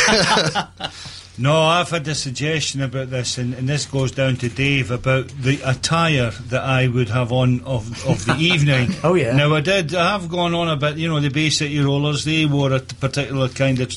[1.38, 5.30] No, I've had a suggestion about this, and, and this goes down to Dave about
[5.30, 8.90] the attire that I would have on of, of the evening.
[9.04, 9.36] Oh, yeah.
[9.36, 9.96] Now I did.
[9.96, 10.98] I have gone on a bit.
[10.98, 12.26] You know, the Bay City rollers.
[12.26, 13.96] They wore a t- particular kind of,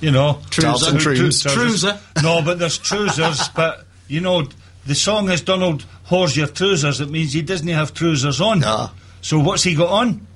[0.00, 0.98] you know, Trouser.
[0.98, 1.42] Trousers.
[1.42, 1.98] Trouser.
[2.22, 3.48] No, but there's trousers.
[3.54, 4.46] but you know,
[4.86, 7.00] the song is Donald Where's your trousers.
[7.00, 8.62] It means he doesn't have trousers on.
[8.64, 8.92] Ah.
[9.20, 10.26] So what's he got on?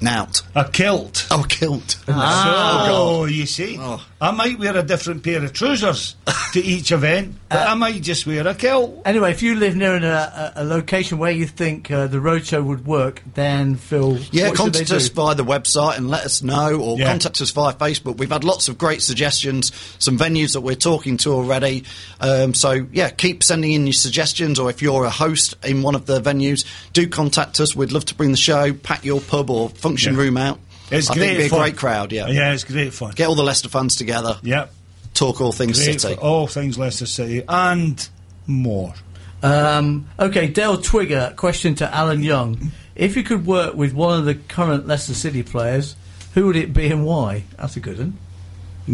[0.00, 0.42] Nout.
[0.54, 1.26] A kilt.
[1.30, 1.98] Oh, kilt.
[2.06, 4.04] So you see, Oh.
[4.20, 6.14] I might wear a different pair of trousers
[6.52, 9.00] to each event, but I might just wear a kilt.
[9.06, 12.18] Anyway, if you live near an, a, a a location where you think uh, the
[12.18, 14.96] roadshow would work, then Phil, Yeah, what should they contact do?
[14.96, 17.06] us via the website and let us know, or Yeah.
[17.08, 18.18] contact us via Facebook.
[18.18, 21.84] We've had lots of great suggestions, some venues that we're talking to already.
[22.20, 25.94] Um, so, yeah, keep sending in your suggestions, or if you're a host in one
[25.94, 27.74] of the venues, do contact us.
[27.74, 30.20] We'd love to bring the show, pack your pub or function Yeah.
[30.20, 30.58] room out.
[30.90, 31.60] It's I great think it'd be fun.
[31.60, 32.26] a great crowd, yeah.
[32.28, 33.12] Yeah, it's great fun.
[33.14, 34.72] Get all the Leicester fans together, Yep,
[35.14, 36.14] talk all things great City.
[36.16, 38.08] all things Leicester City and
[38.46, 38.94] more.
[39.42, 42.72] Um, okay, Dale Twigger, question to Alan Young.
[42.96, 45.94] If you could work with one of the current Leicester City players,
[46.34, 47.44] who would it be and why?
[47.56, 48.18] That's a good one.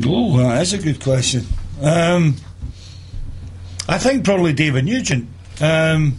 [0.06, 1.46] Oh, well, that's a good question.
[1.80, 2.36] Um,
[3.88, 5.28] I think probably David Nugent.
[5.60, 6.18] Um,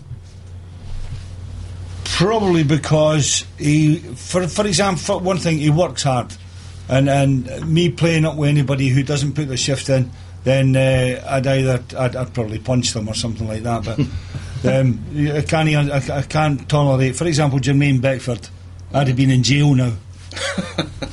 [2.17, 6.33] probably because he, for for example, for one thing, he works hard,
[6.89, 10.09] and and me playing up with anybody who doesn't put the shift in,
[10.43, 13.85] then uh, I'd either I'd, I'd probably punch them or something like that.
[13.85, 13.99] But
[14.73, 18.49] um, I can't I, I can't tolerate, for example, Jermaine Beckford.
[18.95, 19.93] I'd have been in jail now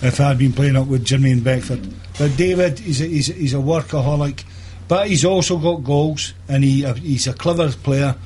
[0.00, 1.86] if I'd been playing up with Jermaine Beckford.
[2.18, 4.44] But David, he's a, he's, he's a workaholic,
[4.88, 8.16] but he's also got goals, and he uh, he's a clever player.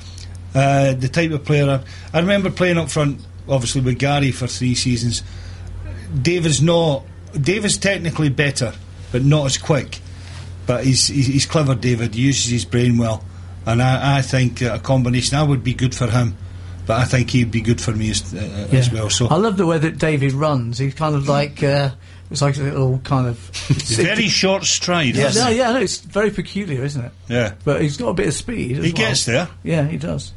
[0.58, 4.48] Uh, the type of player I, I remember playing up front, obviously with Gary for
[4.48, 5.22] three seasons.
[6.20, 7.04] David's not.
[7.40, 8.72] David's technically better,
[9.12, 10.00] but not as quick.
[10.66, 11.76] But he's he's, he's clever.
[11.76, 13.24] David he uses his brain well,
[13.66, 16.36] and I, I think uh, a combination I would be good for him.
[16.86, 19.10] But I think he'd be good for me as, uh, as well.
[19.10, 20.78] So I love the way that David runs.
[20.78, 21.90] He's kind of like uh,
[22.30, 23.38] it's like a little kind of
[23.96, 25.14] very short stride.
[25.14, 27.12] Yeah, hasn't no, yeah, no, it's very peculiar, isn't it?
[27.28, 27.54] Yeah.
[27.64, 28.78] But he's got a bit of speed.
[28.78, 28.92] He well.
[28.92, 29.48] gets there.
[29.62, 30.32] Yeah, he does.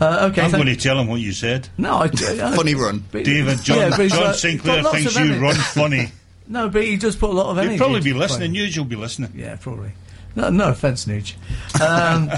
[0.00, 1.68] Uh, okay, I'm going to tell him what you said.
[1.78, 2.08] No, I, I,
[2.56, 3.04] Funny run.
[3.10, 5.40] but- David John, Yeah, but John got- Sinclair lots thinks of you energy.
[5.42, 6.08] run funny.
[6.48, 7.74] No, but he does put a lot of energy.
[7.74, 8.52] You'll probably be the listening.
[8.52, 8.68] play.
[8.68, 9.32] Nuge will be listening.
[9.34, 9.90] Yeah, probably.
[10.36, 11.34] No, no offence, Nuge.
[11.80, 12.30] Um,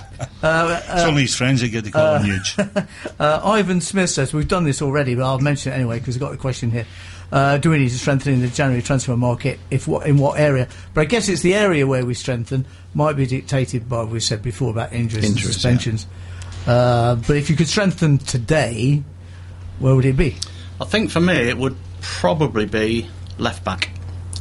[0.42, 2.86] uh, It's only his friends that get to call him Nuge.
[3.20, 6.20] uh, Ivan Smith says we've done this already, but I'll mention it anyway because I've
[6.22, 6.86] got a question here.
[7.30, 9.58] Uh, do we need to strengthen the January transfer market?
[9.70, 10.68] If what in what area?
[10.94, 12.64] But I guess it's the area where we strengthen
[12.94, 16.06] might be dictated by what we said before about injuries, and Injuries, suspensions.
[16.68, 19.02] Uh, but if you could strengthen today,
[19.78, 20.36] where would it be?
[20.80, 23.08] I think for me it would probably be
[23.38, 23.90] left back.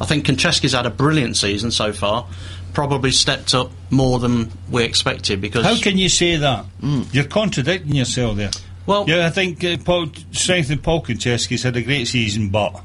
[0.00, 2.26] I think Konchesky's had a brilliant season so far.
[2.74, 6.66] Probably stepped up more than we expected because How can you say that?
[7.12, 8.50] You're contradicting yourself there.
[8.86, 12.80] Well- yeah, I think uh, Paul, strength Paul Konchesky's had a great season, but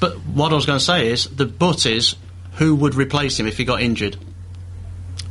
[0.00, 2.16] But what I was going to say is the but is
[2.54, 4.16] who would replace him if he got injured?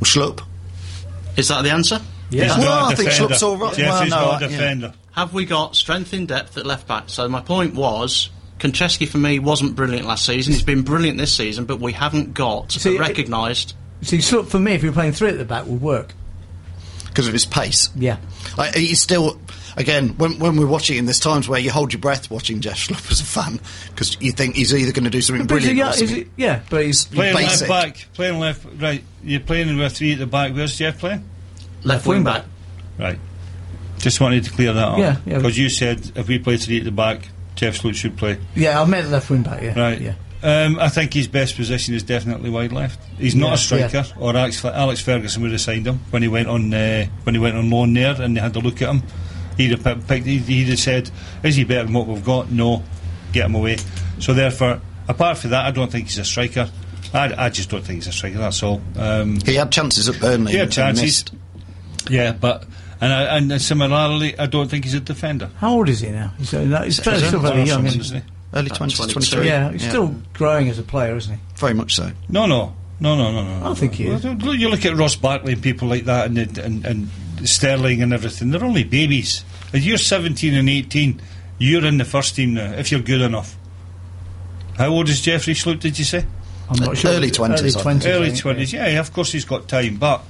[0.00, 0.40] Schlupp.
[1.36, 2.00] Is that the answer?
[2.42, 3.34] He's Well, not a I think defender.
[3.34, 3.74] Schlupp's all right.
[3.76, 4.56] Jeffrey's Well, no, not a I- yeah.
[4.56, 4.94] defender.
[5.12, 7.04] Have we got strength in depth at left back?
[7.08, 8.30] So my point was.
[8.60, 10.52] Konchesky for me wasn't brilliant last season.
[10.52, 13.74] He's been brilliant this season, but we haven't got See, a recognised.
[14.02, 16.14] See, look for me, if you're playing three at the back, would work.
[17.06, 17.90] because of his pace.
[17.96, 18.16] Yeah.
[18.56, 19.38] Like, he's still,
[19.76, 22.76] again, when, when we're watching him, there's times where you hold your breath watching Jeff
[22.76, 25.64] Schlupp as a fan because you think he's either going to do something But he's
[25.70, 26.26] a brilliant young- or is something.
[26.26, 27.68] it- yeah, but he's Playing basic.
[27.68, 29.02] left back, playing left, right.
[29.22, 30.54] You're playing with three at the back.
[30.54, 31.24] Where's Jeff playing?
[31.84, 32.44] Left wing back.
[32.98, 33.18] Right.
[33.98, 34.98] Just wanted to clear that up.
[34.98, 35.36] Yeah, yeah.
[35.38, 38.38] Because you said if we play three at the back, Jeff Schlupp should play.
[38.54, 38.80] yeah.
[38.80, 39.62] I meant left wing back.
[39.62, 40.00] Yeah, Right.
[40.00, 40.14] Yeah.
[40.42, 43.00] Um, I think his best position is definitely wide left.
[43.16, 44.12] He's not Yeah, a striker, yeah.
[44.22, 47.38] or Alex, Alex Ferguson would have signed him when he went on uh, when he
[47.40, 49.02] went on loan there, and they had to look at him.
[49.56, 50.26] He'd have picked.
[50.26, 51.10] He'd, he'd have said,
[51.42, 52.50] "Is he better than what we've got?
[52.50, 52.82] No,
[53.32, 53.78] get him away."
[54.18, 56.68] So therefore, apart from that, I don't think he's a striker.
[57.14, 58.36] I, I just don't think he's a striker.
[58.36, 58.82] That's all.
[58.98, 60.52] Um, He had chances at Burnley.
[60.52, 61.02] he had chances.
[61.02, 61.32] missed.
[62.08, 62.64] Yeah, but
[63.00, 65.50] and I, and similarly, I don't think he's a defender.
[65.56, 66.32] How old is he now?
[66.38, 67.86] He's, uh, no, he's still, still very young.
[67.86, 68.28] Isn't isn't he?
[68.54, 69.12] Early About 20s, 22.
[69.12, 69.42] 23.
[69.42, 69.48] he?
[69.48, 71.40] Yeah, he's still growing as a player, isn't he?
[71.56, 72.12] Very much so.
[72.28, 73.70] No, no, no, no, no, no.
[73.70, 74.24] I think he is.
[74.24, 77.08] You look at Ross Barkley and people like that, and and, and
[77.48, 78.50] Sterling and everything.
[78.50, 79.44] They're only babies.
[79.72, 81.20] If you're 17 and 18,
[81.58, 82.72] you're in the first team now.
[82.72, 83.56] If you're good enough.
[84.78, 85.80] How old is Jeffrey Schlupp?
[85.80, 86.24] Did you say?
[86.68, 87.10] I'm not sure.
[87.10, 88.06] Early 20s, Early twenties.
[88.06, 88.86] Early twenties, yeah.
[89.00, 90.24] Of course, he's got time, but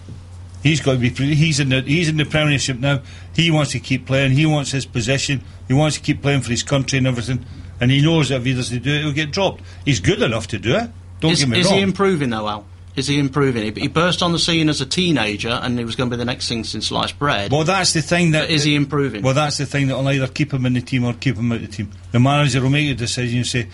[0.64, 1.10] he's got to be.
[1.10, 3.02] He's in the he's in the Premiership now.
[3.36, 4.32] He wants to keep playing.
[4.32, 5.42] He wants his position.
[5.68, 7.44] He wants to keep playing for his country and everything.
[7.80, 9.62] And he knows that if he doesn't do it, he'll get dropped.
[9.84, 10.90] He's good enough to do it.
[11.20, 11.74] Don't is get me is wrong.
[11.76, 12.66] he improving though, Al?
[12.96, 13.74] Is he improving?
[13.74, 16.18] He, he burst on the scene as a teenager, and he was going to be
[16.18, 17.50] the next thing since sliced bread.
[17.50, 19.22] well, that's the thing that But is he improving?
[19.22, 21.50] Well, that's the thing that will either keep him in the team or keep him
[21.50, 21.90] out of the team.
[22.12, 23.68] The manager will make a decision and say,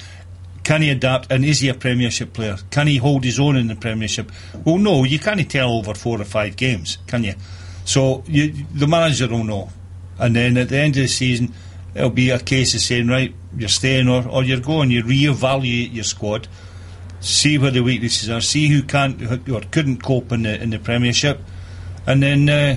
[0.64, 2.56] can he adapt and is he a Premiership player?
[2.70, 4.30] Can he hold his own in the Premiership?
[4.64, 7.34] Well, no, you can't tell over four or five games, can you?
[7.84, 9.70] So you, the manager will know.
[10.18, 11.54] And then at the end of the season,
[11.94, 14.90] it'll be a case of saying, right, you're staying or, or you're going.
[14.90, 16.46] You re-evaluate your squad,
[17.20, 20.78] see where the weaknesses are, see who can't or couldn't cope in the in the
[20.78, 21.40] Premiership,
[22.06, 22.76] and then uh,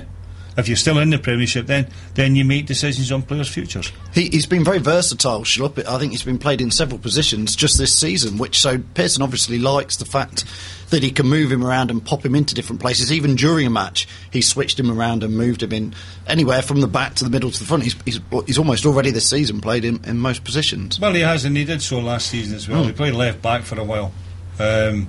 [0.56, 3.92] if you're still in the Premiership, then then you make decisions on players' futures.
[4.12, 5.84] He, he's been very versatile, Schlupp.
[5.86, 9.58] I think he's been played in several positions just this season, which so Pearson obviously
[9.58, 10.44] likes the fact
[10.90, 13.12] that he can move him around and pop him into different places.
[13.12, 15.94] Even during a match, he switched him around and moved him in
[16.26, 17.82] anywhere from the back to the middle to the front.
[17.82, 21.00] He's, he's, he's almost already this season played in, in most positions.
[21.00, 22.84] Well, he has, and he did so last season as well.
[22.84, 24.12] He played left back for a while,
[24.60, 25.08] um,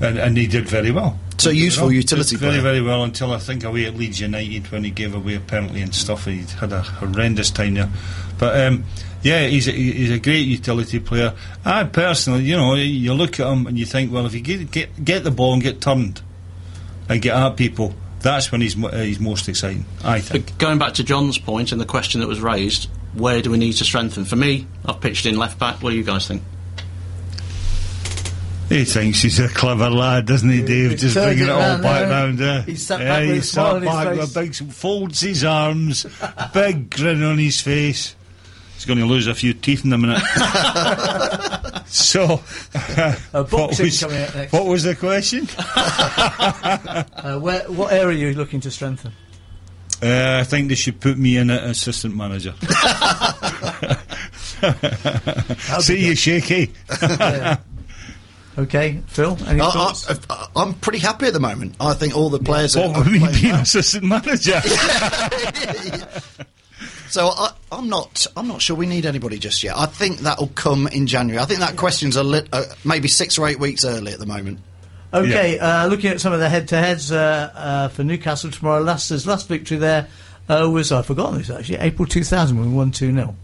[0.00, 1.18] and, and he did very well.
[1.42, 2.62] So Don't get me useful wrong, utility did very player.
[2.62, 5.80] very well until I think away at Leeds United when he gave away a penalty
[5.80, 6.24] and stuff.
[6.26, 7.90] He had a horrendous time there,
[8.38, 8.58] but.
[8.60, 8.84] Um,
[9.24, 11.32] yeah, he's a, he's a great utility player.
[11.64, 14.68] I personally, you know, you look at him and you think, well, if you get
[14.72, 16.20] get, get the ball and get turned
[17.08, 19.84] and get at people, that's when he's uh, he's most exciting.
[20.02, 20.46] I think.
[20.46, 23.58] But going back to John's point and the question that was raised, where do we
[23.58, 24.24] need to strengthen?
[24.24, 25.82] For me, I've pitched in left back.
[25.82, 26.42] What do you guys think?
[28.72, 30.96] He thinks he's a clever lad, doesn't he, Dave?
[30.96, 32.10] Just bringing it all round back there.
[32.10, 32.62] round there.
[32.62, 36.06] He sat yeah, with he sat back with a big, folds his arms,
[36.54, 38.16] big grin on his face.
[38.72, 40.22] He's going to lose a few teeth in a minute.
[41.86, 42.26] so,
[43.30, 44.52] what, boxing was, coming up next.
[44.54, 45.46] what was the question?
[47.22, 49.12] Uh, where, what area are you looking to strengthen?
[50.02, 52.54] Uh, I think they should put me in at assistant manager.
[55.80, 56.72] See you, shaky.
[57.00, 57.58] Yeah.
[58.58, 59.38] Okay, Phil.
[59.46, 59.94] Any I,
[60.54, 61.76] I'm pretty happy at the moment.
[61.80, 63.62] I think all the players What are would me playing being well.
[63.62, 64.60] assistant manager?
[67.12, 68.26] So I, I'm not.
[68.38, 69.76] I'm not sure we need anybody just yet.
[69.76, 71.42] I think that'll come in January.
[71.42, 74.24] I think that question's a lit, uh, maybe six or eight weeks early at the
[74.24, 74.60] moment.
[75.12, 78.80] Okay, uh, looking at some of the head-to-heads uh, uh, for Newcastle tomorrow.
[78.80, 80.08] Leicester's last victory there
[80.48, 83.36] uh, was I've forgotten this actually April 2000 when we won two 0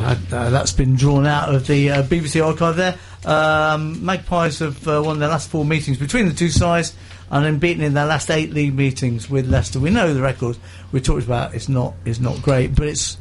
[0.00, 2.98] uh, uh, That's been drawn out of the uh, BBC archive there.
[3.24, 6.94] Um, Magpies have uh, won their last four meetings between the two sides
[7.30, 9.78] and then beaten in their last eight league meetings with Leicester.
[9.78, 10.56] We know the record
[10.90, 13.18] we talked about is not is not great, but it's.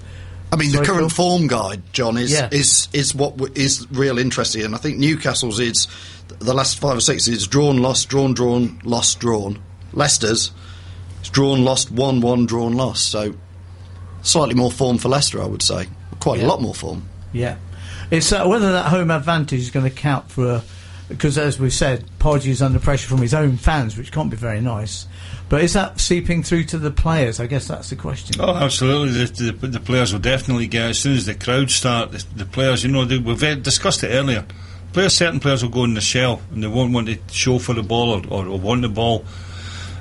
[0.52, 1.10] I mean, the current Phil?
[1.10, 2.48] form guide, John, is Yeah.
[2.52, 5.88] is is what w- is real interesting, and I think Newcastle's is
[6.40, 9.60] the last five or six is drawn, lost, drawn, drawn, lost, drawn.
[9.94, 10.52] Leicester's
[11.20, 13.10] it's drawn, lost, one, one, drawn, lost.
[13.10, 13.36] So
[14.22, 15.88] slightly more form for Leicester, I would say.
[16.20, 16.46] Quite Yeah.
[16.46, 17.04] a lot more form.
[17.34, 17.56] Yeah,
[18.12, 20.64] it's uh, whether that home advantage is going to count for a
[21.10, 24.38] because, as we said, Podgy is under pressure from his own fans, which can't be
[24.38, 25.08] very nice.
[25.50, 27.40] But is that seeping through to the players?
[27.40, 28.40] I guess that's the question.
[28.40, 29.26] Oh, absolutely.
[29.26, 32.12] The, the, the players will definitely get as soon as the crowd start.
[32.12, 34.46] The, the players, you know, they, we've discussed it earlier.
[34.94, 37.74] Players, certain players will go in the shell and they won't want to show for
[37.74, 39.26] the ball or, or, or want the ball,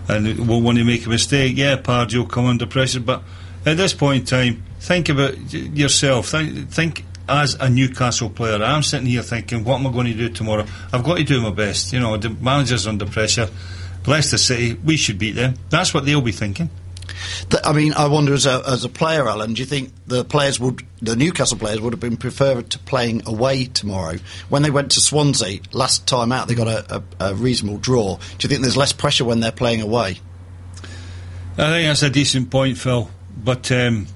[0.08, 1.56] and won't want to make a mistake.
[1.56, 3.22] Yeah, Pardew will come under pressure, but
[3.64, 6.28] at this point in time, think about yourself.
[6.28, 8.62] Think, think as a Newcastle player.
[8.62, 10.64] I'm sitting here thinking, what am I going to do tomorrow?
[10.92, 11.92] I've got to do my best.
[11.92, 13.48] You know, the manager's under pressure.
[14.06, 15.54] Leicester City, we should beat them.
[15.68, 16.70] That's what they'll be thinking.
[17.62, 20.58] I mean, I wonder as a, as a player, Alan, do you think the players
[20.60, 24.16] would, the Newcastle players would have been preferred to playing away tomorrow?
[24.48, 28.16] When they went to Swansea last time out, they got a, a, a reasonable draw.
[28.16, 30.20] Do you think there's less pressure when they're playing away?
[31.58, 33.10] I think that's a decent point, Phil.
[33.36, 34.06] But um,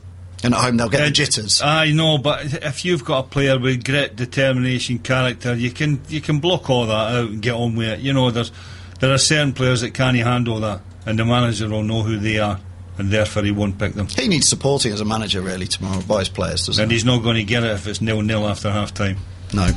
[0.43, 1.62] and at home they'll get the uh, jitters.
[1.62, 6.20] I know, but if you've got a player with grit, determination, character, you can you
[6.20, 8.01] can block all that out and get on with it.
[8.01, 8.52] You know, there's
[9.01, 12.39] there are certain players that can't handle that, and the manager will know who they
[12.39, 12.60] are,
[12.98, 14.09] and therefore he won't pick them.
[14.09, 16.97] He needs supporting as a manager really tomorrow by his players, doesn't And he?
[16.97, 19.19] And he's not going to get it if it's nil nil after half time.
[19.52, 19.69] No.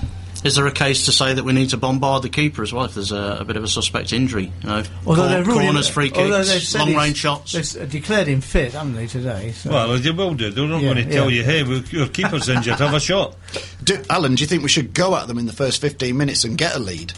[0.45, 2.85] Is there a case to say that we need to bombard the keeper as well
[2.85, 4.51] if there's a, a bit of a suspect injury?
[4.61, 7.53] You know, Although Cor- they're corners, free although they've kicks, long range shots.
[7.53, 9.53] They've declared him fit, haven't they, today?
[9.53, 9.71] So.
[9.71, 10.51] Well, they will do.
[10.51, 11.37] They're not Yeah, going to tell yeah.
[11.39, 12.77] you, "Hey, we- your keeper's injured.
[12.77, 13.35] Have a shot."
[13.83, 16.43] Do, Alan, do you think we should go at them in the first 15 minutes
[16.43, 17.13] and get a lead?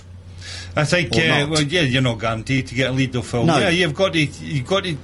[0.77, 3.43] I think, uh, well, yeah, you're not guaranteed to get a lead though, Phil.
[3.45, 3.57] No.
[3.57, 4.95] Yeah, you've got to, you've got to,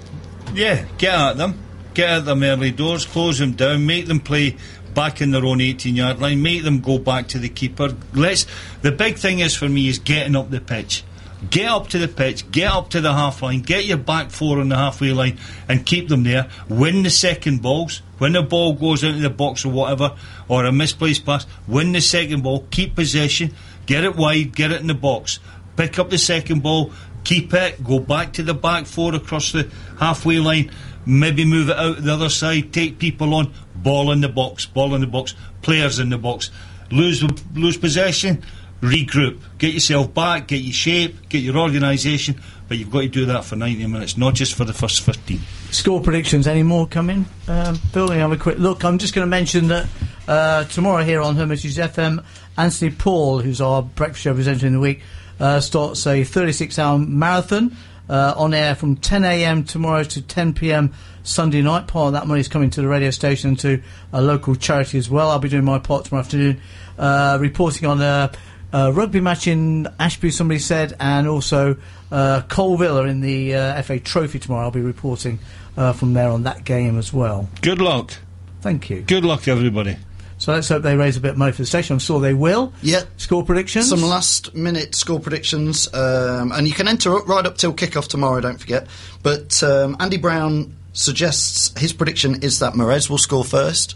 [0.53, 1.59] yeah, get at them,
[1.93, 4.55] get at them early doors, close them down, make them play
[4.93, 7.95] back in their own 18 yard line, make them go back to the keeper.
[8.13, 8.45] Let's.
[8.81, 11.03] The big thing is for me is getting up the pitch.
[11.49, 14.59] Get up to the pitch, get up to the half line, get your back four
[14.59, 16.49] on the halfway line and keep them there.
[16.69, 18.01] Win the second balls.
[18.17, 20.15] When the ball goes into the box or whatever,
[20.47, 23.53] or a misplaced pass, win the second ball, keep possession,
[23.85, 25.39] get it wide, get it in the box.
[25.75, 26.93] Pick up the second ball,
[27.33, 29.69] keep it, go back to the back four across the
[29.99, 30.71] halfway line,
[31.05, 34.93] maybe move it out the other side, take people on, ball in the box, ball
[34.93, 36.51] in the box, players in the box.
[36.91, 37.23] Lose
[37.55, 38.43] lose possession,
[38.81, 43.25] regroup, get yourself back, get your shape, get your organisation, but you've got to do
[43.25, 45.39] that for 90 minutes, not just for the first 15.
[45.71, 47.25] Score predictions, any more coming?
[47.47, 48.85] Um, Bill, have a quick look.
[48.85, 49.87] I'm just going to mention that
[50.27, 52.23] uh, tomorrow here on Hermitage FM,
[52.57, 55.01] Anthony Paul, who's our breakfast show presenter in the week,
[55.39, 57.75] uh, starts a 36 hour marathon
[58.09, 59.63] uh, on air from 10 a.m.
[59.63, 60.93] tomorrow to 10 p.m.
[61.23, 61.87] Sunday night.
[61.87, 63.81] Part of that money is coming to the radio station and to
[64.11, 65.29] a local charity as well.
[65.29, 66.61] I'll be doing my part tomorrow afternoon,
[66.97, 68.31] uh, reporting on a,
[68.73, 71.77] a rugby match in Ashby, somebody said, and also
[72.11, 74.65] uh, Coalville in the uh, FA Trophy tomorrow.
[74.65, 75.39] I'll be reporting
[75.77, 77.49] uh, from there on that game as well.
[77.61, 78.13] Good luck.
[78.61, 79.01] Thank you.
[79.01, 79.97] Good luck, everybody.
[80.43, 81.93] So let's hope they raise a bit of money for the station.
[81.93, 82.73] I'm sure they will.
[82.81, 83.03] Yeah.
[83.15, 83.87] Score predictions?
[83.87, 88.41] Some last minute score predictions, um, and you can enter right up till kickoff tomorrow.
[88.41, 88.87] Don't forget.
[89.21, 93.95] But um, Andy Brown suggests his prediction is that Mahrez will score first,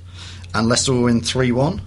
[0.54, 1.82] and Leicester will win three one.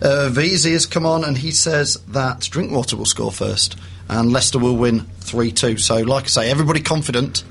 [0.00, 3.76] Uh, Veezy has come on and he says that Drinkwater will score first,
[4.08, 5.78] and Leicester will win three two.
[5.78, 7.42] So, like I say, everybody confident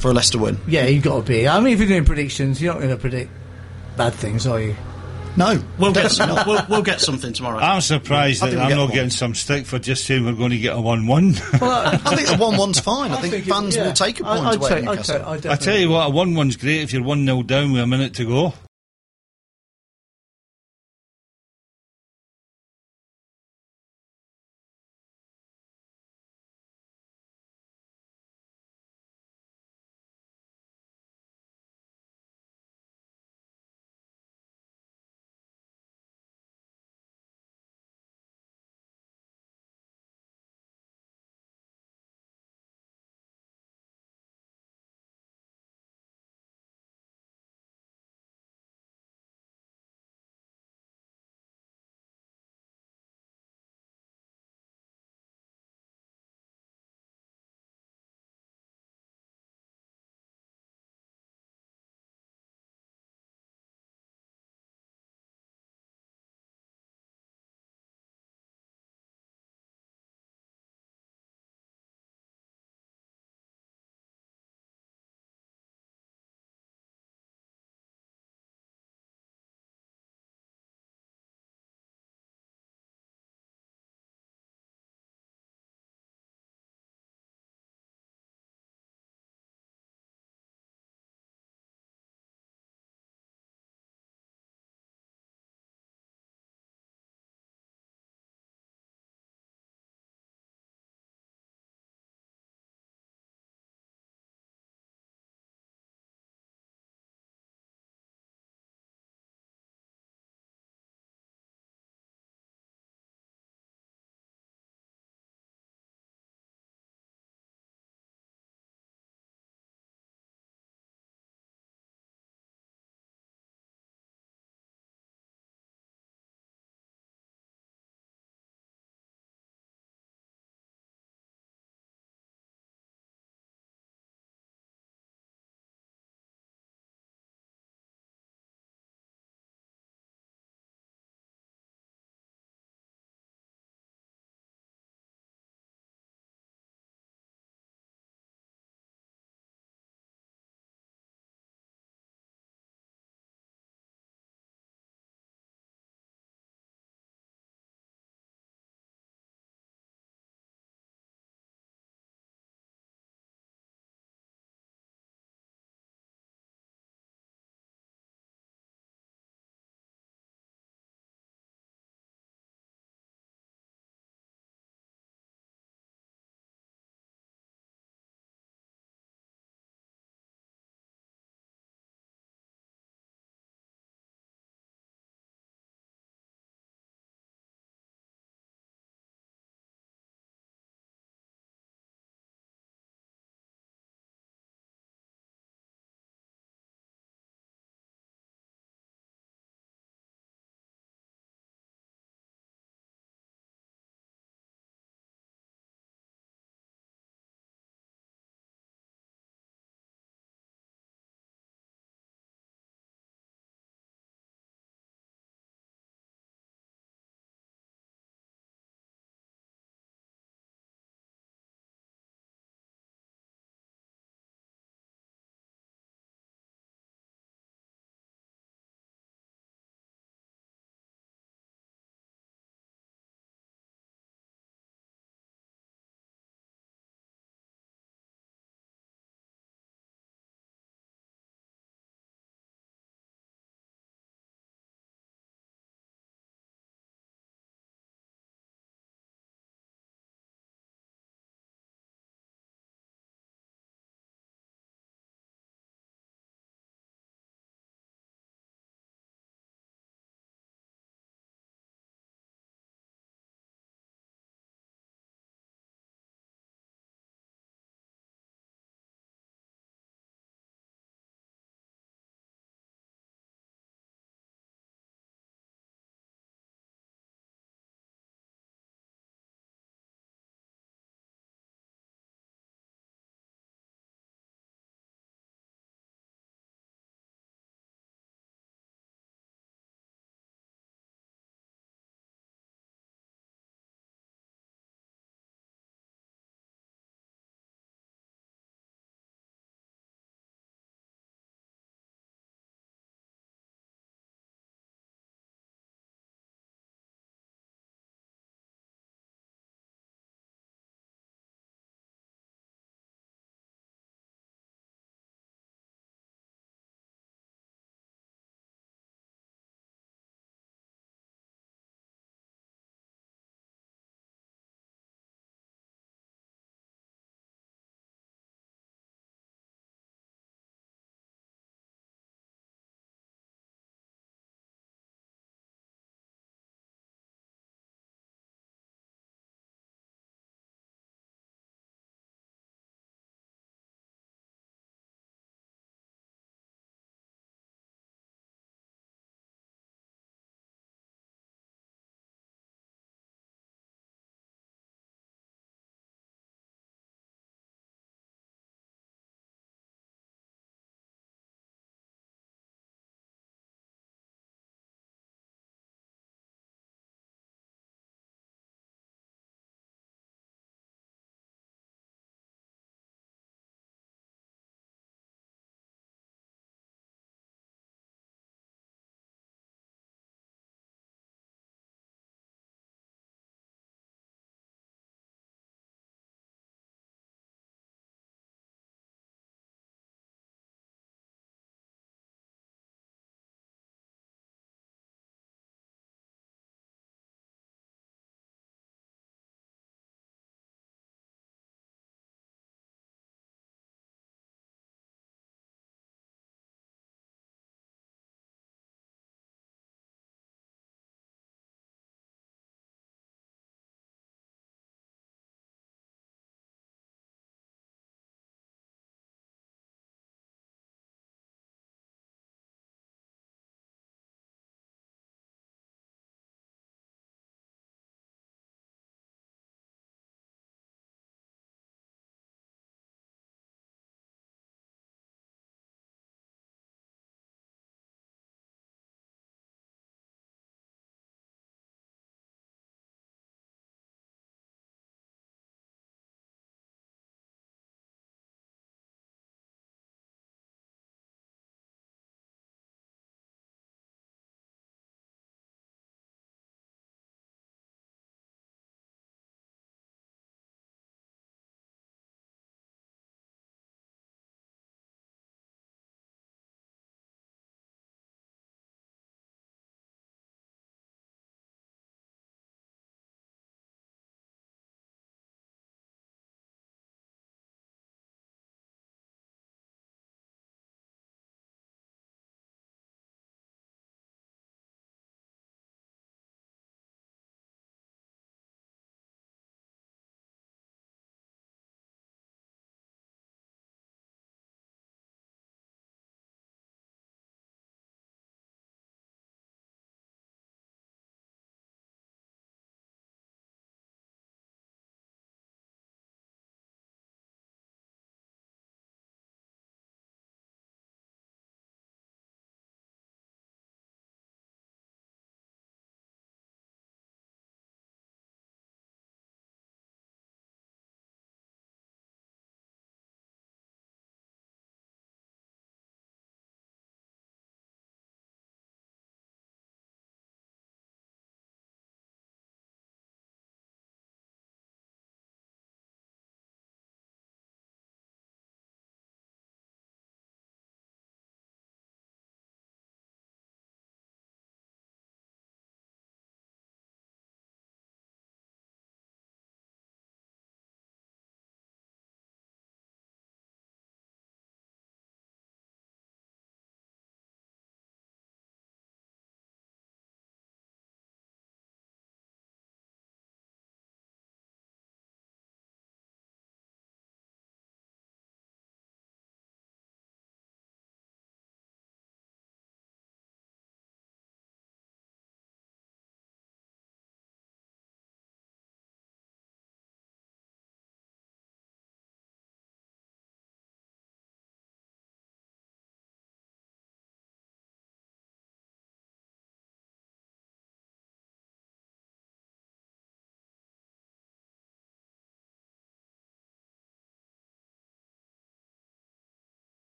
[0.00, 0.58] for a Leicester win.
[0.66, 1.46] Yeah, you've got to be.
[1.46, 3.30] I mean, if you're doing predictions, you're not going to predict
[3.96, 4.74] bad things, are you?
[5.38, 6.46] No, We'll get, definitely not.
[6.46, 7.58] we'll, we'll get something tomorrow.
[7.58, 8.92] I'm surprised I that I'm get not one.
[8.94, 11.24] getting some stick for just saying we're going to get a 1 1.
[11.62, 13.12] I think the one one's fine.
[13.12, 13.86] I, think, it- fans yeah.
[13.86, 15.26] will take a point I'd away say- at I'd Newcastle.
[15.26, 17.82] I'd I tell you what, a 1 1's great if you're 1 0 down with
[17.82, 18.52] a minute to go.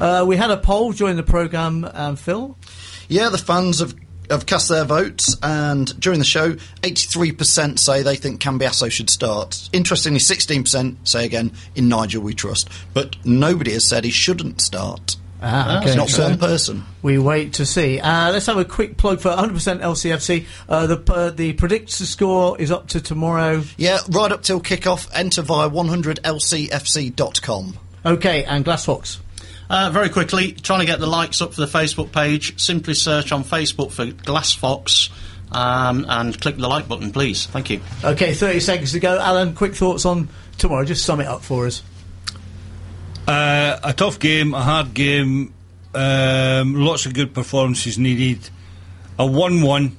[0.00, 2.56] Uh, we had a poll during the programme, um, Phil.
[3.08, 3.94] Yeah, the fans have,
[4.30, 6.52] have cast their votes, and during the show,
[6.82, 9.68] 83% say they think Cambiasso should start.
[9.72, 12.68] Interestingly, 16% say again, in Nigel we trust.
[12.94, 15.16] But nobody has said he shouldn't start.
[15.42, 15.94] Ah, okay.
[15.94, 16.84] Not one person.
[17.02, 18.00] We wait to see.
[18.00, 20.46] Uh, let's have a quick plug for 100% LCFC.
[20.68, 23.62] Uh, the uh, the predictor score is up to tomorrow.
[23.76, 27.78] Yeah, right up till kick-off, enter via 100lcfc.com.
[28.06, 29.18] Okay, and Glassfox.
[29.68, 32.58] Uh, very quickly, trying to get the likes up for the Facebook page.
[32.60, 35.10] Simply search on Facebook for Glass Fox
[35.52, 37.46] um, and click the like button, please.
[37.46, 37.80] Thank you.
[38.04, 39.18] Okay, 30 seconds to go.
[39.18, 40.28] Alan, quick thoughts on
[40.58, 40.84] tomorrow.
[40.84, 41.82] Just sum it up for us.
[43.26, 45.52] Uh, a tough game, a hard game,
[45.94, 48.50] um, lots of good performances needed.
[49.18, 49.96] A 1 1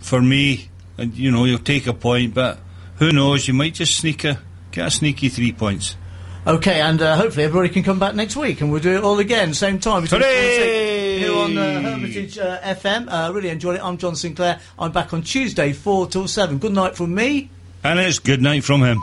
[0.00, 2.58] for me, and you know, you'll take a point, but
[2.96, 4.40] who knows, you might just sneak a,
[4.72, 5.96] get a sneaky three points.
[6.46, 9.18] Okay, and uh, hopefully everybody can come back next week and we'll do it all
[9.18, 10.02] again, same time.
[10.02, 11.18] between four and six, Hooray!
[11.18, 13.08] Here on uh, Hermitage uh, FM.
[13.08, 13.82] Uh, really enjoyed it.
[13.82, 14.60] I'm John Sinclair.
[14.78, 16.58] I'm back on Tuesday, 4 till 7.
[16.58, 17.48] Good night from me.
[17.82, 19.00] And it's good night from him.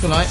[0.00, 0.28] Good night.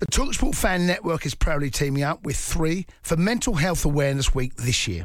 [0.00, 4.54] The Talksport Fan Network is proudly teaming up with three for Mental Health Awareness Week
[4.56, 5.04] this year.